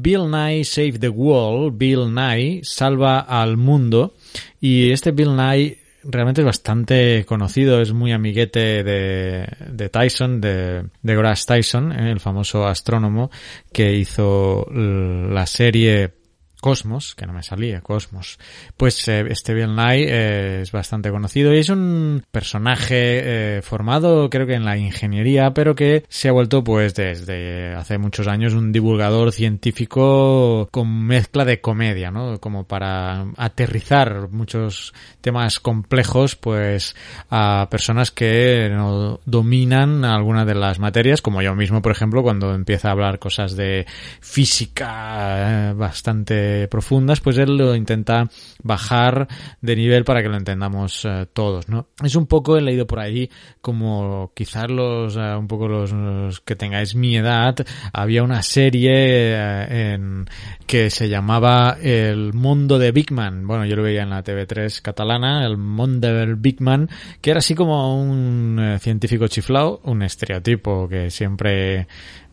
Bill 0.00 0.30
Nye 0.30 0.64
Save 0.64 0.98
the 0.98 1.08
World, 1.08 1.76
Bill 1.76 2.12
Nye 2.12 2.60
salva 2.62 3.20
al 3.20 3.56
mundo. 3.56 4.14
Y 4.60 4.90
este 4.90 5.12
Bill 5.12 5.36
Nye 5.36 5.78
realmente 6.04 6.40
es 6.40 6.46
bastante 6.46 7.24
conocido, 7.26 7.80
es 7.80 7.92
muy 7.92 8.12
amiguete 8.12 8.82
de, 8.82 9.46
de 9.70 9.88
Tyson, 9.88 10.40
de, 10.40 10.84
de 11.02 11.16
Grass 11.16 11.46
Tyson, 11.46 11.92
el 11.92 12.20
famoso 12.20 12.66
astrónomo 12.66 13.30
que 13.72 13.94
hizo 13.94 14.66
la 14.70 15.46
serie 15.46 16.21
Cosmos, 16.62 17.16
que 17.16 17.26
no 17.26 17.32
me 17.32 17.42
salía, 17.42 17.80
Cosmos. 17.80 18.38
Pues 18.76 19.08
eh, 19.08 19.24
Bill 19.24 19.74
Nye 19.74 20.06
eh, 20.08 20.60
es 20.62 20.70
bastante 20.70 21.10
conocido 21.10 21.52
y 21.52 21.58
es 21.58 21.70
un 21.70 22.22
personaje 22.30 23.56
eh, 23.56 23.62
formado 23.62 24.30
creo 24.30 24.46
que 24.46 24.54
en 24.54 24.64
la 24.64 24.78
ingeniería, 24.78 25.52
pero 25.54 25.74
que 25.74 26.04
se 26.08 26.28
ha 26.28 26.32
vuelto 26.32 26.62
pues 26.62 26.94
desde 26.94 27.74
hace 27.74 27.98
muchos 27.98 28.28
años 28.28 28.54
un 28.54 28.70
divulgador 28.70 29.32
científico 29.32 30.68
con 30.70 31.04
mezcla 31.04 31.44
de 31.44 31.60
comedia, 31.60 32.12
¿no? 32.12 32.38
Como 32.38 32.62
para 32.62 33.26
aterrizar 33.38 34.28
muchos 34.30 34.94
temas 35.20 35.58
complejos 35.58 36.36
pues 36.36 36.94
a 37.28 37.66
personas 37.72 38.12
que 38.12 38.68
no 38.70 39.18
dominan 39.24 40.04
alguna 40.04 40.44
de 40.44 40.54
las 40.54 40.78
materias, 40.78 41.22
como 41.22 41.42
yo 41.42 41.56
mismo, 41.56 41.82
por 41.82 41.90
ejemplo, 41.90 42.22
cuando 42.22 42.54
empieza 42.54 42.86
a 42.86 42.92
hablar 42.92 43.18
cosas 43.18 43.56
de 43.56 43.84
física 44.20 45.72
bastante 45.74 46.51
bastante 46.52 46.68
profundas, 46.68 47.20
pues 47.20 47.38
él 47.38 47.56
lo 47.56 47.74
intenta 47.74 48.28
bajar 48.62 49.28
de 49.60 49.76
nivel 49.76 50.04
para 50.04 50.22
que 50.22 50.28
lo 50.28 50.36
entendamos 50.36 51.04
eh, 51.04 51.26
todos, 51.32 51.68
¿no? 51.68 51.88
Es 52.02 52.14
un 52.16 52.26
poco, 52.26 52.56
he 52.56 52.62
leído 52.62 52.86
por 52.86 53.00
ahí, 53.00 53.30
como 53.60 54.32
quizás 54.34 54.70
los, 54.70 55.16
eh, 55.16 55.34
un 55.36 55.46
poco 55.46 55.68
los, 55.68 56.40
que 56.40 56.56
tengáis 56.56 56.94
mi 56.94 57.16
edad, 57.16 57.56
había 57.92 58.22
una 58.22 58.42
serie 58.42 58.92
eh, 58.94 59.92
en, 59.94 60.26
que 60.66 60.90
se 60.90 61.08
llamaba 61.08 61.76
El 61.80 62.32
Mundo 62.32 62.78
de 62.78 62.92
Big 62.92 63.12
Man. 63.12 63.46
Bueno, 63.46 63.64
yo 63.64 63.76
lo 63.76 63.82
veía 63.82 64.02
en 64.02 64.10
la 64.10 64.22
TV3 64.22 64.80
catalana, 64.82 65.44
El 65.46 65.56
Mundo 65.56 66.12
del 66.12 66.36
Big 66.36 66.60
Man, 66.60 66.88
que 67.20 67.30
era 67.30 67.38
así 67.38 67.54
como 67.54 68.00
un 68.00 68.76
científico 68.80 69.28
chiflao, 69.28 69.80
un 69.84 70.02
estereotipo 70.02 70.88
que 70.88 71.10
siempre 71.10 71.86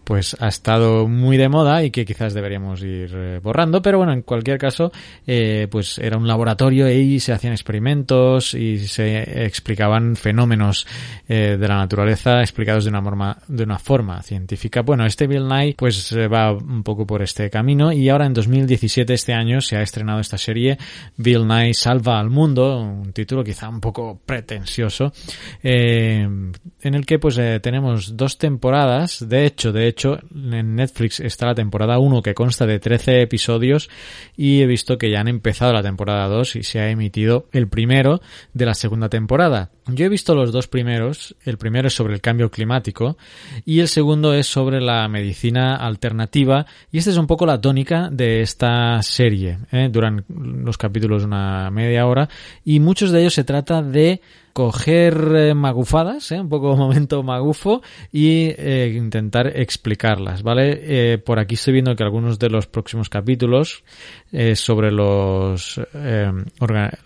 pues 0.10 0.36
ha 0.40 0.48
estado 0.48 1.08
muy 1.08 1.38
de 1.38 1.50
moda 1.50 1.84
y 1.84 1.92
que 1.92 2.04
quizás 2.04 2.34
deberíamos 2.34 2.82
ir 2.82 3.12
eh, 3.14 3.40
borrando, 3.44 3.80
pero 3.80 4.00
bueno, 4.00 4.12
en 4.12 4.24
cualquier 4.24 4.58
caso, 4.58 4.92
eh, 5.28 5.68
pues 5.70 6.00
era 6.00 6.18
un 6.18 6.28
laboratorio 6.28 6.90
y 6.92 7.20
se 7.20 7.32
hacían 7.32 7.54
experimentos 7.54 8.56
y 8.56 8.80
se 8.80 9.46
explicaban 9.46 10.16
fenómenos 10.16 10.88
eh, 11.28 11.58
de 11.60 11.68
la 11.68 11.76
naturaleza 11.76 12.42
explicados 12.42 12.86
de 12.86 12.90
una 12.90 13.04
forma, 13.04 13.38
de 13.48 13.64
una 13.64 13.78
forma 13.78 14.24
científica. 14.24 14.82
Bueno, 14.82 15.06
este 15.06 15.28
Bill 15.28 15.48
Nye 15.48 15.76
pues 15.78 16.12
va 16.18 16.54
un 16.54 16.82
poco 16.82 17.06
por 17.06 17.22
este 17.22 17.52
camino 17.52 17.92
y 17.94 18.10
ahora 18.10 18.26
en 18.26 18.34
2017, 18.34 19.14
este 19.14 19.34
año, 19.34 19.62
se 19.62 19.78
ha 19.78 19.84
estrenado 19.84 20.22
esta 20.22 20.40
serie 20.40 20.80
Bill 21.18 21.48
Nye 21.48 21.76
Salva 21.76 22.20
al 22.20 22.32
Mundo, 22.32 22.80
un 22.82 23.14
título 23.14 23.44
quizá 23.44 23.70
un 23.70 23.80
poco 23.80 24.20
pretencioso, 24.26 25.14
en 25.62 26.56
el 26.82 27.06
que 27.06 27.20
pues 27.20 27.40
tenemos 27.62 28.18
dos 28.18 28.40
temporadas, 28.40 29.30
de 29.30 29.46
hecho, 29.46 29.72
de 29.72 29.88
hecho, 29.88 29.99
hecho, 30.00 30.20
en 30.34 30.76
Netflix 30.76 31.20
está 31.20 31.48
la 31.48 31.56
temporada 31.56 32.00
1 32.00 32.22
que 32.22 32.34
consta 32.34 32.66
de 32.66 32.80
13 32.80 33.22
episodios 33.22 33.90
y 34.38 34.62
he 34.62 34.66
visto 34.66 34.98
que 34.98 35.12
ya 35.12 35.20
han 35.20 35.28
empezado 35.28 35.74
la 35.74 35.84
temporada 35.84 36.28
2 36.30 36.56
y 36.56 36.64
se 36.64 36.80
ha 36.80 36.90
emitido 36.90 37.48
el 37.52 37.68
primero 37.68 38.22
de 38.54 38.66
la 38.66 38.76
segunda 38.76 39.10
temporada. 39.10 39.72
Yo 39.88 40.06
he 40.06 40.10
visto 40.10 40.36
los 40.36 40.54
dos 40.54 40.68
primeros. 40.68 41.36
El 41.44 41.58
primero 41.58 41.90
es 41.90 41.94
sobre 41.94 42.14
el 42.14 42.22
cambio 42.22 42.50
climático 42.50 43.18
y 43.66 43.82
el 43.82 43.90
segundo 43.90 44.34
es 44.34 44.48
sobre 44.48 44.80
la 44.80 45.08
medicina 45.10 45.76
alternativa. 45.76 46.66
Y 46.92 47.00
esta 47.00 47.10
es 47.10 47.18
un 47.18 47.28
poco 47.28 47.46
la 47.46 47.60
tónica 47.60 48.10
de 48.10 48.42
esta 48.42 49.02
serie. 49.02 49.60
¿eh? 49.72 49.90
Duran 49.92 50.24
los 50.30 50.78
capítulos 50.78 51.26
una 51.26 51.70
media 51.72 52.06
hora 52.06 52.30
y 52.64 52.80
muchos 52.80 53.12
de 53.12 53.22
ellos 53.22 53.34
se 53.34 53.44
trata 53.44 53.82
de 53.82 54.22
coger 54.60 55.32
eh, 55.38 55.54
magufadas, 55.54 56.34
¿eh? 56.34 56.42
un 56.42 56.50
poco 56.50 56.76
momento 56.76 57.24
magufo, 57.24 57.82
y 58.12 58.54
eh, 58.58 58.94
intentar 58.94 59.48
explicarlas, 59.56 60.44
¿vale? 60.44 60.82
Eh, 60.84 61.18
por 61.18 61.40
aquí 61.40 61.56
estoy 61.56 61.72
viendo 61.72 61.96
que 61.96 62.04
algunos 62.04 62.40
de 62.40 62.50
los 62.50 62.68
próximos 62.68 63.08
capítulos 63.08 63.86
eh, 64.32 64.56
sobre 64.56 64.92
los, 64.92 65.80
eh, 65.94 66.32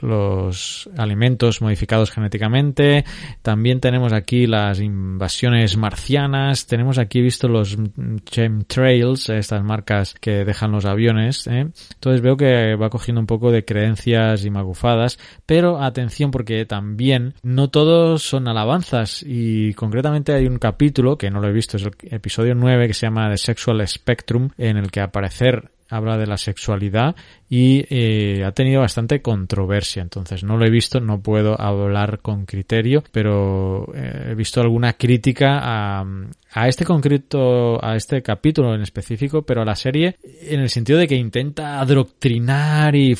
los 0.01 0.89
alimentos 0.97 1.61
modificados 1.61 2.11
genéticamente, 2.11 3.05
también 3.41 3.79
tenemos 3.79 4.13
aquí 4.13 4.47
las 4.47 4.79
invasiones 4.79 5.77
marcianas, 5.77 6.67
tenemos 6.67 6.97
aquí 6.97 7.21
visto 7.21 7.47
los 7.47 7.77
chemtrails, 8.25 9.29
estas 9.29 9.63
marcas 9.63 10.15
que 10.19 10.45
dejan 10.45 10.71
los 10.71 10.85
aviones, 10.85 11.47
entonces 11.47 12.21
veo 12.21 12.37
que 12.37 12.75
va 12.75 12.89
cogiendo 12.89 13.21
un 13.21 13.27
poco 13.27 13.51
de 13.51 13.65
creencias 13.65 14.45
y 14.45 14.49
magufadas, 14.49 15.19
pero 15.45 15.81
atención 15.81 16.31
porque 16.31 16.65
también 16.65 17.35
no 17.43 17.69
todos 17.69 18.23
son 18.23 18.47
alabanzas 18.47 19.23
y 19.25 19.73
concretamente 19.73 20.33
hay 20.33 20.47
un 20.47 20.57
capítulo 20.57 21.17
que 21.17 21.31
no 21.31 21.39
lo 21.39 21.47
he 21.47 21.53
visto, 21.53 21.77
es 21.77 21.83
el 21.83 21.93
episodio 22.11 22.55
9 22.55 22.87
que 22.87 22.93
se 22.93 23.05
llama 23.05 23.29
The 23.29 23.37
Sexual 23.37 23.87
Spectrum 23.87 24.49
en 24.57 24.77
el 24.77 24.91
que 24.91 25.01
aparecer 25.01 25.71
habla 25.95 26.17
de 26.17 26.27
la 26.27 26.37
sexualidad 26.37 27.15
y 27.49 27.85
eh, 27.89 28.43
ha 28.43 28.51
tenido 28.51 28.81
bastante 28.81 29.21
controversia. 29.21 30.01
Entonces 30.01 30.43
no 30.43 30.57
lo 30.57 30.65
he 30.65 30.69
visto, 30.69 30.99
no 30.99 31.21
puedo 31.21 31.59
hablar 31.59 32.19
con 32.19 32.45
criterio, 32.45 33.03
pero 33.11 33.87
eh, 33.93 34.29
he 34.31 34.35
visto 34.35 34.59
alguna 34.61 34.93
crítica 34.93 35.59
a, 35.61 36.05
a 36.51 36.67
este 36.67 36.83
concreto, 36.83 37.83
a 37.83 37.95
este 37.95 38.21
capítulo 38.21 38.73
en 38.73 38.81
específico, 38.81 39.43
pero 39.43 39.61
a 39.61 39.65
la 39.65 39.75
serie 39.75 40.17
en 40.41 40.61
el 40.61 40.69
sentido 40.69 40.99
de 40.99 41.07
que 41.07 41.15
intenta 41.15 41.79
adoctrinar 41.79 42.95
y, 42.95 43.15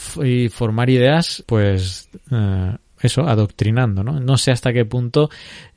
formar 0.50 0.90
ideas, 0.90 1.44
pues 1.46 2.10
eh, 2.32 2.76
eso, 3.02 3.22
adoctrinando, 3.22 4.04
¿no? 4.04 4.20
No 4.20 4.38
sé 4.38 4.52
hasta 4.52 4.74
qué 4.74 4.86
punto 4.86 5.30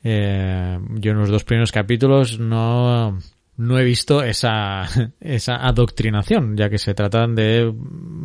yo 0.03 1.11
en 1.11 1.17
los 1.17 1.29
dos 1.29 1.43
primeros 1.43 1.73
capítulos 1.73 2.39
no 2.39 3.19
no 3.57 3.79
he 3.79 3.83
visto 3.83 4.23
esa, 4.23 4.87
esa 5.19 5.55
adoctrinación, 5.55 6.55
ya 6.55 6.69
que 6.69 6.77
se 6.77 6.93
tratan 6.93 7.35
de 7.35 7.73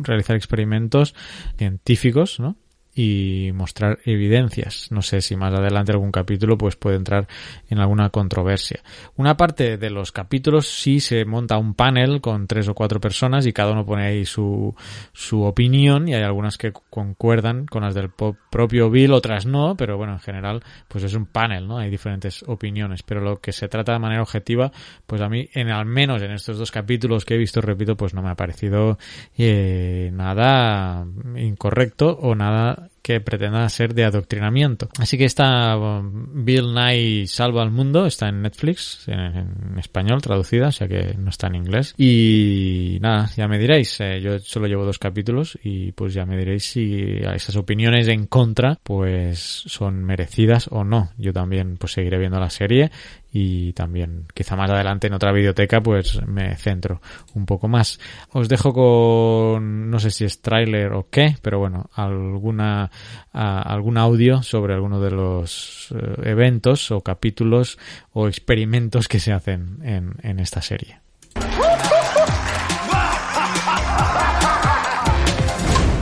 realizar 0.03 0.35
experimentos 0.35 1.15
científicos, 1.57 2.39
¿no? 2.39 2.57
Y 2.95 3.51
mostrar 3.53 3.99
evidencias. 4.05 4.87
No 4.91 5.01
sé 5.01 5.21
si 5.21 5.35
más 5.35 5.53
adelante 5.53 5.91
algún 5.91 6.11
capítulo 6.11 6.57
pues 6.57 6.75
puede 6.75 6.97
entrar 6.97 7.27
en 7.69 7.79
alguna 7.79 8.09
controversia. 8.09 8.81
Una 9.15 9.35
parte 9.35 9.77
de 9.77 9.89
los 9.89 10.11
capítulos 10.11 10.67
sí 10.67 10.99
se 10.99 11.25
monta 11.25 11.57
un 11.57 11.73
panel 11.73 12.21
con 12.21 12.47
tres 12.47 12.67
o 12.67 12.75
cuatro 12.75 12.99
personas 12.99 13.45
y 13.45 13.53
cada 13.53 13.71
uno 13.71 13.85
pone 13.85 14.05
ahí 14.05 14.25
su, 14.25 14.75
su 15.11 15.43
opinión 15.43 16.07
y 16.07 16.13
hay 16.13 16.23
algunas 16.23 16.57
que 16.57 16.71
concuerdan 16.89 17.65
con 17.65 17.83
las 17.83 17.95
del 17.95 18.09
propio 18.09 18.89
Bill, 18.89 19.13
otras 19.13 19.45
no, 19.45 19.75
pero 19.75 19.97
bueno, 19.97 20.13
en 20.13 20.19
general 20.19 20.63
pues 20.87 21.03
es 21.03 21.13
un 21.15 21.25
panel, 21.25 21.67
¿no? 21.67 21.77
Hay 21.77 21.89
diferentes 21.89 22.43
opiniones, 22.47 23.03
pero 23.03 23.21
lo 23.21 23.39
que 23.39 23.51
se 23.51 23.67
trata 23.67 23.93
de 23.93 23.99
manera 23.99 24.21
objetiva, 24.21 24.71
pues 25.07 25.21
a 25.21 25.29
mí 25.29 25.49
en 25.53 25.69
al 25.69 25.85
menos 25.85 26.21
en 26.21 26.31
estos 26.31 26.57
dos 26.57 26.71
capítulos 26.71 27.25
que 27.25 27.35
he 27.35 27.37
visto, 27.37 27.61
repito, 27.61 27.97
pues 27.97 28.13
no 28.13 28.21
me 28.21 28.29
ha 28.29 28.35
parecido 28.35 28.97
eh, 29.37 30.11
nada 30.13 31.05
incorrecto 31.35 32.17
o 32.21 32.35
nada 32.35 32.82
que 33.03 33.19
pretenda 33.19 33.67
ser 33.67 33.93
de 33.93 34.05
adoctrinamiento. 34.05 34.87
Así 34.97 35.17
que 35.17 35.25
esta 35.25 35.77
um, 35.77 36.45
Bill 36.45 36.73
Nye 36.73 37.27
Salva 37.27 37.61
al 37.61 37.69
Mundo 37.69 38.05
está 38.05 38.29
en 38.29 38.41
Netflix, 38.41 39.03
en, 39.07 39.77
español 39.77 40.21
traducida, 40.21 40.69
o 40.69 40.71
sea 40.71 40.87
que 40.87 41.13
no 41.17 41.29
está 41.29 41.47
en 41.47 41.55
inglés. 41.55 41.93
Y 41.97 42.97
nada, 43.01 43.29
ya 43.35 43.47
me 43.49 43.59
diréis, 43.59 43.99
eh, 43.99 44.21
yo 44.21 44.39
solo 44.39 44.67
llevo 44.67 44.85
dos 44.85 44.99
capítulos 44.99 45.59
y 45.63 45.91
pues 45.91 46.13
ya 46.13 46.25
me 46.25 46.37
diréis 46.37 46.63
si 46.63 47.17
esas 47.35 47.57
opiniones 47.57 48.07
en 48.07 48.25
contra 48.25 48.79
pues 48.81 49.63
son 49.65 50.03
merecidas 50.05 50.69
o 50.71 50.85
no. 50.85 51.11
Yo 51.17 51.33
también 51.33 51.75
pues 51.75 51.91
seguiré 51.91 52.17
viendo 52.17 52.39
la 52.39 52.49
serie 52.49 52.89
y 53.35 53.73
también 53.73 54.27
quizá 54.31 54.55
más 54.55 54.69
adelante 54.69 55.07
en 55.07 55.13
otra 55.13 55.31
biblioteca 55.31 55.81
pues 55.81 56.21
me 56.27 56.55
centro 56.55 57.01
un 57.33 57.47
poco 57.47 57.67
más. 57.67 57.99
Os 58.31 58.47
dejo 58.47 58.73
con 58.73 59.89
no 59.89 59.99
sé 59.99 60.11
si 60.11 60.23
es 60.23 60.41
tráiler 60.41 60.93
o 60.93 61.07
qué, 61.09 61.35
pero 61.41 61.57
bueno, 61.57 61.89
alguna 61.95 62.91
algún 63.31 63.97
audio 63.97 64.43
sobre 64.43 64.75
alguno 64.75 65.01
de 65.01 65.09
los 65.09 65.91
eh, 65.95 66.29
eventos 66.29 66.91
o 66.91 67.01
capítulos 67.01 67.79
o 68.11 68.27
experimentos 68.27 69.07
que 69.07 69.19
se 69.19 69.33
hacen 69.33 69.79
en, 69.81 70.13
en 70.21 70.39
esta 70.39 70.61
serie. 70.61 70.99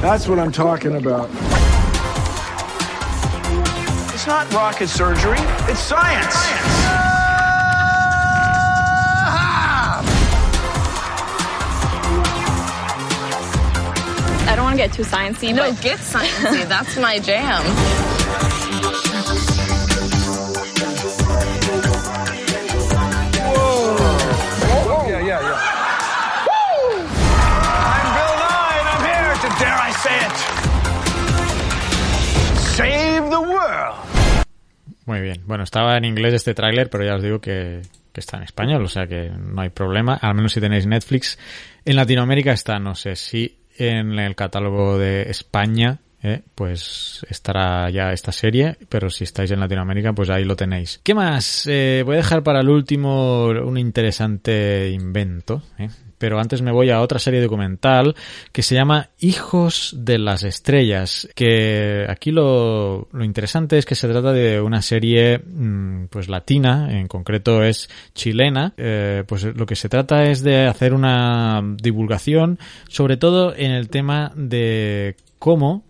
That's 0.02 0.28
what 0.28 0.40
I'm 0.40 0.52
talking 0.52 0.96
about. 0.96 1.30
It's 4.14 4.28
not 4.28 4.52
rocket 4.54 4.90
surgery, 4.90 5.38
it's 5.70 5.80
science. 5.80 6.34
science. 6.34 7.11
Don't 14.72 14.80
want 14.80 14.94
to 14.94 14.96
get 14.96 14.96
too 14.96 15.04
sciencey. 15.04 15.54
No, 15.54 15.72
get 15.82 16.00
sciencey. 16.00 16.68
That's 16.74 16.98
my 16.98 17.20
jam. 17.20 17.64
Whoa. 24.88 25.08
Yeah, 25.08 25.20
yeah, 25.20 25.42
yeah. 25.42 25.58
Woo! 26.48 27.04
I'm 27.84 28.08
Bill 28.16 28.36
Nye, 28.42 28.78
and 28.80 28.88
I'm 28.94 29.04
here 29.10 29.36
to, 29.44 29.50
dare 29.60 29.80
I 29.80 29.92
say 30.04 30.18
it, 30.28 30.36
save 32.78 33.30
the 33.30 33.42
world. 33.42 33.96
Muy 35.06 35.22
bien. 35.22 35.44
Bueno, 35.46 35.64
estaba 35.64 35.98
en 35.98 36.06
inglés 36.06 36.34
este 36.34 36.54
tráiler, 36.54 36.90
pero 36.90 37.04
ya 37.04 37.16
os 37.16 37.24
digo 37.24 37.42
que, 37.42 37.82
que 38.14 38.20
está 38.22 38.38
en 38.38 38.44
español, 38.44 38.84
o 38.84 38.88
sea 38.88 39.08
que 39.08 39.30
no 39.30 39.62
hay 39.62 39.70
problema. 39.70 40.14
Al 40.16 40.36
menos 40.36 40.54
si 40.54 40.62
tenéis 40.62 40.86
Netflix. 40.86 41.38
En 41.84 41.96
Latinoamérica 41.96 42.52
está, 42.54 42.78
no 42.80 42.94
sé 42.94 43.16
si 43.16 43.61
en 43.82 44.20
el 44.20 44.36
catálogo 44.36 44.98
de 44.98 45.24
España, 45.24 46.00
eh, 46.24 46.42
pues 46.54 47.26
estará 47.30 47.90
ya 47.90 48.14
esta 48.14 48.32
serie, 48.32 48.78
pero 48.90 49.10
si 49.10 49.24
estáis 49.24 49.50
en 49.52 49.60
Latinoamérica, 49.60 50.14
pues 50.14 50.30
ahí 50.30 50.44
lo 50.44 50.56
tenéis. 50.56 51.00
¿Qué 51.04 51.16
más? 51.16 51.66
Eh, 51.68 52.04
voy 52.06 52.16
a 52.16 52.18
dejar 52.18 52.44
para 52.44 52.62
el 52.62 52.70
último 52.70 53.46
un 53.48 53.78
interesante 53.78 54.90
invento. 54.92 55.64
Eh. 55.80 55.90
Pero 56.22 56.40
antes 56.40 56.62
me 56.62 56.72
voy 56.72 56.92
a 56.92 57.02
otra 57.02 57.18
serie 57.18 57.42
documental 57.42 58.16
que 58.52 58.62
se 58.62 58.76
llama 58.76 59.10
Hijos 59.20 59.96
de 59.98 60.20
las 60.20 60.44
Estrellas, 60.44 61.28
que 61.34 62.06
aquí 62.08 62.30
lo, 62.30 63.08
lo 63.12 63.24
interesante 63.24 63.80
es 63.80 63.88
que 63.88 63.96
se 63.96 64.08
trata 64.08 64.32
de 64.32 64.62
una 64.62 64.84
serie 64.84 65.40
mm, 65.40 66.06
pues 66.12 66.30
latina, 66.30 66.90
en 66.92 67.08
concreto 67.08 67.64
es 67.64 67.90
chilena, 68.14 68.72
eh, 68.78 69.24
pues 69.28 69.44
lo 69.44 69.66
que 69.66 69.76
se 69.76 69.90
trata 69.90 70.26
es 70.26 70.44
de 70.44 70.68
hacer 70.68 70.94
una 70.94 71.60
divulgación, 71.82 72.60
sobre 72.88 73.18
todo 73.18 73.56
en 73.56 73.72
el 73.72 73.90
tema 73.90 74.32
de 74.36 75.16
cómo 75.40 75.84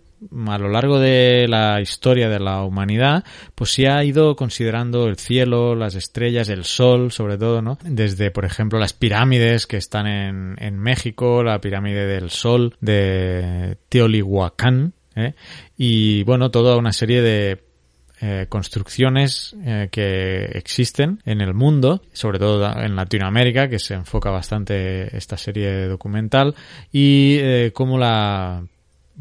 a 0.47 0.57
lo 0.57 0.69
largo 0.69 0.99
de 0.99 1.47
la 1.47 1.81
historia 1.81 2.29
de 2.29 2.39
la 2.39 2.63
humanidad, 2.63 3.23
pues 3.55 3.71
se 3.71 3.87
ha 3.87 4.03
ido 4.03 4.35
considerando 4.35 5.07
el 5.07 5.17
cielo, 5.17 5.75
las 5.75 5.95
estrellas, 5.95 6.49
el 6.49 6.63
sol, 6.63 7.11
sobre 7.11 7.37
todo, 7.37 7.61
¿no? 7.61 7.77
Desde, 7.83 8.31
por 8.31 8.45
ejemplo, 8.45 8.79
las 8.79 8.93
pirámides 8.93 9.67
que 9.67 9.77
están 9.77 10.07
en, 10.07 10.55
en 10.59 10.77
México, 10.77 11.43
la 11.43 11.59
pirámide 11.59 12.05
del 12.05 12.29
sol 12.29 12.75
de 12.81 13.77
Teolihuacán, 13.89 14.93
¿eh? 15.15 15.33
y 15.77 16.23
bueno, 16.23 16.51
toda 16.51 16.77
una 16.77 16.93
serie 16.93 17.21
de 17.21 17.71
eh, 18.23 18.45
construcciones 18.49 19.55
eh, 19.65 19.89
que 19.91 20.45
existen 20.53 21.23
en 21.25 21.41
el 21.41 21.55
mundo, 21.55 22.03
sobre 22.13 22.37
todo 22.37 22.71
en 22.79 22.95
Latinoamérica, 22.95 23.67
que 23.67 23.79
se 23.79 23.95
enfoca 23.95 24.29
bastante 24.29 25.17
esta 25.17 25.37
serie 25.37 25.87
documental, 25.87 26.53
y 26.91 27.37
eh, 27.39 27.71
cómo 27.73 27.97
la 27.97 28.63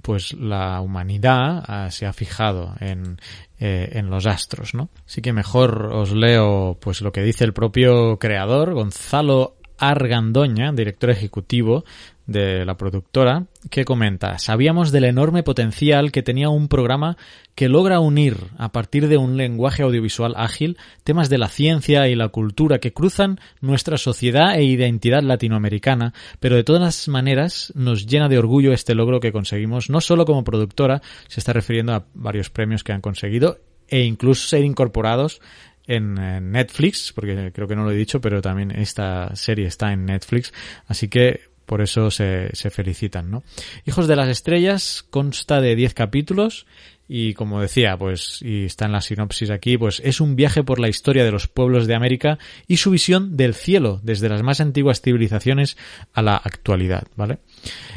pues 0.02 0.32
la 0.34 0.80
humanidad 0.80 1.64
ah, 1.66 1.90
se 1.90 2.06
ha 2.06 2.12
fijado 2.12 2.74
en, 2.80 3.20
eh, 3.58 3.90
en 3.92 4.10
los 4.10 4.26
astros, 4.26 4.74
¿no? 4.74 4.90
Así 5.06 5.22
que 5.22 5.32
mejor 5.32 5.90
os 5.92 6.12
leo 6.12 6.78
pues 6.80 7.00
lo 7.00 7.12
que 7.12 7.22
dice 7.22 7.44
el 7.44 7.52
propio 7.52 8.18
creador, 8.18 8.74
Gonzalo 8.74 9.56
Argandoña, 9.78 10.72
director 10.72 11.10
ejecutivo 11.10 11.84
de 12.30 12.64
la 12.64 12.76
productora, 12.76 13.46
que 13.70 13.84
comenta, 13.84 14.38
sabíamos 14.38 14.92
del 14.92 15.04
enorme 15.04 15.42
potencial 15.42 16.12
que 16.12 16.22
tenía 16.22 16.48
un 16.48 16.68
programa 16.68 17.16
que 17.56 17.68
logra 17.68 17.98
unir, 17.98 18.36
a 18.56 18.70
partir 18.70 19.08
de 19.08 19.16
un 19.16 19.36
lenguaje 19.36 19.82
audiovisual 19.82 20.34
ágil, 20.36 20.78
temas 21.02 21.28
de 21.28 21.38
la 21.38 21.48
ciencia 21.48 22.06
y 22.06 22.14
la 22.14 22.28
cultura 22.28 22.78
que 22.78 22.92
cruzan 22.92 23.40
nuestra 23.60 23.98
sociedad 23.98 24.54
e 24.54 24.62
identidad 24.62 25.24
latinoamericana, 25.24 26.14
pero 26.38 26.54
de 26.54 26.62
todas 26.62 27.08
maneras 27.08 27.72
nos 27.74 28.06
llena 28.06 28.28
de 28.28 28.38
orgullo 28.38 28.72
este 28.72 28.94
logro 28.94 29.18
que 29.18 29.32
conseguimos, 29.32 29.90
no 29.90 30.00
solo 30.00 30.24
como 30.24 30.44
productora, 30.44 31.02
se 31.26 31.40
está 31.40 31.52
refiriendo 31.52 31.94
a 31.94 32.06
varios 32.14 32.48
premios 32.48 32.84
que 32.84 32.92
han 32.92 33.00
conseguido, 33.00 33.58
e 33.88 34.04
incluso 34.04 34.46
ser 34.46 34.62
incorporados 34.62 35.40
en 35.84 36.14
Netflix, 36.52 37.12
porque 37.12 37.50
creo 37.52 37.66
que 37.66 37.74
no 37.74 37.82
lo 37.82 37.90
he 37.90 37.96
dicho, 37.96 38.20
pero 38.20 38.40
también 38.40 38.70
esta 38.70 39.34
serie 39.34 39.66
está 39.66 39.92
en 39.92 40.06
Netflix, 40.06 40.52
así 40.86 41.08
que 41.08 41.49
por 41.70 41.82
eso 41.82 42.10
se, 42.10 42.50
se 42.52 42.68
felicitan, 42.68 43.30
¿no? 43.30 43.44
Hijos 43.86 44.08
de 44.08 44.16
las 44.16 44.28
Estrellas 44.28 45.04
consta 45.08 45.60
de 45.60 45.76
10 45.76 45.94
capítulos 45.94 46.66
y 47.06 47.34
como 47.34 47.60
decía, 47.60 47.96
pues, 47.96 48.42
y 48.42 48.64
está 48.64 48.86
en 48.86 48.92
la 48.92 49.00
sinopsis 49.00 49.50
aquí, 49.50 49.78
pues 49.78 50.02
es 50.04 50.20
un 50.20 50.34
viaje 50.34 50.64
por 50.64 50.80
la 50.80 50.88
historia 50.88 51.22
de 51.24 51.30
los 51.30 51.46
pueblos 51.46 51.86
de 51.86 51.94
América 51.94 52.40
y 52.66 52.78
su 52.78 52.90
visión 52.90 53.36
del 53.36 53.54
cielo, 53.54 54.00
desde 54.02 54.28
las 54.28 54.42
más 54.42 54.60
antiguas 54.60 55.00
civilizaciones 55.00 55.76
a 56.12 56.22
la 56.22 56.34
actualidad, 56.34 57.06
¿vale? 57.14 57.38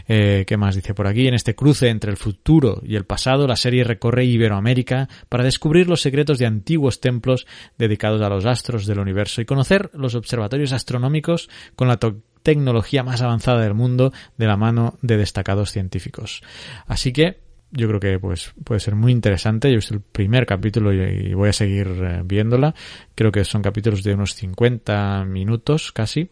Eh, 0.08 0.44
¿Qué 0.46 0.56
más 0.56 0.76
dice 0.76 0.94
por 0.94 1.08
aquí? 1.08 1.28
En 1.28 1.34
este 1.34 1.56
cruce 1.56 1.90
entre 1.90 2.12
el 2.12 2.18
futuro 2.18 2.80
y 2.86 2.96
el 2.96 3.06
pasado, 3.06 3.48
la 3.48 3.56
serie 3.56 3.84
recorre 3.84 4.26
Iberoamérica 4.26 5.10
para 5.30 5.44
descubrir 5.44 5.90
los 5.90 6.02
secretos 6.02 6.38
de 6.38 6.46
antiguos 6.46 7.02
templos 7.02 7.48
dedicados 7.80 8.22
a 8.22 8.30
los 8.30 8.46
astros 8.46 8.86
del 8.86 9.00
universo 9.00 9.42
y 9.42 9.46
conocer 9.46 9.90
los 9.96 10.14
observatorios 10.14 10.74
astronómicos 10.74 11.50
con 11.76 11.88
la 11.88 11.98
tecnología 12.44 13.04
más 13.04 13.22
avanzada 13.22 13.62
del 13.62 13.74
mundo 13.74 14.14
de 14.38 14.46
la 14.46 14.58
mano 14.58 14.98
de 15.02 15.18
destacados 15.18 15.72
científicos. 15.72 16.44
Así 16.86 17.12
que 17.12 17.42
yo 17.74 17.88
creo 17.88 18.00
que 18.00 18.20
pues 18.20 18.54
puede 18.64 18.80
ser 18.80 18.96
muy 18.96 19.12
interesante. 19.12 19.70
Yo 19.70 19.78
visto 19.78 19.96
el 19.96 20.02
primer 20.02 20.46
capítulo 20.46 20.94
y, 20.94 21.34
voy 21.34 21.50
a 21.50 21.54
seguir 21.54 21.88
eh, 21.88 22.22
viéndola. 22.24 22.76
Creo 23.16 23.32
que 23.32 23.44
son 23.44 23.64
capítulos 23.64 24.04
de 24.04 24.14
unos 24.14 24.36
50 24.36 25.26
minutos 25.26 25.92
casi. 25.92 26.30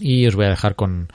Y 0.00 0.26
os 0.26 0.34
voy 0.34 0.46
a 0.46 0.50
dejar 0.50 0.74
con... 0.74 1.08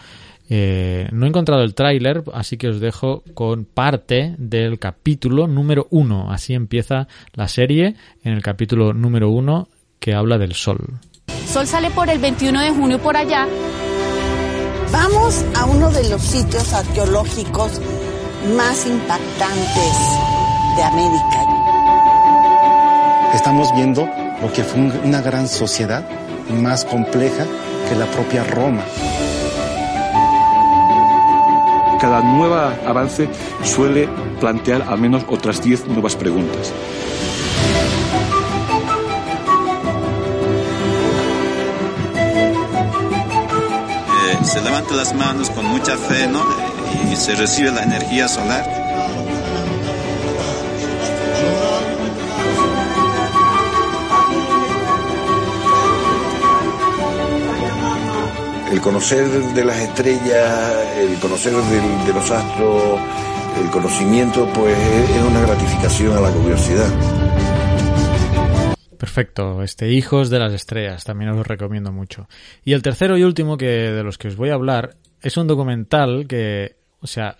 Eh, 0.49 1.07
no 1.11 1.25
he 1.25 1.29
encontrado 1.29 1.63
el 1.63 1.75
tráiler, 1.75 2.23
así 2.33 2.57
que 2.57 2.67
os 2.67 2.81
dejo 2.81 3.23
con 3.33 3.63
parte 3.65 4.35
del 4.37 4.79
capítulo 4.79 5.47
número 5.47 5.87
uno. 5.91 6.31
Así 6.31 6.53
empieza 6.53 7.07
la 7.33 7.47
serie 7.47 7.95
en 8.23 8.33
el 8.33 8.41
capítulo 8.41 8.93
número 8.93 9.29
uno 9.29 9.67
que 9.99 10.13
habla 10.13 10.37
del 10.37 10.53
sol. 10.53 10.99
Sol 11.45 11.67
sale 11.67 11.89
por 11.91 12.09
el 12.09 12.19
21 12.19 12.61
de 12.61 12.69
junio 12.71 12.99
por 12.99 13.15
allá 13.17 13.47
Vamos 14.91 15.45
a 15.55 15.65
uno 15.65 15.89
de 15.89 16.09
los 16.09 16.21
sitios 16.21 16.73
arqueológicos 16.73 17.79
más 18.57 18.85
impactantes 18.85 19.93
de 20.75 20.83
América. 20.83 21.45
Estamos 23.33 23.73
viendo 23.73 24.05
lo 24.41 24.51
que 24.51 24.63
fue 24.63 24.81
una 25.03 25.21
gran 25.21 25.47
sociedad 25.47 26.03
más 26.49 26.83
compleja 26.83 27.45
que 27.87 27.95
la 27.95 28.05
propia 28.07 28.43
Roma. 28.43 28.83
Cada 32.01 32.21
nuevo 32.21 32.55
avance 32.55 33.29
suele 33.63 34.09
plantear 34.41 34.81
al 34.81 34.99
menos 34.99 35.23
otras 35.29 35.61
10 35.63 35.87
nuevas 35.87 36.15
preguntas. 36.15 36.73
Se 44.51 44.59
levanta 44.59 44.93
las 44.95 45.13
manos 45.13 45.49
con 45.49 45.65
mucha 45.65 45.95
fe, 45.95 46.27
¿no? 46.27 46.43
Y 47.09 47.15
se 47.15 47.35
recibe 47.35 47.71
la 47.71 47.83
energía 47.83 48.27
solar. 48.27 48.65
El 58.69 58.81
conocer 58.81 59.25
de 59.29 59.63
las 59.63 59.77
estrellas, 59.77 60.73
el 60.97 61.17
conocer 61.19 61.53
de, 61.53 62.05
de 62.05 62.13
los 62.13 62.29
astros, 62.29 62.99
el 63.57 63.69
conocimiento, 63.69 64.45
pues 64.53 64.77
es 64.77 65.23
una 65.23 65.39
gratificación 65.41 66.17
a 66.17 66.19
la 66.19 66.29
curiosidad. 66.29 66.89
Perfecto, 69.01 69.63
este 69.63 69.91
Hijos 69.91 70.29
de 70.29 70.37
las 70.37 70.53
Estrellas, 70.53 71.03
también 71.03 71.31
os 71.31 71.37
lo 71.37 71.43
recomiendo 71.43 71.91
mucho. 71.91 72.29
Y 72.63 72.73
el 72.73 72.83
tercero 72.83 73.17
y 73.17 73.23
último 73.23 73.57
que 73.57 73.65
de 73.65 74.03
los 74.03 74.19
que 74.19 74.27
os 74.27 74.35
voy 74.35 74.49
a 74.49 74.53
hablar 74.53 74.95
es 75.23 75.37
un 75.37 75.47
documental 75.47 76.27
que, 76.27 76.75
o 76.99 77.07
sea, 77.07 77.35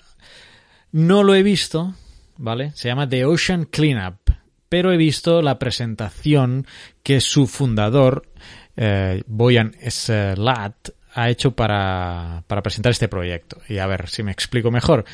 no 0.91 1.22
lo 1.22 1.36
he 1.36 1.43
visto, 1.43 1.93
¿vale? 2.38 2.72
Se 2.74 2.88
llama 2.88 3.07
The 3.07 3.26
Ocean 3.26 3.66
Cleanup, 3.66 4.32
pero 4.70 4.91
he 4.91 4.97
visto 4.97 5.43
la 5.43 5.59
presentación 5.59 6.66
que 7.03 7.22
su 7.22 7.45
fundador, 7.45 8.24
eh, 8.76 9.22
Boyan 9.28 9.76
Slat, 9.88 10.89
ha 11.14 11.30
hecho 11.30 11.51
para, 11.51 12.43
para 12.47 12.64
presentar 12.64 12.91
este 12.91 13.07
proyecto. 13.07 13.62
Y 13.70 13.78
a 13.78 13.86
ver 13.86 14.09
si 14.09 14.24
me 14.24 14.32
explico 14.32 14.72
mejor. 14.72 15.05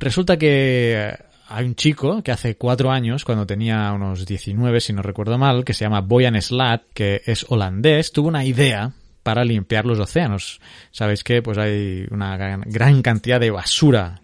Resulta 0.00 0.36
que 0.36 1.16
hay 1.48 1.66
un 1.66 1.74
chico 1.74 2.22
que 2.22 2.32
hace 2.32 2.56
cuatro 2.56 2.90
años, 2.90 3.24
cuando 3.24 3.46
tenía 3.46 3.92
unos 3.92 4.26
19, 4.26 4.80
si 4.80 4.92
no 4.92 5.02
recuerdo 5.02 5.38
mal, 5.38 5.64
que 5.64 5.74
se 5.74 5.84
llama 5.84 6.00
Boyan 6.00 6.40
Slat, 6.40 6.82
que 6.94 7.22
es 7.26 7.46
holandés, 7.48 8.12
tuvo 8.12 8.28
una 8.28 8.44
idea 8.44 8.92
para 9.22 9.44
limpiar 9.44 9.84
los 9.84 9.98
océanos. 9.98 10.60
Sabéis 10.90 11.24
que 11.24 11.42
pues 11.42 11.58
hay 11.58 12.06
una 12.10 12.36
gran 12.36 13.02
cantidad 13.02 13.40
de 13.40 13.50
basura 13.50 14.20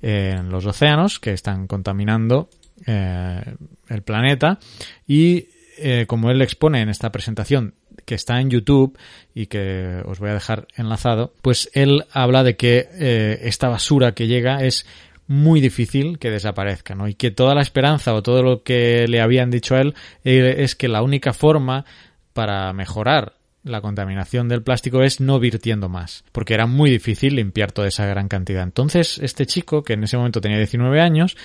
en 0.00 0.50
los 0.50 0.64
océanos 0.66 1.18
que 1.18 1.32
están 1.32 1.66
contaminando 1.66 2.48
eh, 2.86 3.42
el 3.88 4.02
planeta 4.02 4.58
y 5.06 5.48
eh, 5.78 6.06
como 6.06 6.30
él 6.30 6.40
expone 6.42 6.80
en 6.80 6.88
esta 6.88 7.10
presentación 7.10 7.74
que 8.04 8.14
está 8.14 8.40
en 8.40 8.50
YouTube 8.50 8.96
y 9.34 9.46
que 9.46 10.02
os 10.04 10.18
voy 10.18 10.30
a 10.30 10.34
dejar 10.34 10.68
enlazado, 10.76 11.34
pues 11.42 11.68
él 11.74 12.04
habla 12.12 12.42
de 12.42 12.56
que 12.56 12.88
eh, 12.92 13.40
esta 13.42 13.68
basura 13.68 14.12
que 14.12 14.26
llega 14.26 14.64
es 14.64 14.86
muy 15.28 15.60
difícil 15.60 16.18
que 16.18 16.30
desaparezca, 16.30 16.94
¿no? 16.94 17.06
Y 17.06 17.14
que 17.14 17.30
toda 17.30 17.54
la 17.54 17.60
esperanza 17.60 18.14
o 18.14 18.22
todo 18.22 18.42
lo 18.42 18.62
que 18.62 19.06
le 19.06 19.20
habían 19.20 19.50
dicho 19.50 19.76
a 19.76 19.80
él 19.80 19.94
eh, 20.24 20.56
es 20.58 20.74
que 20.74 20.88
la 20.88 21.02
única 21.02 21.32
forma 21.32 21.84
para 22.32 22.72
mejorar 22.72 23.34
la 23.62 23.80
contaminación 23.80 24.48
del 24.48 24.62
plástico 24.62 25.02
es 25.02 25.20
no 25.20 25.38
virtiendo 25.38 25.88
más, 25.88 26.24
porque 26.32 26.54
era 26.54 26.66
muy 26.66 26.90
difícil 26.90 27.36
limpiar 27.36 27.72
toda 27.72 27.88
esa 27.88 28.06
gran 28.06 28.28
cantidad. 28.28 28.62
Entonces, 28.62 29.18
este 29.18 29.46
chico, 29.46 29.82
que 29.82 29.92
en 29.92 30.04
ese 30.04 30.16
momento 30.16 30.40
tenía 30.40 30.56
19 30.56 31.00
años, 31.00 31.36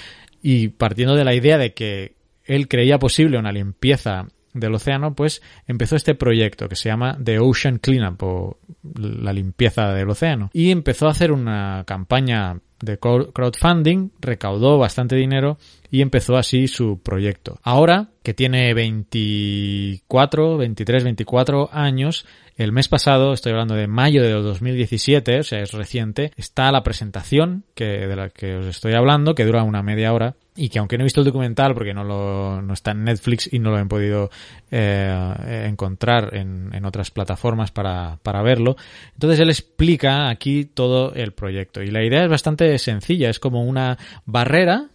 y 0.42 0.70
partiendo 0.70 1.16
de 1.16 1.26
la 1.26 1.34
idea 1.34 1.58
de 1.58 1.74
que 1.74 2.16
él 2.46 2.68
creía 2.68 3.00
posible 3.00 3.38
una 3.38 3.52
limpieza 3.52 4.28
del 4.54 4.76
océano, 4.76 5.16
pues 5.16 5.42
empezó 5.68 5.96
este 5.96 6.16
proyecto 6.16 6.70
que 6.70 6.76
se 6.76 6.90
llama 6.90 7.18
The 7.22 7.40
Ocean 7.40 7.80
Cleanup 7.80 8.22
o 8.24 8.60
la 8.96 9.34
limpieza 9.34 9.94
del 9.94 10.10
océano. 10.10 10.52
Y 10.54 10.72
empezó 10.72 11.08
a 11.08 11.12
hacer 11.12 11.32
una 11.32 11.84
campaña 11.86 12.60
de 12.84 12.98
crowdfunding, 12.98 14.10
recaudó 14.20 14.78
bastante 14.78 15.16
dinero 15.16 15.58
y 15.90 16.02
empezó 16.02 16.38
así 16.38 16.68
su 16.68 17.00
proyecto. 17.02 17.60
Ahora, 17.64 18.10
que 18.24 18.34
tiene 18.34 18.74
24, 18.74 20.58
23, 20.58 21.04
24 21.04 21.70
años, 21.72 22.26
el 22.56 22.72
mes 22.72 22.88
pasado, 22.88 23.34
estoy 23.34 23.52
hablando 23.52 23.76
de 23.76 23.88
mayo 23.88 24.22
de 24.22 24.32
2017, 24.32 25.40
o 25.40 25.44
sea, 25.44 25.60
es 25.60 25.72
reciente, 25.72 26.32
está 26.36 26.72
la 26.72 26.84
presentación 26.84 27.64
que, 27.74 27.86
de 27.86 28.16
la 28.16 28.30
que 28.30 28.58
os 28.58 28.68
estoy 28.68 28.94
hablando, 28.94 29.36
que 29.36 29.46
dura 29.46 29.64
una 29.64 29.82
media 29.82 30.14
hora, 30.14 30.36
y 30.56 30.70
que 30.70 30.80
aunque 30.80 30.98
no 30.98 31.04
he 31.04 31.06
visto 31.06 31.22
el 31.22 31.26
documental 31.26 31.74
porque 31.74 31.94
no 31.94 32.04
lo 32.04 32.62
no 32.62 32.74
está 32.74 32.92
en 32.92 33.06
Netflix 33.06 33.52
y 33.52 33.58
no 33.58 33.72
lo 33.72 33.80
he 33.80 33.86
podido 33.86 34.30
eh, 34.70 35.66
encontrar 35.68 36.36
en, 36.36 36.70
en, 36.74 36.86
otras 36.86 37.10
plataformas 37.10 37.72
para, 37.72 38.20
para 38.22 38.44
verlo 38.44 38.76
entonces 39.14 39.40
él 39.40 39.50
explica 39.50 40.30
aquí 40.30 40.66
todo 40.66 41.14
el 41.16 41.32
proyecto. 41.32 41.82
Y 41.82 41.90
la 41.90 42.04
idea 42.04 42.24
es 42.24 42.30
bastante 42.30 42.78
sencilla 42.78 43.30
es 43.30 43.40
como 43.40 43.64
una 43.64 43.98
barrera 44.26 44.90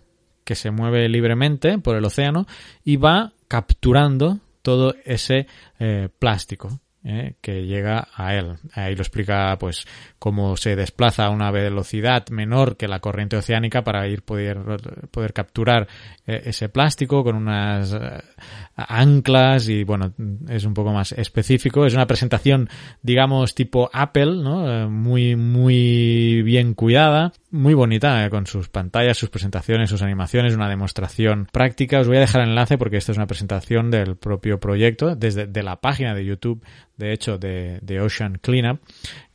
que 0.45 0.55
se 0.55 0.71
mueve 0.71 1.09
libremente 1.09 1.79
por 1.79 1.97
el 1.97 2.05
océano 2.05 2.47
y 2.85 2.97
va 2.97 3.33
capturando 3.49 4.39
todo 4.63 4.95
ese 5.05 5.47
eh, 5.81 6.09
plástico 6.19 6.81
eh, 7.05 7.37
que 7.41 7.65
llega 7.65 8.09
a 8.13 8.35
él. 8.35 8.57
Ahí 8.73 8.97
lo 8.97 9.03
explica 9.03 9.57
pues 9.57 9.87
cómo 10.19 10.57
se 10.57 10.75
desplaza 10.75 11.27
a 11.27 11.31
una 11.31 11.53
velocidad 11.53 12.27
menor 12.31 12.77
que 12.77 12.89
la 12.89 12.99
corriente 12.99 13.37
oceánica 13.37 13.85
para 13.85 14.09
ir 14.09 14.23
poder, 14.23 14.59
poder 15.13 15.33
capturar 15.33 15.87
eh, 16.27 16.43
ese 16.47 16.69
plástico 16.69 17.23
con 17.23 17.37
unas 17.37 17.95
eh, 17.95 18.21
anclas 18.77 19.69
y 19.69 19.85
bueno, 19.85 20.13
es 20.49 20.65
un 20.65 20.75
poco 20.75 20.93
más 20.93 21.13
específico. 21.13 21.87
Es 21.87 21.95
una 21.95 22.09
presentación, 22.09 22.69
digamos, 23.01 23.55
tipo 23.55 23.89
Apple, 23.93 24.43
¿no? 24.43 24.91
muy, 24.91 25.37
muy 25.37 26.43
bien 26.43 26.75
cuidada, 26.75 27.33
muy 27.53 27.75
bonita, 27.75 28.29
con 28.29 28.47
sus 28.49 28.69
pantallas, 28.69 29.17
sus 29.17 29.31
presentaciones, 29.31 29.89
sus 29.89 30.03
animaciones, 30.03 30.55
una 30.55 30.69
demostración 30.69 31.47
práctica. 31.53 32.01
Os 32.01 32.09
voy 32.09 32.17
a 32.17 32.21
dejar 32.21 32.43
el 32.43 32.49
enlace 32.49 32.77
porque 32.77 32.97
esta 32.97 33.13
es 33.13 33.19
una 33.19 33.29
presentación 33.29 33.93
del 33.93 34.17
propio 34.17 34.59
proyecto 34.59 35.15
desde 35.15 35.47
de 35.47 35.63
la 35.63 35.81
página 35.81 36.15
de 36.15 36.25
YouTube 36.25 36.65
de 36.99 37.13
hecho, 37.13 37.39
de, 37.39 38.01
Ocean 38.01 38.39
Cleanup, 38.43 38.81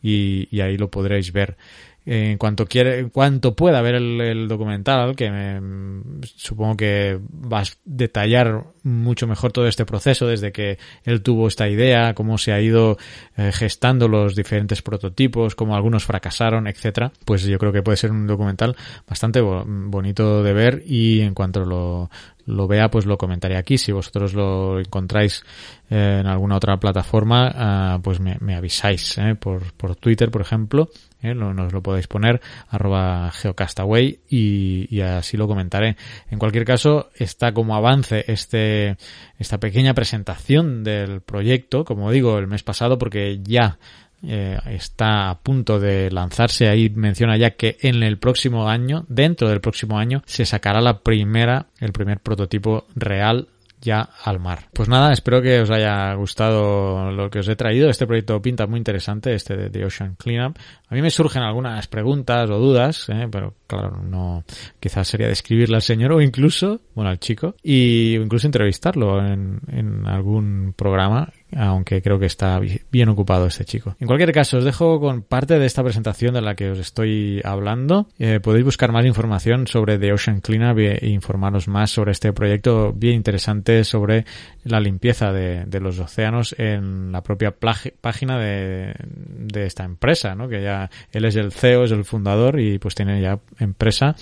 y, 0.01 0.59
ahí 0.61 0.78
lo 0.78 0.91
podréis 0.91 1.32
ver. 1.32 1.57
En 2.05 2.38
cuanto 2.38 2.66
quiere, 2.66 2.99
en 2.99 3.09
cuanto 3.09 3.55
pueda 3.55 3.82
ver 3.82 3.95
el, 3.95 4.49
documental, 4.49 5.16
que 5.16 5.32
me, 5.32 6.22
supongo 6.36 6.76
que 6.76 7.18
va 7.32 7.61
a 7.61 7.64
detallar 7.86 8.66
mucho 8.84 9.26
mejor 9.26 9.53
todo 9.53 9.68
este 9.70 9.86
proceso 9.86 10.28
desde 10.28 10.51
que 10.51 10.78
él 11.05 11.22
tuvo 11.22 11.47
esta 11.47 11.70
idea, 11.70 12.14
cómo 12.14 12.38
se 12.38 12.51
ha 12.51 12.59
ido 12.59 12.97
eh, 13.38 13.53
gestando 13.53 14.09
los 14.09 14.36
diferentes 14.36 14.82
prototipos, 14.82 15.55
cómo 15.55 15.78
algunos 15.78 16.03
fracasaron, 16.03 16.68
etcétera. 16.68 17.14
Pues 17.24 17.43
yo 17.43 17.57
creo 17.57 17.72
que 17.72 17.84
puede 17.84 17.95
ser 17.95 18.11
un 18.11 18.28
documental 18.28 18.76
bastante 19.07 19.39
bonito 19.39 20.43
de 20.43 20.51
ver 20.51 20.84
y 20.86 21.22
en 21.22 21.34
cuanto 21.34 21.64
lo, 21.64 22.09
lo 22.45 22.67
vea, 22.67 22.89
pues 22.89 23.05
lo 23.05 23.17
comentaré 23.17 23.57
aquí. 23.57 23.77
Si 23.77 23.91
vosotros 23.91 24.33
lo 24.33 24.79
encontráis 24.79 25.43
eh, 25.89 26.19
en 26.21 26.27
alguna 26.27 26.57
otra 26.57 26.77
plataforma, 26.77 27.51
ah, 27.55 27.99
pues 28.03 28.19
me, 28.19 28.55
avisáis 28.55 29.17
eh, 29.17 29.35
por, 29.35 29.73
por 29.73 29.95
Twitter, 29.95 30.29
por 30.31 30.41
ejemplo. 30.41 30.89
Eh, 31.21 31.33
nos 31.33 31.71
lo 31.71 31.81
podéis 31.81 32.07
poner 32.07 32.41
arroba 32.67 33.31
geocastaway 33.31 34.19
y, 34.29 34.93
y, 34.93 35.01
así 35.01 35.37
lo 35.37 35.47
comentaré. 35.47 35.95
En 36.29 36.37
cualquier 36.37 36.65
caso, 36.65 37.11
está 37.15 37.53
como 37.53 37.75
avance 37.75 38.25
este, 38.27 38.97
esta 39.39 39.57
pequeña 39.59 39.93
presentación 39.93 40.83
del 40.83 41.21
proyecto, 41.21 41.85
como 41.85 42.11
digo, 42.11 42.37
el 42.39 42.47
mes 42.47 42.63
pasado, 42.63 42.97
porque 42.97 43.39
ya 43.41 43.77
eh, 44.26 44.57
está 44.67 45.30
a 45.30 45.39
punto 45.39 45.80
de 45.80 46.09
lanzarse. 46.11 46.69
Ahí 46.69 46.89
menciona 46.89 47.38
ya 47.38 47.51
que 47.51 47.78
en 47.82 48.03
el 48.03 48.17
próximo 48.17 48.69
año, 48.69 49.05
dentro 49.07 49.49
del 49.49 49.61
próximo 49.61 49.97
año, 49.97 50.24
se 50.26 50.45
sacará 50.45 50.82
la 50.82 50.99
primera, 50.99 51.67
el 51.80 51.91
primer 51.91 52.19
prototipo 52.19 52.86
real 52.95 53.47
ya 53.84 54.09
al 54.24 54.39
mar. 54.39 54.69
Pues 54.74 54.88
nada, 54.88 55.11
espero 55.11 55.41
que 55.41 55.59
os 55.59 55.69
haya 55.69 56.13
gustado 56.13 57.11
lo 57.11 57.30
que 57.30 57.39
os 57.39 57.47
he 57.49 57.55
traído. 57.55 57.89
Este 57.89 58.07
proyecto 58.07 58.41
pinta 58.41 58.65
muy 58.65 58.78
interesante, 58.78 59.34
este 59.34 59.57
de 59.57 59.69
The 59.69 59.86
Ocean 59.86 60.15
Cleanup. 60.15 60.57
A 60.88 60.95
mí 60.95 61.01
me 61.01 61.09
surgen 61.09 61.43
algunas 61.43 61.88
preguntas 61.88 62.49
o 62.49 62.57
dudas, 62.59 63.09
¿eh? 63.09 63.28
pero 63.30 63.55
claro, 63.67 64.01
no, 64.01 64.45
quizás 64.80 65.07
sería 65.07 65.28
describirle 65.28 65.76
al 65.76 65.82
señor 65.82 66.13
o 66.13 66.21
incluso, 66.21 66.80
bueno, 66.95 67.09
al 67.09 67.19
chico, 67.19 67.55
y 67.61 68.15
incluso 68.15 68.47
entrevistarlo 68.47 69.19
en, 69.19 69.59
en 69.67 70.07
algún 70.07 70.74
programa 70.78 71.30
aunque 71.57 72.01
creo 72.01 72.19
que 72.19 72.25
está 72.25 72.59
bien 72.91 73.09
ocupado 73.09 73.47
este 73.47 73.65
chico. 73.65 73.95
En 73.99 74.07
cualquier 74.07 74.31
caso, 74.31 74.57
os 74.57 74.63
dejo 74.63 74.99
con 74.99 75.21
parte 75.21 75.59
de 75.59 75.65
esta 75.65 75.83
presentación 75.83 76.33
de 76.33 76.41
la 76.41 76.55
que 76.55 76.71
os 76.71 76.79
estoy 76.79 77.41
hablando. 77.43 78.07
Eh, 78.19 78.39
podéis 78.41 78.65
buscar 78.65 78.91
más 78.91 79.05
información 79.05 79.67
sobre 79.67 79.97
The 79.97 80.13
Ocean 80.13 80.41
Cleanup 80.41 80.79
e 80.79 81.09
informaros 81.09 81.67
más 81.67 81.91
sobre 81.91 82.11
este 82.11 82.33
proyecto 82.33 82.93
bien 82.93 83.15
interesante 83.15 83.83
sobre 83.83 84.25
la 84.63 84.79
limpieza 84.79 85.31
de, 85.31 85.79
los 85.79 85.99
océanos 85.99 86.55
en 86.57 87.11
la 87.11 87.21
propia 87.21 87.51
página 87.51 88.39
de, 88.39 88.93
de, 89.03 89.65
esta 89.65 89.83
empresa, 89.83 90.35
¿no? 90.35 90.47
Que 90.47 90.61
ya 90.61 90.89
él 91.11 91.25
es 91.25 91.35
el 91.35 91.51
CEO, 91.51 91.83
es 91.83 91.91
el 91.91 92.05
fundador 92.05 92.59
y 92.59 92.79
pues 92.79 92.95
tiene 92.95 93.21
ya 93.21 93.39
empresa 93.59 94.15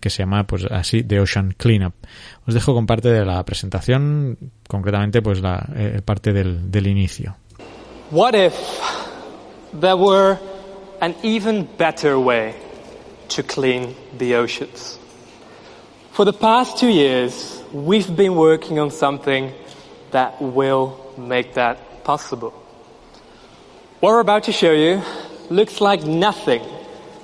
que 0.00 0.10
se 0.10 0.22
llama 0.22 0.46
pues 0.46 0.64
así 0.70 1.02
The 1.02 1.20
Ocean 1.20 1.52
Cleanup. 1.56 1.94
Os 2.46 2.52
dejo 2.52 2.74
con 2.74 2.86
parte 2.86 3.08
de 3.08 3.24
la 3.24 3.42
presentación, 3.42 4.36
concretamente 4.68 5.22
pues 5.22 5.40
la 5.40 5.66
eh, 5.74 6.02
parte 6.04 6.32
del, 6.32 6.70
del 6.70 6.86
inicio. 6.86 7.36
What 8.10 8.34
if 8.34 8.54
there 9.72 9.96
were 9.96 10.38
an 11.00 11.14
even 11.22 11.66
better 11.78 12.18
way 12.18 12.54
to 13.28 13.42
clean 13.42 13.94
the 14.18 14.36
oceans? 14.36 14.98
For 16.12 16.26
the 16.26 16.34
past 16.34 16.78
two 16.78 16.90
years, 16.90 17.62
we've 17.72 18.14
been 18.14 18.36
working 18.36 18.78
on 18.78 18.90
something 18.90 19.50
that 20.12 20.40
will 20.40 20.96
make 21.16 21.54
that 21.54 22.04
possible. 22.04 22.52
What 24.00 24.10
we're 24.12 24.20
about 24.20 24.44
to 24.44 24.52
show 24.52 24.72
you 24.72 25.02
looks 25.48 25.80
like 25.80 26.04
nothing 26.04 26.62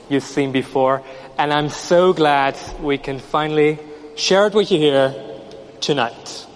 you've 0.09 0.25
seen 0.25 0.51
before, 0.51 1.03
and 1.39 1.53
I'm 1.53 1.68
so 1.68 2.14
glad 2.14 2.57
we 2.83 2.97
can 2.97 3.18
finally 3.18 3.79
share 4.21 4.47
it 4.47 4.55
with 4.55 4.71
you 4.71 4.79
here 4.79 5.14
tonight. 5.81 6.47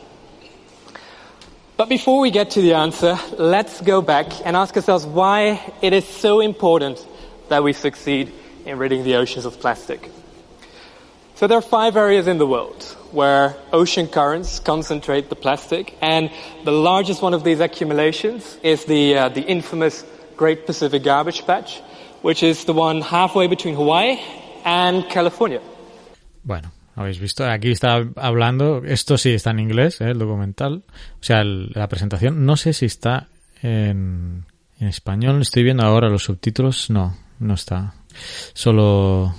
But 1.79 1.89
before 1.89 2.21
we 2.21 2.31
get 2.31 2.51
to 2.51 2.61
the 2.61 2.75
answer, 2.75 3.19
let's 3.39 3.81
go 3.81 4.03
back 4.03 4.27
and 4.45 4.55
ask 4.55 4.77
ourselves 4.77 5.07
why 5.07 5.75
it 5.81 5.93
is 5.93 6.07
so 6.07 6.41
important 6.41 7.05
that 7.49 7.65
we 7.65 7.73
succeed 7.73 8.33
in 8.67 8.79
ridding 8.79 9.03
the 9.03 9.17
oceans 9.17 9.47
of 9.47 9.59
plastic. 9.59 10.11
So 11.37 11.47
there 11.47 11.59
are 11.59 11.63
five 11.63 11.97
areas 11.97 12.29
in 12.29 12.39
the 12.39 12.47
world 12.47 12.85
where 13.11 13.57
ocean 13.73 14.09
currents 14.09 14.61
concentrate 14.61 15.31
the 15.31 15.37
plastic, 15.37 15.97
and 16.01 16.31
the 16.65 16.71
largest 16.71 17.23
one 17.23 17.35
of 17.35 17.45
these 17.45 17.61
accumulations 17.61 18.59
is 18.63 18.85
the, 18.85 19.17
uh, 19.17 19.29
the 19.31 19.43
infamous 19.43 20.05
Great 20.37 20.67
Pacific 20.67 21.03
Garbage 21.03 21.47
Patch, 21.47 21.81
which 22.23 22.43
is 22.43 22.67
the 22.67 22.73
one 22.73 23.01
halfway 23.01 23.47
between 23.47 23.75
Hawaii 23.75 24.21
and 24.65 25.09
California. 25.09 25.61
Bueno, 26.45 26.71
habéis 26.95 27.19
visto, 27.19 27.45
aquí 27.45 27.71
está 27.71 28.03
hablando, 28.17 28.83
esto 28.85 29.19
sí 29.19 29.31
está 29.31 29.51
en 29.51 29.61
inglés, 29.61 30.01
¿eh? 30.01 30.11
el 30.11 30.19
documental, 30.19 30.85
o 31.21 31.23
sea, 31.23 31.43
la 31.45 31.89
presentación, 31.89 32.45
no 32.47 32.57
sé 32.57 32.73
si 32.73 32.87
está 32.87 33.29
en, 33.63 34.45
en 34.79 34.89
español, 34.89 35.41
estoy 35.43 35.63
viendo 35.65 35.85
ahora 35.85 36.09
los 36.09 36.25
subtítulos, 36.25 36.91
no, 36.91 37.17
no 37.39 37.55
está, 37.55 37.95
solo 38.53 39.35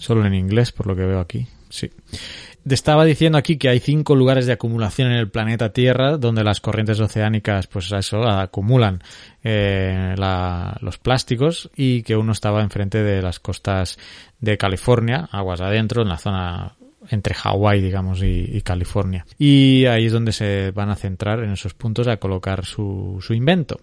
Solo 0.00 0.24
en 0.24 0.32
inglés, 0.32 0.72
por 0.72 0.86
lo 0.86 0.96
que 0.96 1.04
veo 1.04 1.20
aquí. 1.20 1.46
Sí. 1.70 1.90
Te 2.66 2.74
estaba 2.74 3.04
diciendo 3.06 3.38
aquí 3.38 3.56
que 3.56 3.70
hay 3.70 3.80
cinco 3.80 4.14
lugares 4.14 4.46
de 4.46 4.52
acumulación 4.52 5.10
en 5.10 5.16
el 5.16 5.30
planeta 5.30 5.72
Tierra 5.72 6.18
donde 6.18 6.44
las 6.44 6.60
corrientes 6.60 7.00
oceánicas, 7.00 7.66
pues 7.66 7.90
eso, 7.90 8.22
acumulan 8.22 9.02
eh, 9.42 10.14
la, 10.18 10.76
los 10.82 10.98
plásticos 10.98 11.70
y 11.74 12.02
que 12.02 12.16
uno 12.16 12.32
estaba 12.32 12.60
enfrente 12.60 13.02
de 13.02 13.22
las 13.22 13.40
costas 13.40 13.98
de 14.40 14.58
California, 14.58 15.28
aguas 15.32 15.62
adentro, 15.62 16.02
en 16.02 16.08
la 16.08 16.18
zona 16.18 16.76
entre 17.08 17.34
Hawái, 17.34 17.80
digamos, 17.80 18.22
y, 18.22 18.60
California. 18.62 19.24
Y 19.38 19.86
ahí 19.86 20.06
es 20.06 20.12
donde 20.12 20.32
se 20.32 20.70
van 20.70 20.90
a 20.90 20.96
centrar 20.96 21.42
en 21.42 21.52
esos 21.52 21.74
puntos 21.74 22.08
a 22.08 22.18
colocar 22.18 22.64
su, 22.66 23.18
su 23.20 23.32
invento. 23.32 23.80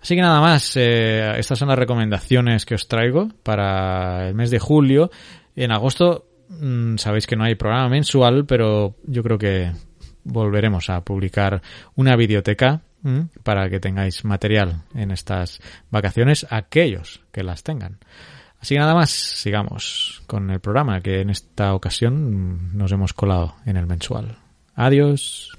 Así 0.00 0.14
que 0.14 0.22
nada 0.22 0.40
más, 0.40 0.76
eh, 0.76 1.32
estas 1.36 1.58
son 1.58 1.68
las 1.68 1.78
recomendaciones 1.78 2.64
que 2.64 2.74
os 2.74 2.88
traigo 2.88 3.28
para 3.42 4.28
el 4.28 4.34
mes 4.34 4.50
de 4.50 4.58
julio. 4.58 5.10
En 5.54 5.70
agosto 5.70 6.26
mm, 6.60 6.96
sabéis 6.98 7.26
que 7.26 7.36
no 7.36 7.44
hay 7.44 7.54
programa 7.54 7.88
mensual, 7.88 8.44
pero 8.46 8.96
yo 9.04 9.22
creo 9.22 9.38
que 9.38 9.72
volveremos 10.24 10.90
a 10.90 11.00
publicar 11.02 11.62
una 11.96 12.16
biblioteca 12.16 12.82
mm, 13.02 13.20
para 13.42 13.68
que 13.68 13.80
tengáis 13.80 14.24
material 14.24 14.82
en 14.94 15.10
estas 15.10 15.60
vacaciones, 15.90 16.46
aquellos 16.50 17.20
que 17.32 17.42
las 17.42 17.62
tengan. 17.62 17.98
Así 18.60 18.76
que 18.76 18.78
nada 18.78 18.94
más, 18.94 19.10
sigamos 19.10 20.22
con 20.28 20.50
el 20.50 20.60
programa 20.60 21.00
que 21.00 21.20
en 21.20 21.30
esta 21.30 21.74
ocasión 21.74 22.76
nos 22.76 22.92
hemos 22.92 23.12
colado 23.12 23.56
en 23.66 23.76
el 23.76 23.86
mensual. 23.86 24.36
Adiós. 24.76 25.50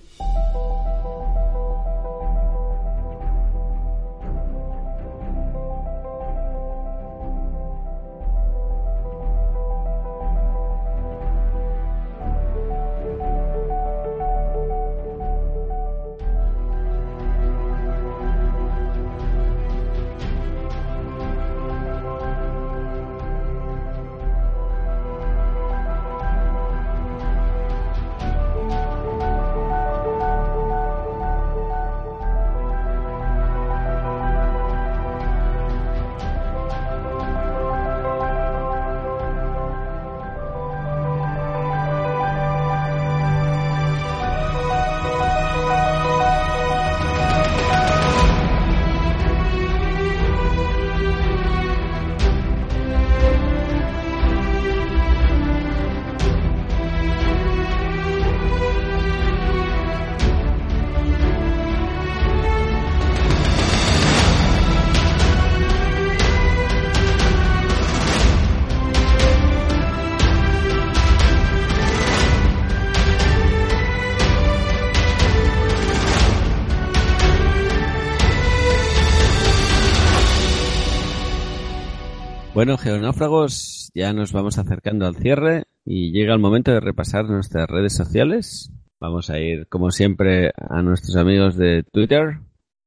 Bueno, 82.63 82.77
geonáufragos, 82.77 83.91
ya 83.93 84.13
nos 84.13 84.31
vamos 84.31 84.57
acercando 84.57 85.05
al 85.05 85.17
cierre 85.17 85.65
y 85.83 86.13
llega 86.13 86.33
el 86.33 86.39
momento 86.39 86.71
de 86.71 86.79
repasar 86.79 87.25
nuestras 87.25 87.69
redes 87.69 87.93
sociales. 87.93 88.71
Vamos 89.01 89.29
a 89.29 89.37
ir, 89.37 89.67
como 89.67 89.91
siempre, 89.91 90.53
a 90.55 90.81
nuestros 90.81 91.17
amigos 91.17 91.57
de 91.57 91.83
Twitter. 91.83 92.39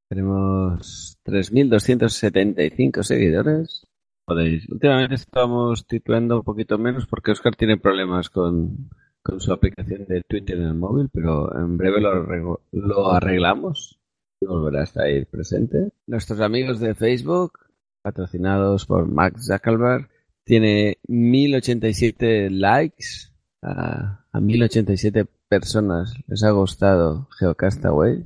Tenemos 0.09 1.19
3.275 1.23 3.03
seguidores. 3.03 3.85
Podéis. 4.25 4.67
Últimamente 4.67 5.13
estamos 5.13 5.85
titulando 5.85 6.37
un 6.37 6.43
poquito 6.43 6.79
menos 6.79 7.05
porque 7.05 7.29
Oscar 7.29 7.55
tiene 7.55 7.77
problemas 7.77 8.31
con, 8.31 8.89
con 9.21 9.39
su 9.39 9.53
aplicación 9.53 10.05
de 10.07 10.23
Twitter 10.23 10.57
en 10.57 10.69
el 10.69 10.73
móvil, 10.73 11.09
pero 11.13 11.55
en 11.55 11.77
breve 11.77 12.01
lo, 12.01 12.61
lo 12.71 13.11
arreglamos 13.11 13.99
y 14.41 14.47
volverá 14.47 14.79
a 14.79 14.85
estar 14.85 15.03
ahí 15.03 15.23
presente. 15.25 15.91
Nuestros 16.07 16.39
amigos 16.41 16.79
de 16.79 16.95
Facebook, 16.95 17.59
patrocinados 18.07 18.85
por 18.85 19.05
Max 19.05 19.47
Zuckerberg, 19.47 20.07
tiene 20.45 20.97
1087 21.09 22.49
likes. 22.49 23.33
A, 23.61 24.23
a 24.31 24.39
1087 24.39 25.25
personas 25.49 26.13
les 26.27 26.41
ha 26.43 26.51
gustado 26.51 27.27
Geocastaway 27.37 28.25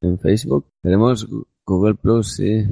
en 0.00 0.18
Facebook. 0.18 0.64
Tenemos 0.80 1.28
Google 1.66 1.96
Plus, 1.96 2.36
sí. 2.36 2.64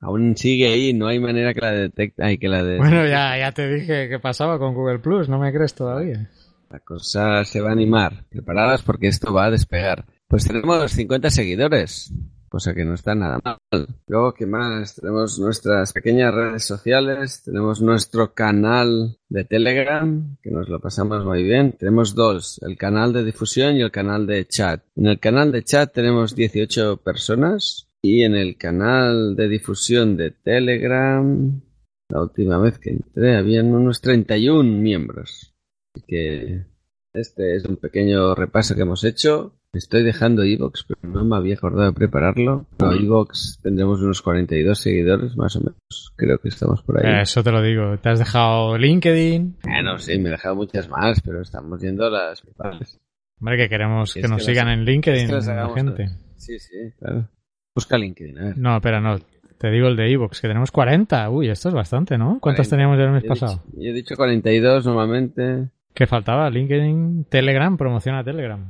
Aún 0.00 0.36
sigue 0.36 0.68
ahí, 0.68 0.92
no 0.92 1.08
hay 1.08 1.18
manera 1.18 1.52
que 1.52 1.60
la 1.60 1.72
detecte. 1.72 2.22
Ay, 2.22 2.38
que 2.38 2.48
la 2.48 2.62
de... 2.62 2.78
Bueno, 2.78 3.04
ya, 3.04 3.36
ya 3.36 3.50
te 3.50 3.68
dije 3.68 4.08
qué 4.08 4.20
pasaba 4.20 4.56
con 4.60 4.74
Google 4.74 5.00
Plus, 5.00 5.28
no 5.28 5.40
me 5.40 5.52
crees 5.52 5.74
todavía. 5.74 6.30
La 6.70 6.78
cosa 6.78 7.44
se 7.44 7.60
va 7.60 7.70
a 7.70 7.72
animar. 7.72 8.24
Preparadas 8.28 8.82
porque 8.82 9.08
esto 9.08 9.32
va 9.32 9.46
a 9.46 9.50
despegar. 9.50 10.04
Pues 10.28 10.46
tenemos 10.46 10.92
50 10.92 11.30
seguidores, 11.30 12.12
cosa 12.48 12.74
que 12.74 12.84
no 12.84 12.94
está 12.94 13.14
nada 13.14 13.40
mal. 13.44 13.58
Luego, 14.06 14.34
¿qué 14.34 14.46
más? 14.46 14.96
Tenemos 14.96 15.38
nuestras 15.38 15.92
pequeñas 15.92 16.34
redes 16.34 16.64
sociales, 16.64 17.42
tenemos 17.44 17.80
nuestro 17.80 18.34
canal 18.34 19.18
de 19.28 19.44
Telegram, 19.44 20.36
que 20.42 20.50
nos 20.50 20.68
lo 20.68 20.80
pasamos 20.80 21.24
muy 21.24 21.42
bien. 21.42 21.72
Tenemos 21.72 22.14
dos, 22.14 22.60
el 22.62 22.76
canal 22.76 23.12
de 23.12 23.24
difusión 23.24 23.76
y 23.76 23.82
el 23.82 23.90
canal 23.90 24.26
de 24.26 24.46
chat. 24.46 24.82
En 24.96 25.06
el 25.06 25.20
canal 25.20 25.52
de 25.52 25.62
chat 25.62 25.92
tenemos 25.92 26.34
18 26.34 26.98
personas 26.98 27.88
y 28.02 28.22
en 28.22 28.34
el 28.34 28.56
canal 28.56 29.34
de 29.36 29.48
difusión 29.48 30.16
de 30.16 30.30
Telegram, 30.30 31.60
la 32.08 32.22
última 32.22 32.58
vez 32.58 32.78
que 32.78 32.90
entré, 32.90 33.36
habían 33.36 33.74
unos 33.74 34.00
31 34.00 34.62
miembros. 34.80 35.54
Así 35.94 36.04
que 36.06 36.66
este 37.12 37.56
es 37.56 37.64
un 37.64 37.76
pequeño 37.76 38.34
repaso 38.34 38.74
que 38.74 38.82
hemos 38.82 39.04
hecho. 39.04 39.57
Estoy 39.78 40.02
dejando 40.02 40.42
Evox, 40.42 40.84
pero 40.86 41.00
no 41.12 41.24
me 41.24 41.36
había 41.36 41.54
acordado 41.54 41.84
de 41.86 41.92
prepararlo. 41.92 42.66
No, 42.78 42.92
Evox 42.92 43.58
tendremos 43.62 44.00
unos 44.02 44.20
42 44.22 44.78
seguidores, 44.78 45.36
más 45.36 45.56
o 45.56 45.60
menos. 45.60 46.12
Creo 46.16 46.38
que 46.38 46.48
estamos 46.48 46.82
por 46.82 46.98
ahí. 47.04 47.22
Eso 47.22 47.42
te 47.42 47.52
lo 47.52 47.62
digo. 47.62 47.96
Te 47.98 48.08
has 48.10 48.18
dejado 48.18 48.76
LinkedIn. 48.76 49.56
Bueno, 49.62 49.98
sí, 49.98 50.18
me 50.18 50.28
he 50.28 50.32
dejado 50.32 50.56
muchas 50.56 50.88
más, 50.88 51.20
pero 51.20 51.40
estamos 51.40 51.80
yendo 51.80 52.06
a 52.06 52.10
las 52.10 52.40
principales. 52.42 52.98
Hombre, 53.40 53.56
que 53.56 53.68
queremos 53.68 54.12
que 54.12 54.20
es 54.20 54.28
nos 54.30 54.38
que 54.44 54.44
sigan 54.52 54.66
las- 54.66 54.78
en 54.78 54.84
LinkedIn 54.84 55.30
es 55.30 55.46
que 55.46 55.54
la 55.54 55.68
gente. 55.74 55.92
todas. 56.04 56.18
Sí, 56.36 56.58
sí, 56.58 56.76
claro. 56.98 57.28
Busca 57.74 57.96
LinkedIn, 57.96 58.38
a 58.38 58.44
ver. 58.46 58.58
No, 58.58 58.76
espera, 58.76 59.00
no. 59.00 59.16
Te 59.58 59.70
digo 59.70 59.88
el 59.88 59.96
de 59.96 60.10
Evox, 60.12 60.40
que 60.40 60.48
tenemos 60.48 60.70
40. 60.70 61.30
Uy, 61.30 61.48
esto 61.48 61.68
es 61.68 61.74
bastante, 61.74 62.16
¿no? 62.18 62.38
¿Cuántos 62.40 62.68
40. 62.68 62.70
teníamos 62.76 62.98
el 62.98 63.10
mes 63.12 63.22
Yo 63.22 63.26
he 63.26 63.28
pasado? 63.28 63.62
dicho- 63.66 63.80
Yo 63.82 63.90
he 63.90 63.92
dicho 63.92 64.16
42 64.16 64.86
normalmente. 64.86 65.68
¿Qué 65.94 66.06
faltaba? 66.06 66.48
LinkedIn, 66.50 67.24
Telegram, 67.28 67.76
promociona 67.76 68.22
Telegram. 68.22 68.64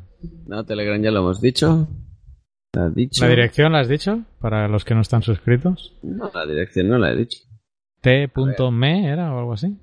No, 0.46 0.64
Telegram 0.64 1.00
ya 1.00 1.10
lo 1.10 1.20
hemos 1.20 1.40
dicho. 1.40 1.88
¿La 2.74 2.86
has 2.86 2.94
dicho? 2.94 3.24
¿La 3.24 3.30
dirección 3.30 3.72
la 3.72 3.80
has 3.80 3.88
dicho? 3.88 4.24
Para 4.40 4.68
los 4.68 4.84
que 4.84 4.94
no 4.94 5.00
están 5.00 5.22
suscritos. 5.22 5.94
No, 6.02 6.30
la 6.34 6.46
dirección 6.46 6.88
no 6.88 6.98
la 6.98 7.12
he 7.12 7.16
dicho. 7.16 7.38
T.me 8.00 9.08
era 9.10 9.34
o 9.34 9.38
algo 9.38 9.52
así. 9.54 9.76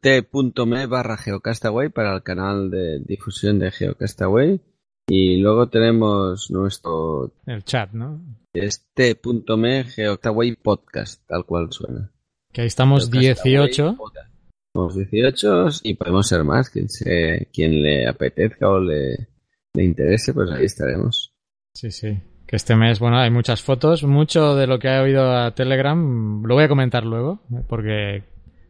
T.me 0.00 0.86
barra 0.86 1.16
geocastaway 1.16 1.88
para 1.90 2.14
el 2.14 2.22
canal 2.22 2.70
de 2.70 3.00
difusión 3.00 3.58
de 3.58 3.70
Geocastaway. 3.70 4.60
Y 5.08 5.36
luego 5.38 5.68
tenemos 5.68 6.50
nuestro 6.50 7.32
El 7.46 7.64
chat, 7.64 7.92
¿no? 7.92 8.20
es 8.54 8.86
t.me 8.94 9.84
Geocastaway 9.84 10.56
podcast, 10.56 11.26
tal 11.26 11.44
cual 11.44 11.72
suena. 11.72 12.12
Que 12.52 12.62
ahí 12.62 12.66
estamos 12.66 13.10
Geocastaway 13.10 13.68
18. 13.68 13.96
podcast. 13.96 14.31
Somos 14.74 14.96
18 14.96 15.68
y 15.82 15.94
podemos 15.94 16.26
ser 16.26 16.44
más. 16.44 16.70
Quien, 16.70 16.88
se, 16.88 17.48
quien 17.52 17.82
le 17.82 18.06
apetezca 18.06 18.68
o 18.68 18.80
le, 18.80 19.28
le 19.74 19.84
interese, 19.84 20.32
pues 20.32 20.50
ahí 20.50 20.64
estaremos. 20.64 21.34
Sí, 21.74 21.90
sí. 21.90 22.18
Que 22.46 22.56
este 22.56 22.76
mes, 22.76 22.98
bueno, 22.98 23.18
hay 23.18 23.30
muchas 23.30 23.62
fotos. 23.62 24.02
Mucho 24.04 24.54
de 24.54 24.66
lo 24.66 24.78
que 24.78 24.88
ha 24.88 25.02
oído 25.02 25.36
a 25.36 25.54
Telegram 25.54 26.42
lo 26.44 26.54
voy 26.54 26.64
a 26.64 26.68
comentar 26.68 27.04
luego, 27.04 27.40
porque 27.68 28.24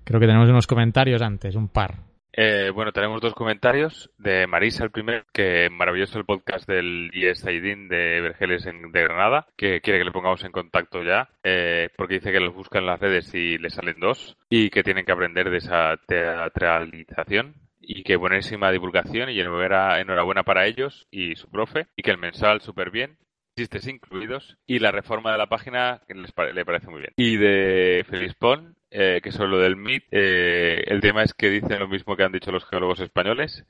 creo 0.04 0.20
que 0.20 0.26
tenemos 0.26 0.48
unos 0.48 0.66
comentarios 0.66 1.22
antes, 1.22 1.54
un 1.54 1.68
par. 1.68 2.11
Eh, 2.34 2.70
bueno, 2.74 2.92
tenemos 2.92 3.20
dos 3.20 3.34
comentarios 3.34 4.10
de 4.16 4.46
Marisa, 4.46 4.84
el 4.84 4.90
primero, 4.90 5.24
que 5.34 5.68
maravilloso 5.70 6.18
el 6.18 6.24
podcast 6.24 6.66
del 6.66 7.10
Aidin 7.44 7.88
de 7.88 8.22
Vergeles 8.22 8.64
en, 8.64 8.90
de 8.90 9.02
Granada, 9.02 9.46
que 9.54 9.82
quiere 9.82 9.98
que 9.98 10.06
le 10.06 10.12
pongamos 10.12 10.42
en 10.44 10.52
contacto 10.52 11.02
ya, 11.02 11.28
eh, 11.44 11.90
porque 11.94 12.14
dice 12.14 12.32
que 12.32 12.40
los 12.40 12.54
busca 12.54 12.78
en 12.78 12.86
las 12.86 13.00
redes 13.00 13.34
y 13.34 13.58
le 13.58 13.68
salen 13.68 14.00
dos, 14.00 14.38
y 14.48 14.70
que 14.70 14.82
tienen 14.82 15.04
que 15.04 15.12
aprender 15.12 15.50
de 15.50 15.58
esa 15.58 15.98
teatralización, 16.06 17.54
y 17.80 18.02
que 18.02 18.16
buenísima 18.16 18.72
divulgación, 18.72 19.28
y 19.28 19.38
enhorabuena, 19.38 20.00
enhorabuena 20.00 20.42
para 20.42 20.66
ellos 20.66 21.06
y 21.10 21.36
su 21.36 21.50
profe, 21.50 21.88
y 21.96 22.02
que 22.02 22.12
el 22.12 22.18
mensal 22.18 22.62
súper 22.62 22.90
bien, 22.90 23.18
chistes 23.56 23.86
incluidos 23.86 24.56
y 24.66 24.78
la 24.78 24.92
reforma 24.92 25.32
de 25.32 25.38
la 25.38 25.48
página 25.48 26.00
que 26.08 26.14
les 26.14 26.32
pare- 26.32 26.54
le 26.54 26.64
parece 26.64 26.88
muy 26.88 27.00
bien. 27.00 27.12
Y 27.16 27.36
de 27.36 28.04
Félix 28.08 28.34
Pon, 28.34 28.76
eh, 28.90 29.20
que 29.22 29.32
sobre 29.32 29.50
lo 29.50 29.58
del 29.58 29.72
MIT, 29.72 30.06
eh, 30.10 30.84
el 30.86 31.00
tema 31.00 31.22
es 31.22 31.34
que 31.34 31.50
dicen 31.50 31.78
lo 31.78 31.88
mismo 31.88 32.16
que 32.16 32.24
han 32.24 32.32
dicho 32.32 32.52
los 32.52 32.64
geólogos 32.66 33.00
españoles, 33.00 33.64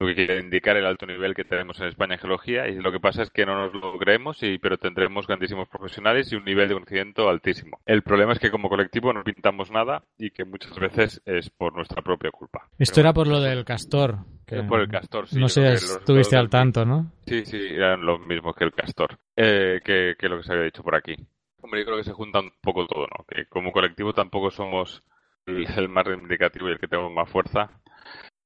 lo 0.00 0.06
que 0.06 0.14
quiere 0.14 0.38
indicar 0.40 0.76
el 0.76 0.86
alto 0.86 1.06
nivel 1.06 1.34
que 1.34 1.44
tenemos 1.44 1.80
en 1.80 1.88
España 1.88 2.14
en 2.14 2.20
geología 2.20 2.68
y 2.68 2.76
lo 2.76 2.92
que 2.92 3.00
pasa 3.00 3.22
es 3.22 3.30
que 3.30 3.44
no 3.44 3.56
nos 3.56 3.74
lo 3.74 3.98
creemos, 3.98 4.40
y, 4.42 4.58
pero 4.58 4.78
tendremos 4.78 5.26
grandísimos 5.26 5.68
profesionales 5.68 6.30
y 6.32 6.36
un 6.36 6.44
nivel 6.44 6.68
de 6.68 6.74
conocimiento 6.74 7.28
altísimo. 7.28 7.80
El 7.84 8.02
problema 8.02 8.32
es 8.32 8.38
que 8.38 8.50
como 8.50 8.68
colectivo 8.68 9.12
no 9.12 9.24
pintamos 9.24 9.70
nada 9.72 10.02
y 10.16 10.30
que 10.30 10.44
muchas 10.44 10.78
veces 10.78 11.20
es 11.26 11.50
por 11.50 11.74
nuestra 11.74 12.00
propia 12.02 12.30
culpa. 12.30 12.68
Esto 12.78 13.00
era 13.00 13.12
por 13.12 13.26
lo 13.26 13.40
del 13.40 13.64
castor. 13.64 14.18
que 14.46 14.62
Por 14.62 14.80
el 14.80 14.88
castor, 14.88 15.26
sí. 15.28 15.38
No 15.38 15.48
sé 15.48 15.62
los- 15.72 15.82
estuviste 15.96 16.36
los- 16.36 16.44
al 16.44 16.48
tanto, 16.48 16.84
¿no? 16.86 17.12
Sí, 17.26 17.44
sí, 17.44 17.58
eran 17.70 18.06
lo 18.06 18.18
mismo 18.18 18.54
que 18.54 18.64
el 18.64 18.72
castor, 18.72 19.18
eh, 19.36 19.80
que, 19.84 20.14
que 20.18 20.28
lo 20.28 20.38
que 20.38 20.44
se 20.44 20.52
había 20.52 20.64
dicho 20.64 20.82
por 20.82 20.94
aquí. 20.94 21.14
Hombre, 21.60 21.80
yo 21.80 21.86
creo 21.86 21.98
que 21.98 22.04
se 22.04 22.12
junta 22.12 22.40
un 22.40 22.52
poco 22.62 22.86
todo, 22.86 23.06
¿no? 23.08 23.24
Que 23.28 23.44
como 23.46 23.72
colectivo 23.72 24.14
tampoco 24.14 24.50
somos 24.50 25.02
el, 25.44 25.66
el 25.76 25.88
más 25.90 26.06
reivindicativo 26.06 26.68
y 26.68 26.72
el 26.72 26.78
que 26.78 26.86
tenemos 26.88 27.12
más 27.12 27.28
fuerza, 27.28 27.68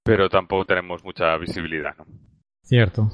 pero 0.02 0.28
tampoco 0.28 0.64
tenemos 0.64 1.04
mucha 1.04 1.36
visibilidad, 1.38 1.94
¿no? 1.98 2.04
Cierto. 2.64 3.08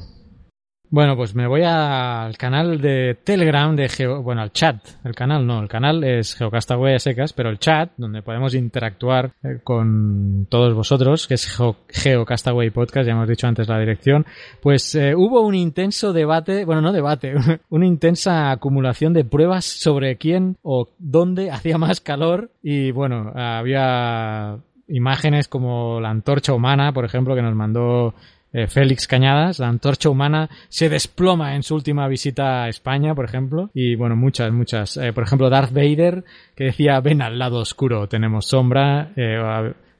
Bueno, 0.90 1.16
pues 1.16 1.34
me 1.34 1.46
voy 1.46 1.60
al 1.66 2.38
canal 2.38 2.80
de 2.80 3.14
Telegram 3.22 3.76
de 3.76 3.90
Geo... 3.90 4.22
Bueno, 4.22 4.40
al 4.40 4.52
chat. 4.52 4.76
El 5.04 5.14
canal 5.14 5.46
no, 5.46 5.60
el 5.60 5.68
canal 5.68 6.02
es 6.02 6.34
Geocastaway 6.34 6.94
a 6.94 6.98
secas, 6.98 7.34
pero 7.34 7.50
el 7.50 7.58
chat, 7.58 7.90
donde 7.98 8.22
podemos 8.22 8.54
interactuar 8.54 9.32
eh, 9.42 9.58
con 9.62 10.46
todos 10.48 10.72
vosotros, 10.72 11.26
que 11.26 11.34
es 11.34 11.46
Geo- 11.46 11.76
Geocastaway 11.90 12.70
Podcast, 12.70 13.06
ya 13.06 13.12
hemos 13.12 13.28
dicho 13.28 13.46
antes 13.46 13.68
la 13.68 13.78
dirección, 13.78 14.24
pues 14.62 14.94
eh, 14.94 15.14
hubo 15.14 15.42
un 15.42 15.54
intenso 15.54 16.14
debate, 16.14 16.64
bueno, 16.64 16.80
no 16.80 16.90
debate, 16.92 17.34
una 17.68 17.84
intensa 17.86 18.50
acumulación 18.50 19.12
de 19.12 19.26
pruebas 19.26 19.66
sobre 19.66 20.16
quién 20.16 20.56
o 20.62 20.88
dónde 20.98 21.50
hacía 21.50 21.76
más 21.76 22.00
calor 22.00 22.50
y 22.62 22.92
bueno, 22.92 23.30
había 23.34 24.56
imágenes 24.88 25.48
como 25.48 26.00
la 26.00 26.10
antorcha 26.10 26.52
humana, 26.52 26.92
por 26.92 27.04
ejemplo, 27.04 27.34
que 27.34 27.42
nos 27.42 27.54
mandó 27.54 28.14
eh, 28.52 28.66
Félix 28.66 29.06
Cañadas. 29.06 29.58
La 29.58 29.68
antorcha 29.68 30.08
humana 30.08 30.48
se 30.68 30.88
desploma 30.88 31.54
en 31.54 31.62
su 31.62 31.74
última 31.74 32.08
visita 32.08 32.64
a 32.64 32.68
España, 32.68 33.14
por 33.14 33.24
ejemplo. 33.26 33.70
Y 33.74 33.94
bueno, 33.96 34.16
muchas, 34.16 34.50
muchas. 34.52 34.96
Eh, 34.96 35.12
por 35.12 35.24
ejemplo, 35.24 35.50
Darth 35.50 35.72
Vader, 35.72 36.24
que 36.56 36.64
decía, 36.64 37.00
ven 37.00 37.20
al 37.22 37.38
lado 37.38 37.58
oscuro, 37.58 38.08
tenemos 38.08 38.46
sombra. 38.46 39.10
Eh, 39.16 39.38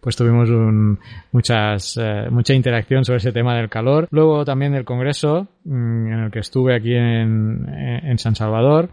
pues 0.01 0.15
tuvimos 0.17 0.49
un- 0.49 0.99
muchas, 1.33 1.99
mucha 2.31 2.55
interacción 2.55 3.05
sobre 3.05 3.19
ese 3.19 3.33
tema 3.33 3.57
del 3.57 3.69
calor. 3.69 4.07
Luego 4.13 4.45
también 4.45 4.73
del 4.73 4.85
Congreso, 4.85 5.49
en 5.69 6.25
el 6.25 6.31
que 6.31 6.41
estuve 6.41 6.75
aquí 6.75 6.95
en, 6.95 7.67
en 7.69 8.19
San 8.19 8.35
Salvador. 8.35 8.91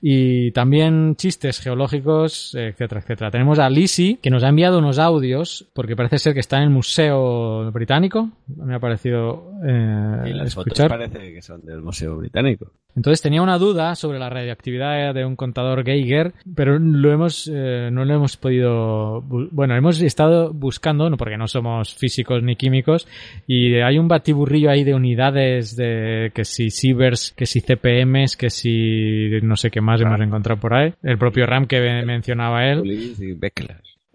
Y 0.00 0.52
también 0.52 1.16
chistes 1.16 1.58
geológicos, 1.58 2.54
etcétera, 2.54 3.00
etcétera. 3.00 3.30
Tenemos 3.32 3.58
a 3.58 3.68
Lisi, 3.68 4.18
que 4.22 4.30
nos 4.30 4.44
ha 4.44 4.48
enviado 4.48 4.78
unos 4.78 4.98
audios, 5.00 5.66
porque 5.74 5.96
parece 5.96 6.18
ser 6.18 6.34
que 6.34 6.40
está 6.40 6.58
en 6.58 6.64
el 6.64 6.70
Museo 6.70 7.70
Británico. 7.72 8.30
Me 8.46 8.76
ha 8.76 8.78
parecido 8.78 9.50
eh, 9.66 10.30
Y 10.30 10.34
las 10.34 10.54
fotos 10.54 10.78
parece 10.88 11.34
que 11.34 11.42
son 11.42 11.64
del 11.64 11.82
Museo 11.82 12.16
Británico. 12.16 12.70
Entonces 12.94 13.22
tenía 13.22 13.42
una 13.42 13.58
duda 13.58 13.94
sobre 13.94 14.18
la 14.18 14.28
radioactividad 14.28 15.14
de 15.14 15.24
un 15.24 15.36
contador 15.36 15.84
Geiger, 15.84 16.32
pero 16.56 16.78
lo 16.80 17.12
hemos, 17.12 17.48
eh, 17.52 17.90
no 17.92 18.04
lo 18.04 18.14
hemos 18.14 18.36
podido, 18.36 19.22
bueno, 19.22 19.76
hemos 19.76 20.00
estado 20.00 20.52
buscando, 20.52 21.08
no 21.08 21.16
porque 21.16 21.36
no 21.36 21.46
somos 21.46 21.94
físicos 21.94 22.42
ni 22.42 22.56
químicos, 22.56 23.06
y 23.46 23.76
hay 23.76 23.98
un 23.98 24.08
batiburrillo 24.08 24.70
ahí 24.70 24.82
de 24.82 24.94
unidades 24.94 25.76
de 25.76 26.17
que 26.34 26.44
si 26.44 26.70
Sieverts, 26.70 27.32
que 27.36 27.46
si 27.46 27.60
CPMs, 27.60 28.36
que 28.36 28.50
si 28.50 29.40
no 29.42 29.56
sé 29.56 29.70
qué 29.70 29.80
más 29.80 30.00
hemos 30.00 30.20
encontrado 30.20 30.60
por 30.60 30.74
ahí. 30.74 30.94
El 31.02 31.18
propio 31.18 31.46
RAM 31.46 31.66
que 31.66 31.80
mencionaba 32.04 32.66
él. 32.66 32.82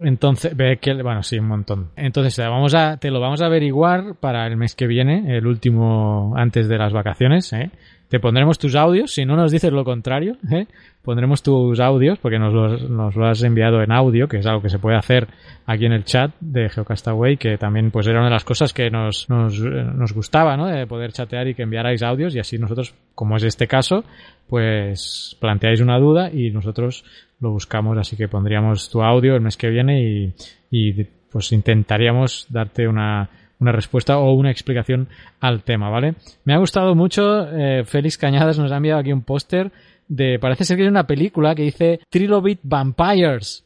Entonces, 0.00 0.56
ve 0.56 0.78
que, 0.80 0.92
bueno, 1.02 1.22
sí, 1.22 1.38
un 1.38 1.46
montón. 1.46 1.90
Entonces, 1.96 2.36
vamos 2.38 2.74
a, 2.74 2.96
te 2.96 3.10
lo 3.10 3.20
vamos 3.20 3.40
a 3.42 3.46
averiguar 3.46 4.16
para 4.20 4.46
el 4.46 4.56
mes 4.56 4.74
que 4.74 4.86
viene, 4.86 5.36
el 5.36 5.46
último 5.46 6.34
antes 6.36 6.68
de 6.68 6.78
las 6.78 6.92
vacaciones, 6.92 7.52
¿eh? 7.52 7.70
Te 8.08 8.20
pondremos 8.20 8.58
tus 8.58 8.74
audios, 8.76 9.12
si 9.12 9.24
no 9.24 9.34
nos 9.34 9.50
dices 9.50 9.72
lo 9.72 9.84
contrario, 9.84 10.36
¿eh? 10.52 10.66
pondremos 11.02 11.42
tus 11.42 11.80
audios, 11.80 12.18
porque 12.18 12.38
nos 12.38 12.52
lo, 12.54 13.26
has 13.26 13.42
enviado 13.42 13.82
en 13.82 13.92
audio, 13.92 14.28
que 14.28 14.38
es 14.38 14.46
algo 14.46 14.62
que 14.62 14.68
se 14.68 14.78
puede 14.78 14.96
hacer 14.96 15.26
aquí 15.66 15.86
en 15.86 15.92
el 15.92 16.04
chat 16.04 16.32
de 16.40 16.68
Geocastaway, 16.68 17.36
que 17.36 17.58
también 17.58 17.90
pues 17.90 18.06
era 18.06 18.18
una 18.18 18.28
de 18.28 18.34
las 18.34 18.44
cosas 18.44 18.72
que 18.72 18.90
nos, 18.90 19.28
nos, 19.28 19.58
nos 19.58 20.12
gustaba, 20.12 20.56
¿no? 20.56 20.66
De 20.66 20.86
poder 20.86 21.12
chatear 21.12 21.48
y 21.48 21.54
que 21.54 21.62
enviarais 21.62 22.02
audios 22.02 22.34
y 22.34 22.38
así 22.38 22.58
nosotros, 22.58 22.94
como 23.14 23.36
es 23.36 23.42
este 23.42 23.66
caso, 23.66 24.04
pues 24.48 25.36
planteáis 25.40 25.80
una 25.80 25.98
duda 25.98 26.30
y 26.30 26.50
nosotros 26.50 27.04
lo 27.40 27.50
buscamos, 27.50 27.98
así 27.98 28.16
que 28.16 28.28
pondríamos 28.28 28.90
tu 28.90 29.02
audio 29.02 29.34
el 29.34 29.40
mes 29.40 29.56
que 29.56 29.70
viene 29.70 30.02
y, 30.02 30.34
y 30.70 31.04
pues 31.30 31.50
intentaríamos 31.52 32.46
darte 32.48 32.86
una, 32.86 33.28
una 33.60 33.72
respuesta 33.72 34.18
o 34.18 34.32
una 34.32 34.50
explicación 34.50 35.08
al 35.40 35.62
tema, 35.62 35.90
¿vale? 35.90 36.14
Me 36.44 36.54
ha 36.54 36.58
gustado 36.58 36.94
mucho, 36.94 37.48
eh, 37.50 37.84
Félix 37.84 38.18
Cañadas 38.18 38.58
nos 38.58 38.72
ha 38.72 38.76
enviado 38.76 39.00
aquí 39.00 39.12
un 39.12 39.22
póster 39.22 39.72
de, 40.08 40.38
parece 40.38 40.64
ser 40.64 40.76
que 40.76 40.84
es 40.84 40.88
una 40.88 41.06
película 41.06 41.54
que 41.54 41.62
dice 41.62 42.00
Trilobit 42.10 42.60
Vampires. 42.62 43.64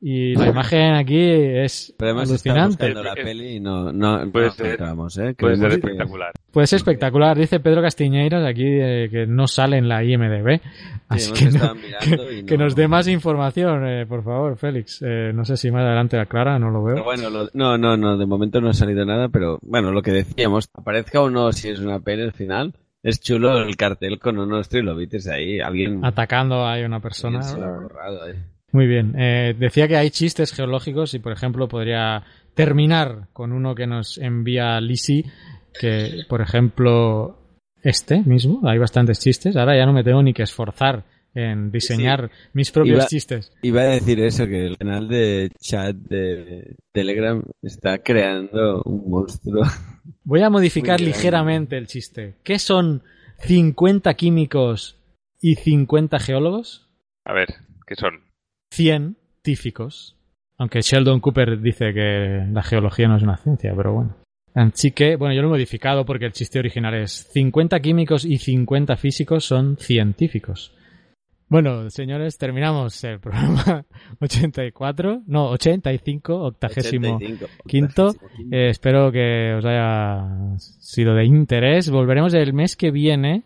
Y 0.00 0.36
la 0.36 0.46
imagen 0.46 0.94
aquí 0.94 1.18
es 1.20 1.92
Pero 1.98 2.10
además 2.12 2.28
alucinante. 2.30 2.94
la 2.94 3.14
peli 3.14 3.56
y 3.56 3.60
no, 3.60 3.92
no, 3.92 4.30
Puede 4.30 4.46
no 4.46 4.52
ser- 4.52 4.66
encontramos, 4.66 5.18
¿eh? 5.18 5.34
Puede 5.36 5.56
ser 5.56 5.72
espectacular. 5.72 6.32
Puede 6.52 6.66
ser 6.68 6.76
espectacular, 6.76 7.36
dice 7.36 7.58
Pedro 7.58 7.82
Castiñeiras 7.82 8.46
aquí 8.46 8.62
eh, 8.64 9.08
que 9.10 9.26
no 9.26 9.48
sale 9.48 9.76
en 9.78 9.88
la 9.88 10.04
IMDB. 10.04 10.60
Así 11.08 11.30
hemos 11.30 11.38
que, 11.40 11.58
no- 11.58 11.74
que, 12.20 12.44
que 12.44 12.56
no- 12.56 12.64
nos 12.64 12.76
dé 12.76 12.86
más 12.86 13.08
información, 13.08 13.88
eh, 13.88 14.06
por 14.06 14.22
favor, 14.22 14.56
Félix. 14.56 15.02
Eh, 15.04 15.32
no 15.34 15.44
sé 15.44 15.56
si 15.56 15.68
más 15.72 15.82
adelante 15.82 16.16
la 16.16 16.26
Clara, 16.26 16.60
no 16.60 16.70
lo 16.70 16.84
veo. 16.84 16.94
Pero 16.94 17.04
bueno, 17.04 17.28
lo- 17.30 17.48
no, 17.54 17.76
no, 17.76 17.96
no, 17.96 18.16
de 18.16 18.26
momento 18.26 18.60
no 18.60 18.68
ha 18.68 18.74
salido 18.74 19.04
nada, 19.04 19.28
pero 19.30 19.58
bueno, 19.62 19.90
lo 19.90 20.00
que 20.02 20.12
decíamos, 20.12 20.68
aparezca 20.74 21.20
o 21.20 21.28
no 21.28 21.50
si 21.50 21.70
es 21.70 21.80
una 21.80 21.98
peli 21.98 22.22
al 22.22 22.32
final, 22.32 22.72
es 23.02 23.20
chulo 23.20 23.58
el 23.58 23.76
cartel 23.76 24.20
con 24.20 24.38
unos 24.38 24.68
trilobites 24.68 25.26
ahí, 25.26 25.58
alguien, 25.58 26.04
Atacando 26.04 26.64
a 26.64 26.78
una 26.86 27.00
persona. 27.00 27.40
Muy 28.72 28.86
bien. 28.86 29.14
Eh, 29.18 29.54
decía 29.58 29.88
que 29.88 29.96
hay 29.96 30.10
chistes 30.10 30.52
geológicos 30.52 31.14
y, 31.14 31.18
por 31.18 31.32
ejemplo, 31.32 31.68
podría 31.68 32.22
terminar 32.54 33.28
con 33.32 33.52
uno 33.52 33.74
que 33.74 33.86
nos 33.86 34.18
envía 34.18 34.80
Lisi, 34.80 35.24
que, 35.78 36.24
por 36.28 36.40
ejemplo, 36.42 37.38
este 37.82 38.20
mismo, 38.22 38.60
hay 38.68 38.78
bastantes 38.78 39.20
chistes. 39.20 39.56
Ahora 39.56 39.76
ya 39.76 39.86
no 39.86 39.92
me 39.92 40.04
tengo 40.04 40.22
ni 40.22 40.34
que 40.34 40.42
esforzar 40.42 41.04
en 41.34 41.70
diseñar 41.70 42.30
mis 42.52 42.70
propios 42.70 42.98
Iba- 42.98 43.06
chistes. 43.06 43.52
Iba 43.62 43.82
a 43.82 43.86
decir 43.86 44.20
eso, 44.20 44.46
que 44.46 44.66
el 44.66 44.76
canal 44.76 45.08
de 45.08 45.50
chat 45.60 45.94
de 45.94 46.74
Telegram 46.92 47.42
está 47.62 47.98
creando 47.98 48.82
un 48.84 49.08
monstruo. 49.08 49.62
Voy 50.24 50.42
a 50.42 50.50
modificar 50.50 51.00
ligeramente 51.00 51.76
el 51.78 51.86
chiste. 51.86 52.36
¿Qué 52.42 52.58
son 52.58 53.02
50 53.38 54.12
químicos 54.14 54.98
y 55.40 55.54
50 55.54 56.18
geólogos? 56.18 56.88
A 57.24 57.32
ver, 57.32 57.54
¿qué 57.86 57.94
son? 57.94 58.27
Científicos. 58.70 60.16
Aunque 60.58 60.80
Sheldon 60.80 61.20
Cooper 61.20 61.60
dice 61.60 61.92
que 61.92 62.46
la 62.50 62.62
geología 62.62 63.08
no 63.08 63.16
es 63.16 63.22
una 63.22 63.36
ciencia, 63.36 63.72
pero 63.76 63.94
bueno. 63.94 64.16
Así 64.54 64.90
que, 64.90 65.16
bueno, 65.16 65.34
yo 65.34 65.42
lo 65.42 65.48
he 65.48 65.52
modificado 65.52 66.04
porque 66.04 66.26
el 66.26 66.32
chiste 66.32 66.58
original 66.58 66.94
es 66.94 67.28
50 67.32 67.78
químicos 67.80 68.24
y 68.24 68.38
50 68.38 68.96
físicos 68.96 69.44
son 69.44 69.76
científicos. 69.76 70.74
Bueno, 71.50 71.88
señores, 71.88 72.36
terminamos 72.36 73.02
el 73.04 73.20
programa 73.20 73.84
84, 74.20 75.22
no, 75.26 75.50
85, 75.50 76.34
octagésimo 76.34 77.16
85, 77.16 77.46
quinto. 77.66 78.14
Eh, 78.50 78.68
espero 78.70 79.10
que 79.10 79.54
os 79.54 79.64
haya 79.64 80.58
sido 80.58 81.14
de 81.14 81.24
interés. 81.24 81.88
Volveremos 81.90 82.34
el 82.34 82.52
mes 82.52 82.76
que 82.76 82.90
viene 82.90 83.44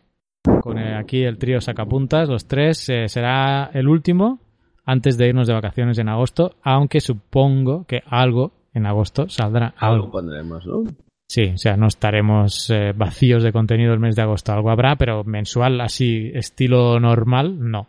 con 0.62 0.78
eh, 0.78 0.96
aquí 0.96 1.22
el 1.22 1.38
trío 1.38 1.60
Sacapuntas, 1.60 2.28
los 2.28 2.46
tres. 2.48 2.88
eh, 2.88 3.08
será 3.08 3.70
el 3.72 3.86
último 3.86 4.40
antes 4.84 5.16
de 5.18 5.28
irnos 5.28 5.46
de 5.46 5.54
vacaciones 5.54 5.98
en 5.98 6.08
agosto, 6.08 6.56
aunque 6.62 7.00
supongo 7.00 7.84
que 7.86 8.02
algo 8.06 8.52
en 8.74 8.86
agosto 8.86 9.28
saldrá. 9.28 9.74
Algo 9.76 9.94
Algo. 10.04 10.10
pondremos, 10.10 10.66
¿no? 10.66 10.84
Sí, 11.28 11.44
o 11.54 11.58
sea, 11.58 11.76
no 11.76 11.86
estaremos 11.86 12.68
eh, 12.70 12.92
vacíos 12.94 13.42
de 13.42 13.52
contenido 13.52 13.94
el 13.94 14.00
mes 14.00 14.16
de 14.16 14.22
agosto. 14.22 14.52
Algo 14.52 14.70
habrá, 14.70 14.96
pero 14.96 15.24
mensual, 15.24 15.80
así, 15.80 16.30
estilo 16.34 17.00
normal, 17.00 17.56
no. 17.70 17.88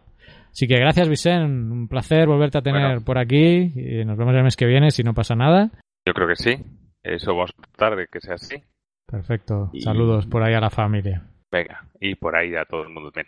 Así 0.52 0.68
que 0.68 0.78
gracias, 0.78 1.10
Vicente. 1.10 1.46
Un 1.46 1.88
placer 1.88 2.28
volverte 2.28 2.60
a 2.60 2.62
tener 2.62 2.82
Bueno. 2.86 3.02
por 3.04 3.18
aquí. 3.18 3.72
Y 3.76 4.06
nos 4.06 4.18
vemos 4.18 4.36
el 4.36 4.44
mes 4.44 4.56
que 4.56 4.66
viene 4.68 4.92
si 4.92 5.04
no 5.04 5.14
pasa 5.14 5.36
nada. 5.36 5.72
Yo 6.06 6.14
creo 6.14 6.28
que 6.28 6.36
sí. 6.36 6.56
Eso 7.04 7.34
vamos 7.36 7.52
a 7.58 7.62
tratar 7.64 7.98
de 7.98 8.08
que 8.08 8.22
sea 8.22 8.36
así. 8.36 8.56
Perfecto. 9.08 9.70
Y- 9.74 9.82
Saludos 9.82 10.26
por 10.28 10.44
ahí 10.44 10.54
a 10.54 10.62
la 10.62 10.70
familia. 10.70 11.24
Venga, 11.52 11.86
y 12.00 12.16
por 12.16 12.36
ahí 12.36 12.56
a 12.56 12.66
todo 12.66 12.84
el 12.84 12.90
mundo 12.90 13.12
ven. 13.14 13.26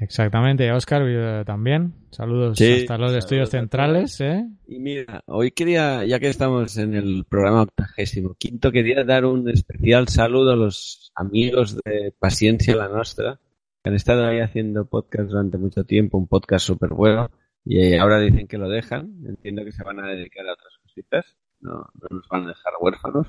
Exactamente. 0.00 0.72
Oscar 0.72 1.02
eh, 1.06 1.44
también. 1.44 1.92
Saludos 2.10 2.56
Sí, 2.58 2.72
hasta 2.72 2.96
los 2.96 3.10
saludos 3.10 3.16
estudios 3.16 3.50
centrales. 3.50 4.20
¿eh? 4.20 4.48
Y 4.66 4.78
mira, 4.78 5.22
hoy 5.26 5.50
quería, 5.50 6.04
ya 6.04 6.18
que 6.18 6.28
estamos 6.28 6.76
en 6.78 6.94
el 6.94 7.24
programa 7.28 7.62
octagésimo 7.62 8.34
quinto, 8.34 8.72
quería 8.72 9.04
dar 9.04 9.26
un 9.26 9.48
especial 9.50 10.08
saludo 10.08 10.52
a 10.52 10.56
los 10.56 11.12
amigos 11.14 11.76
de 11.84 12.14
Paciencia 12.18 12.74
la 12.74 12.88
Nostra, 12.88 13.38
que 13.82 13.90
han 13.90 13.94
estado 13.94 14.26
ahí 14.26 14.40
haciendo 14.40 14.86
podcast 14.86 15.30
durante 15.30 15.58
mucho 15.58 15.84
tiempo, 15.84 16.16
un 16.16 16.28
podcast 16.28 16.66
súper 16.66 16.90
bueno, 16.90 17.30
y 17.64 17.94
ahora 17.96 18.18
dicen 18.20 18.48
que 18.48 18.56
lo 18.56 18.70
dejan. 18.70 19.22
Entiendo 19.26 19.64
que 19.64 19.72
se 19.72 19.84
van 19.84 20.00
a 20.00 20.08
dedicar 20.08 20.46
a 20.48 20.54
otras 20.54 20.78
cositas, 20.82 21.36
no, 21.60 21.72
no 21.72 22.16
nos 22.16 22.26
van 22.28 22.44
a 22.44 22.48
dejar 22.48 22.72
huérfanos. 22.80 23.26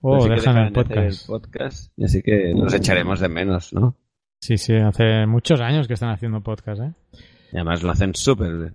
Oh, 0.00 0.26
dejan 0.26 0.56
el 0.58 0.72
podcast. 0.72 1.26
podcast, 1.26 1.92
y 1.96 2.04
así 2.04 2.22
que 2.22 2.54
nos 2.54 2.74
echaremos 2.74 3.20
de 3.20 3.28
menos, 3.28 3.72
¿no? 3.72 3.96
Sí, 4.44 4.58
sí. 4.58 4.74
Hace 4.74 5.24
muchos 5.24 5.58
años 5.62 5.88
que 5.88 5.94
están 5.94 6.10
haciendo 6.10 6.42
podcast. 6.42 6.82
¿eh? 6.82 6.92
Y 7.50 7.56
además 7.56 7.82
lo 7.82 7.90
hacen 7.90 8.14
súper 8.14 8.72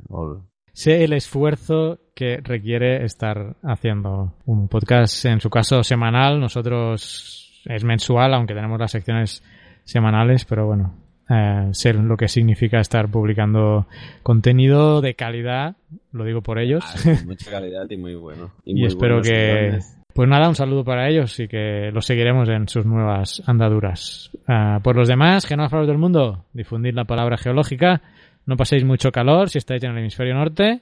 Sé 0.73 1.03
el 1.03 1.13
esfuerzo 1.13 1.99
que 2.15 2.37
requiere 2.37 3.05
estar 3.05 3.55
haciendo 3.61 4.33
un 4.47 4.67
podcast, 4.67 5.25
en 5.25 5.39
su 5.39 5.51
caso 5.51 5.83
semanal, 5.83 6.39
nosotros 6.39 7.61
es 7.65 7.83
mensual, 7.83 8.33
aunque 8.33 8.55
tenemos 8.55 8.79
las 8.79 8.89
secciones 8.89 9.43
semanales, 9.83 10.43
pero 10.45 10.65
bueno, 10.65 10.95
eh, 11.29 11.69
sé 11.73 11.93
lo 11.93 12.17
que 12.17 12.27
significa 12.27 12.79
estar 12.79 13.07
publicando 13.11 13.85
contenido 14.23 15.01
de 15.01 15.13
calidad, 15.13 15.75
lo 16.11 16.23
digo 16.23 16.41
por 16.41 16.57
ellos. 16.57 16.83
Ah, 16.83 17.13
mucha 17.27 17.51
calidad 17.51 17.87
y 17.87 17.97
muy 17.97 18.15
bueno. 18.15 18.53
Y, 18.65 18.87
espero 18.87 19.21
que... 19.21 19.77
Pues 20.13 20.27
nada, 20.27 20.49
un 20.49 20.55
saludo 20.55 20.83
para 20.83 21.07
ellos 21.07 21.39
y 21.39 21.47
que 21.47 21.91
los 21.93 22.05
seguiremos 22.05 22.49
en 22.49 22.67
sus 22.67 22.85
nuevas 22.85 23.41
andaduras. 23.45 24.31
Ah, 24.47 24.79
por 24.83 24.95
los 24.95 25.07
demás, 25.07 25.45
genófagos 25.45 25.87
del 25.87 25.97
mundo, 25.97 26.45
difundid 26.53 26.93
la 26.93 27.05
palabra 27.05 27.37
geológica, 27.37 28.01
no 28.45 28.57
paséis 28.57 28.83
mucho 28.83 29.11
calor 29.11 29.49
si 29.49 29.59
estáis 29.59 29.83
en 29.83 29.91
el 29.91 29.99
hemisferio 29.99 30.33
norte 30.33 30.81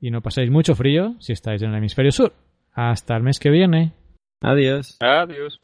y 0.00 0.10
no 0.10 0.22
paséis 0.22 0.50
mucho 0.50 0.74
frío 0.74 1.16
si 1.18 1.32
estáis 1.32 1.62
en 1.62 1.70
el 1.70 1.76
hemisferio 1.76 2.12
sur. 2.12 2.32
Hasta 2.72 3.16
el 3.16 3.24
mes 3.24 3.40
que 3.40 3.50
viene. 3.50 3.92
Adiós. 4.40 4.96
Adiós. 5.00 5.60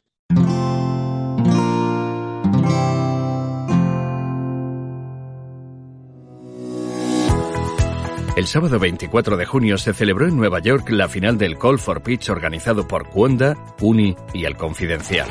El 8.36 8.48
sábado 8.48 8.80
24 8.80 9.36
de 9.36 9.46
junio 9.46 9.78
se 9.78 9.94
celebró 9.94 10.26
en 10.26 10.36
Nueva 10.36 10.58
York 10.58 10.90
la 10.90 11.08
final 11.08 11.38
del 11.38 11.56
Call 11.56 11.78
for 11.78 12.02
Pitch 12.02 12.30
organizado 12.30 12.88
por 12.88 13.08
Cuonda, 13.08 13.56
Uni 13.80 14.16
y 14.32 14.44
El 14.44 14.56
Confidencial. 14.56 15.28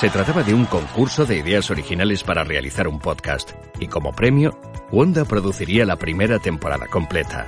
Se 0.00 0.08
trataba 0.08 0.42
de 0.42 0.54
un 0.54 0.64
concurso 0.64 1.26
de 1.26 1.36
ideas 1.36 1.70
originales 1.70 2.24
para 2.24 2.44
realizar 2.44 2.88
un 2.88 2.98
podcast 2.98 3.50
y 3.78 3.88
como 3.88 4.12
premio, 4.12 4.58
Wanda 4.90 5.26
produciría 5.26 5.84
la 5.84 5.96
primera 5.96 6.38
temporada 6.38 6.86
completa. 6.86 7.46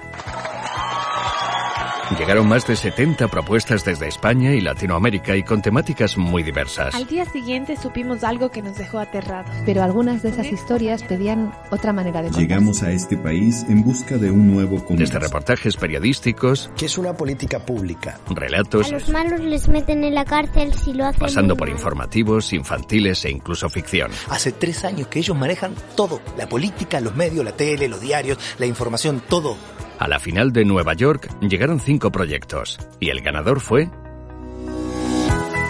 Llegaron 2.19 2.47
más 2.47 2.67
de 2.67 2.77
70 2.77 3.29
propuestas 3.29 3.85
desde 3.85 4.07
España 4.07 4.53
y 4.53 4.61
Latinoamérica 4.61 5.35
y 5.37 5.43
con 5.45 5.63
temáticas 5.63 6.19
muy 6.19 6.43
diversas. 6.43 6.95
Al 6.95 7.07
día 7.07 7.25
siguiente 7.25 7.77
supimos 7.77 8.23
algo 8.23 8.51
que 8.51 8.61
nos 8.61 8.77
dejó 8.77 8.99
aterrados. 8.99 9.51
Pero 9.65 9.83
algunas 9.83 10.23
de 10.23 10.29
esas 10.29 10.47
historias 10.47 11.03
pedían 11.05 11.53
otra 11.71 11.93
manera 11.93 12.21
de 12.21 12.29
contar. 12.29 12.43
Llegamos 12.43 12.83
a 12.83 12.91
este 12.93 13.17
país 13.17 13.65
en 13.69 13.83
busca 13.83 14.19
de 14.19 14.31
un 14.31 14.53
nuevo 14.53 14.85
comienzo. 14.85 15.15
Desde 15.15 15.19
reportajes 15.27 15.77
periodísticos, 15.77 16.71
¿Qué 16.77 16.87
es 16.87 16.99
una 16.99 17.15
política 17.15 17.61
pública? 17.65 18.19
relatos, 18.29 18.89
A 18.89 18.93
los 18.93 19.09
malos 19.09 19.41
les 19.41 19.69
meten 19.69 20.05
en 20.05 20.15
la 20.15 20.25
cárcel 20.27 20.75
si 20.75 20.93
lo 20.93 21.07
hacen. 21.07 21.21
pasando 21.21 21.57
por 21.57 21.69
mal. 21.69 21.77
informativos, 21.77 22.53
infantiles 22.53 23.25
e 23.25 23.31
incluso 23.31 23.71
ficción. 23.71 24.11
Hace 24.29 24.53
tres 24.53 24.85
años 24.85 25.09
que 25.09 25.21
ellos 25.21 25.37
manejan 25.37 25.75
todo. 25.97 26.21
La 26.37 26.47
política, 26.49 27.01
los 27.01 27.15
medios, 27.17 27.43
la 27.45 27.53
tele, 27.53 27.89
los 27.89 28.01
diarios, 28.01 28.39
la 28.59 28.67
información, 28.67 29.23
todo. 29.29 29.57
A 30.03 30.09
la 30.09 30.19
final 30.19 30.53
de 30.53 30.65
Nueva 30.65 30.95
York 30.95 31.31
llegaron 31.41 31.79
cinco 31.79 32.11
proyectos 32.11 32.77
y 32.99 33.11
el 33.11 33.21
ganador 33.21 33.61
fue 33.61 33.89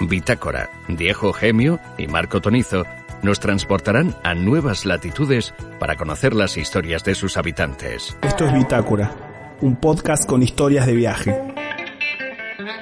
Bitácora. 0.09 0.71
Diego 0.89 1.35
Gemio 1.35 1.79
y 1.99 2.07
Marco 2.07 2.41
Tonizo 2.41 2.85
nos 3.23 3.41
transportarán 3.41 4.17
a 4.25 4.33
nuevas 4.33 4.87
latitudes 4.87 5.53
para 5.79 5.97
conocer 5.97 6.33
las 6.33 6.57
historias 6.57 7.05
de 7.05 7.15
sus 7.15 7.37
habitantes. 7.37 8.17
Esto 8.23 8.47
es 8.47 8.55
Bitácora, 8.55 9.15
un 9.61 9.77
podcast 9.77 10.27
con 10.27 10.43
historias 10.43 10.87
de 10.87 10.95
viaje. 10.95 11.39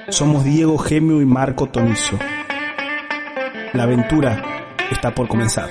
Somos 0.07 0.45
Diego 0.45 0.77
Gemio 0.77 1.21
y 1.21 1.25
Marco 1.25 1.67
Tonizo. 1.67 2.17
La 3.73 3.83
aventura 3.83 4.41
está 4.89 5.13
por 5.13 5.27
comenzar. 5.27 5.69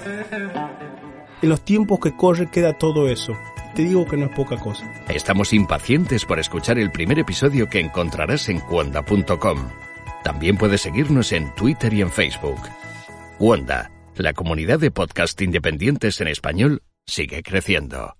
En 1.41 1.49
los 1.49 1.63
tiempos 1.63 2.01
que 2.01 2.15
corre 2.15 2.51
queda 2.51 2.77
todo 2.77 3.09
eso. 3.09 3.33
Te 3.75 3.83
digo 3.83 4.07
que 4.07 4.17
no 4.17 4.27
es 4.27 4.33
poca 4.33 4.57
cosa. 4.59 4.85
Estamos 5.09 5.53
impacientes 5.53 6.25
por 6.25 6.39
escuchar 6.39 6.79
el 6.79 6.91
primer 6.91 7.19
episodio 7.19 7.69
que 7.69 7.81
encontrarás 7.81 8.49
en 8.49 8.61
cuonda.com. 8.61 9.69
También 10.23 10.57
puedes 10.57 10.83
seguirnos 10.83 11.33
en 11.33 11.55
Twitter 11.55 11.93
y 11.95 12.03
en 12.03 12.11
Facebook. 12.11 12.61
Wanda, 13.39 13.91
la 14.17 14.33
comunidad 14.33 14.79
de 14.79 14.91
podcast 14.91 15.41
independientes 15.41 16.21
en 16.21 16.29
español, 16.29 16.83
sigue 17.07 17.43
creciendo. 17.43 18.20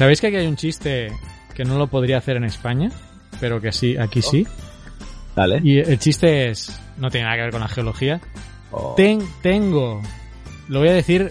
¿Sabéis 0.00 0.18
que 0.22 0.28
aquí 0.28 0.36
hay 0.36 0.46
un 0.46 0.56
chiste 0.56 1.12
que 1.54 1.62
no 1.62 1.76
lo 1.76 1.88
podría 1.88 2.16
hacer 2.16 2.38
en 2.38 2.44
España? 2.44 2.90
Pero 3.38 3.60
que 3.60 3.70
sí, 3.70 3.98
aquí 3.98 4.22
sí. 4.22 4.46
Dale. 5.36 5.60
Y 5.62 5.76
el 5.78 5.98
chiste 5.98 6.48
es. 6.48 6.74
No 6.96 7.10
tiene 7.10 7.26
nada 7.26 7.36
que 7.36 7.42
ver 7.42 7.50
con 7.50 7.60
la 7.60 7.68
geología. 7.68 8.18
Oh. 8.72 8.94
Ten- 8.96 9.28
tengo. 9.42 10.00
Lo 10.68 10.78
voy 10.78 10.88
a 10.88 10.94
decir 10.94 11.30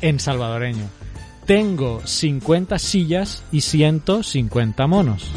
en 0.00 0.18
salvadoreño. 0.18 0.82
Tengo 1.46 2.04
50 2.04 2.76
sillas 2.80 3.44
y 3.52 3.60
150 3.60 4.84
monos. 4.88 5.30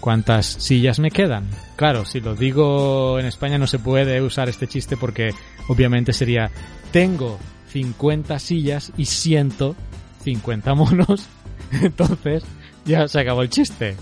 ¿Cuántas 0.00 0.46
sillas 0.46 0.98
me 1.00 1.10
quedan? 1.10 1.50
Claro, 1.76 2.06
si 2.06 2.22
lo 2.22 2.34
digo 2.34 3.18
en 3.18 3.26
España 3.26 3.58
no 3.58 3.66
se 3.66 3.78
puede 3.78 4.22
usar 4.22 4.48
este 4.48 4.66
chiste 4.68 4.96
porque 4.96 5.34
obviamente 5.68 6.14
sería 6.14 6.50
tengo 6.92 7.38
50 7.68 8.38
sillas 8.38 8.90
y 8.96 9.04
150 9.04 10.74
monos. 10.74 11.28
Entonces 11.82 12.42
ya 12.84 13.06
se 13.08 13.20
acabó 13.20 13.42
el 13.42 13.50
chiste. 13.50 13.96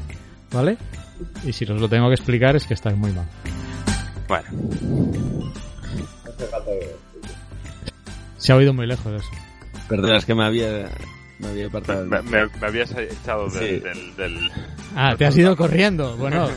¿Vale? 0.52 0.76
Y 1.44 1.52
si 1.52 1.64
os 1.64 1.80
lo 1.80 1.88
tengo 1.88 2.08
que 2.08 2.14
explicar 2.14 2.56
es 2.56 2.66
que 2.66 2.74
estáis 2.74 2.96
muy 2.96 3.12
mal. 3.12 3.26
Bueno. 4.28 4.44
Se 8.38 8.52
ha 8.52 8.56
oído 8.56 8.72
muy 8.74 8.86
lejos 8.86 9.12
eso. 9.22 9.30
Perdona, 9.88 10.16
es 10.18 10.24
que 10.24 10.34
me 10.34 10.44
había, 10.44 10.90
me 11.38 11.48
había 11.48 11.66
apartado. 11.68 12.04
Me, 12.06 12.20
me- 12.22 12.46
me 12.46 12.66
habías 12.66 12.90
echado 12.92 13.48
del, 13.48 13.62
Sí. 13.68 13.80
del, 13.80 14.16
del- 14.16 14.50
Ah, 14.96 15.14
te 15.16 15.26
has 15.26 15.36
ido 15.36 15.56
corriendo. 15.56 16.16
Bueno, 16.16 16.48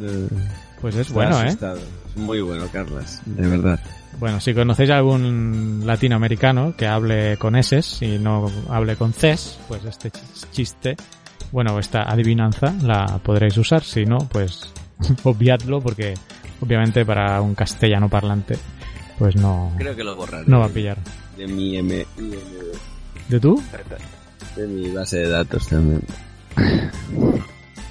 pues 0.80 0.94
es 0.96 1.10
bueno, 1.12 1.40
¿eh? 1.42 1.48
Es 1.48 2.16
muy 2.16 2.40
bueno, 2.40 2.66
Carlas, 2.72 3.20
de 3.26 3.46
verdad. 3.46 3.80
Bueno, 4.20 4.38
si 4.38 4.52
conocéis 4.54 4.90
a 4.90 4.98
algún 4.98 5.82
latinoamericano 5.86 6.76
que 6.76 6.86
hable 6.86 7.36
con 7.38 7.56
S 7.56 7.80
y 8.04 8.18
no 8.18 8.46
hable 8.68 8.94
con 8.96 9.12
Cs, 9.12 9.58
pues 9.66 9.82
este 9.86 10.10
ch- 10.12 10.50
chiste, 10.52 10.96
bueno, 11.52 11.78
esta 11.78 12.02
adivinanza 12.02 12.74
la 12.82 13.18
podréis 13.22 13.56
usar. 13.56 13.82
Si 13.82 14.04
no, 14.04 14.18
pues 14.30 14.72
obviadlo 15.24 15.80
porque 15.80 16.14
obviamente 16.60 17.04
para 17.06 17.40
un 17.40 17.54
castellano 17.54 18.10
parlante, 18.10 18.58
pues 19.18 19.36
no, 19.36 19.72
Creo 19.78 19.96
que 19.96 20.04
lo 20.04 20.14
borraré. 20.14 20.44
no 20.46 20.60
va 20.60 20.66
a 20.66 20.70
pillar. 20.70 20.98
De 21.38 21.46
mi 21.46 21.78
M, 21.78 22.06
IMD, 22.18 22.34
¿De 23.30 23.40
tú? 23.40 23.62
de 24.56 24.66
mi 24.66 24.90
base 24.90 25.16
de 25.18 25.28
datos 25.30 25.66
también. 25.68 26.02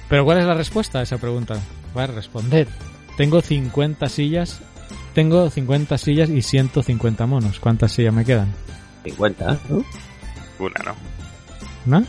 Pero 0.08 0.24
¿cuál 0.24 0.38
es 0.38 0.44
la 0.44 0.54
respuesta 0.54 1.00
a 1.00 1.02
esa 1.02 1.18
pregunta? 1.18 1.58
A 1.94 2.06
responder. 2.06 2.68
Tengo 3.16 3.40
50 3.40 4.08
sillas, 4.08 4.60
tengo 5.14 5.50
50 5.50 5.98
sillas 5.98 6.30
y 6.30 6.42
150 6.42 7.26
monos. 7.26 7.60
¿Cuántas 7.60 7.92
sillas 7.92 8.14
me 8.14 8.24
quedan? 8.24 8.52
50, 9.04 9.58
¿no? 9.68 9.84
Una, 10.58 10.74
¿no? 10.84 10.96
¿No? 12.00 12.06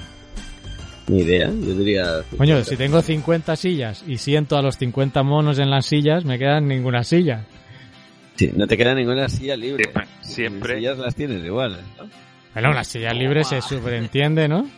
Ni 1.08 1.22
idea, 1.22 1.48
yo 1.48 1.76
diría... 1.76 2.06
Coño, 2.38 2.64
si 2.64 2.78
tengo 2.78 3.02
50 3.02 3.56
sillas 3.56 4.04
y 4.08 4.18
siento 4.18 4.58
a 4.58 4.62
los 4.62 4.78
50 4.78 5.24
monos 5.24 5.60
en 5.60 5.70
las 5.70 5.86
sillas, 5.86 6.26
me 6.26 6.38
quedan 6.38 6.68
ninguna 6.68 7.04
silla. 7.04 7.46
Sí, 8.36 8.52
no 8.56 8.68
te 8.68 8.78
queda 8.78 8.94
ninguna 8.94 9.28
silla 9.28 9.56
libre. 9.56 9.92
Siempre. 10.22 10.78
Sillas 10.78 10.98
las 10.98 11.16
tienes 11.16 11.44
igual. 11.44 11.80
¿no? 11.98 12.10
Bueno, 12.54 12.74
las 12.74 12.88
sillas 12.88 13.16
libres 13.16 13.48
se 13.48 13.62
superentiende, 13.62 14.48
¿no? 14.48 14.70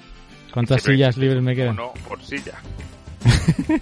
¿Cuántas 0.54 0.84
sillas 0.84 1.18
libres 1.18 1.42
me 1.42 1.56
quedan? 1.56 1.74
Uno 1.74 1.94
por 2.08 2.22
silla. 2.22 2.54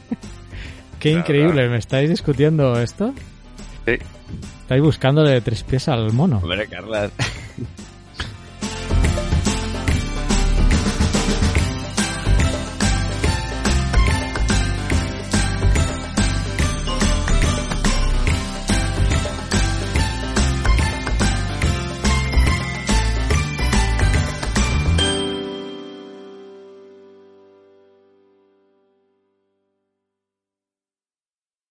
Qué 0.99 1.11
increíble, 1.11 1.67
¿me 1.67 1.77
estáis 1.77 2.09
discutiendo 2.09 2.79
esto? 2.79 3.13
Sí. 3.85 3.93
Estáis 4.71 4.83
buscándole 4.83 5.41
tres 5.41 5.63
pies 5.63 5.89
al 5.89 6.13
mono. 6.13 6.37
Hombre. 6.37 6.65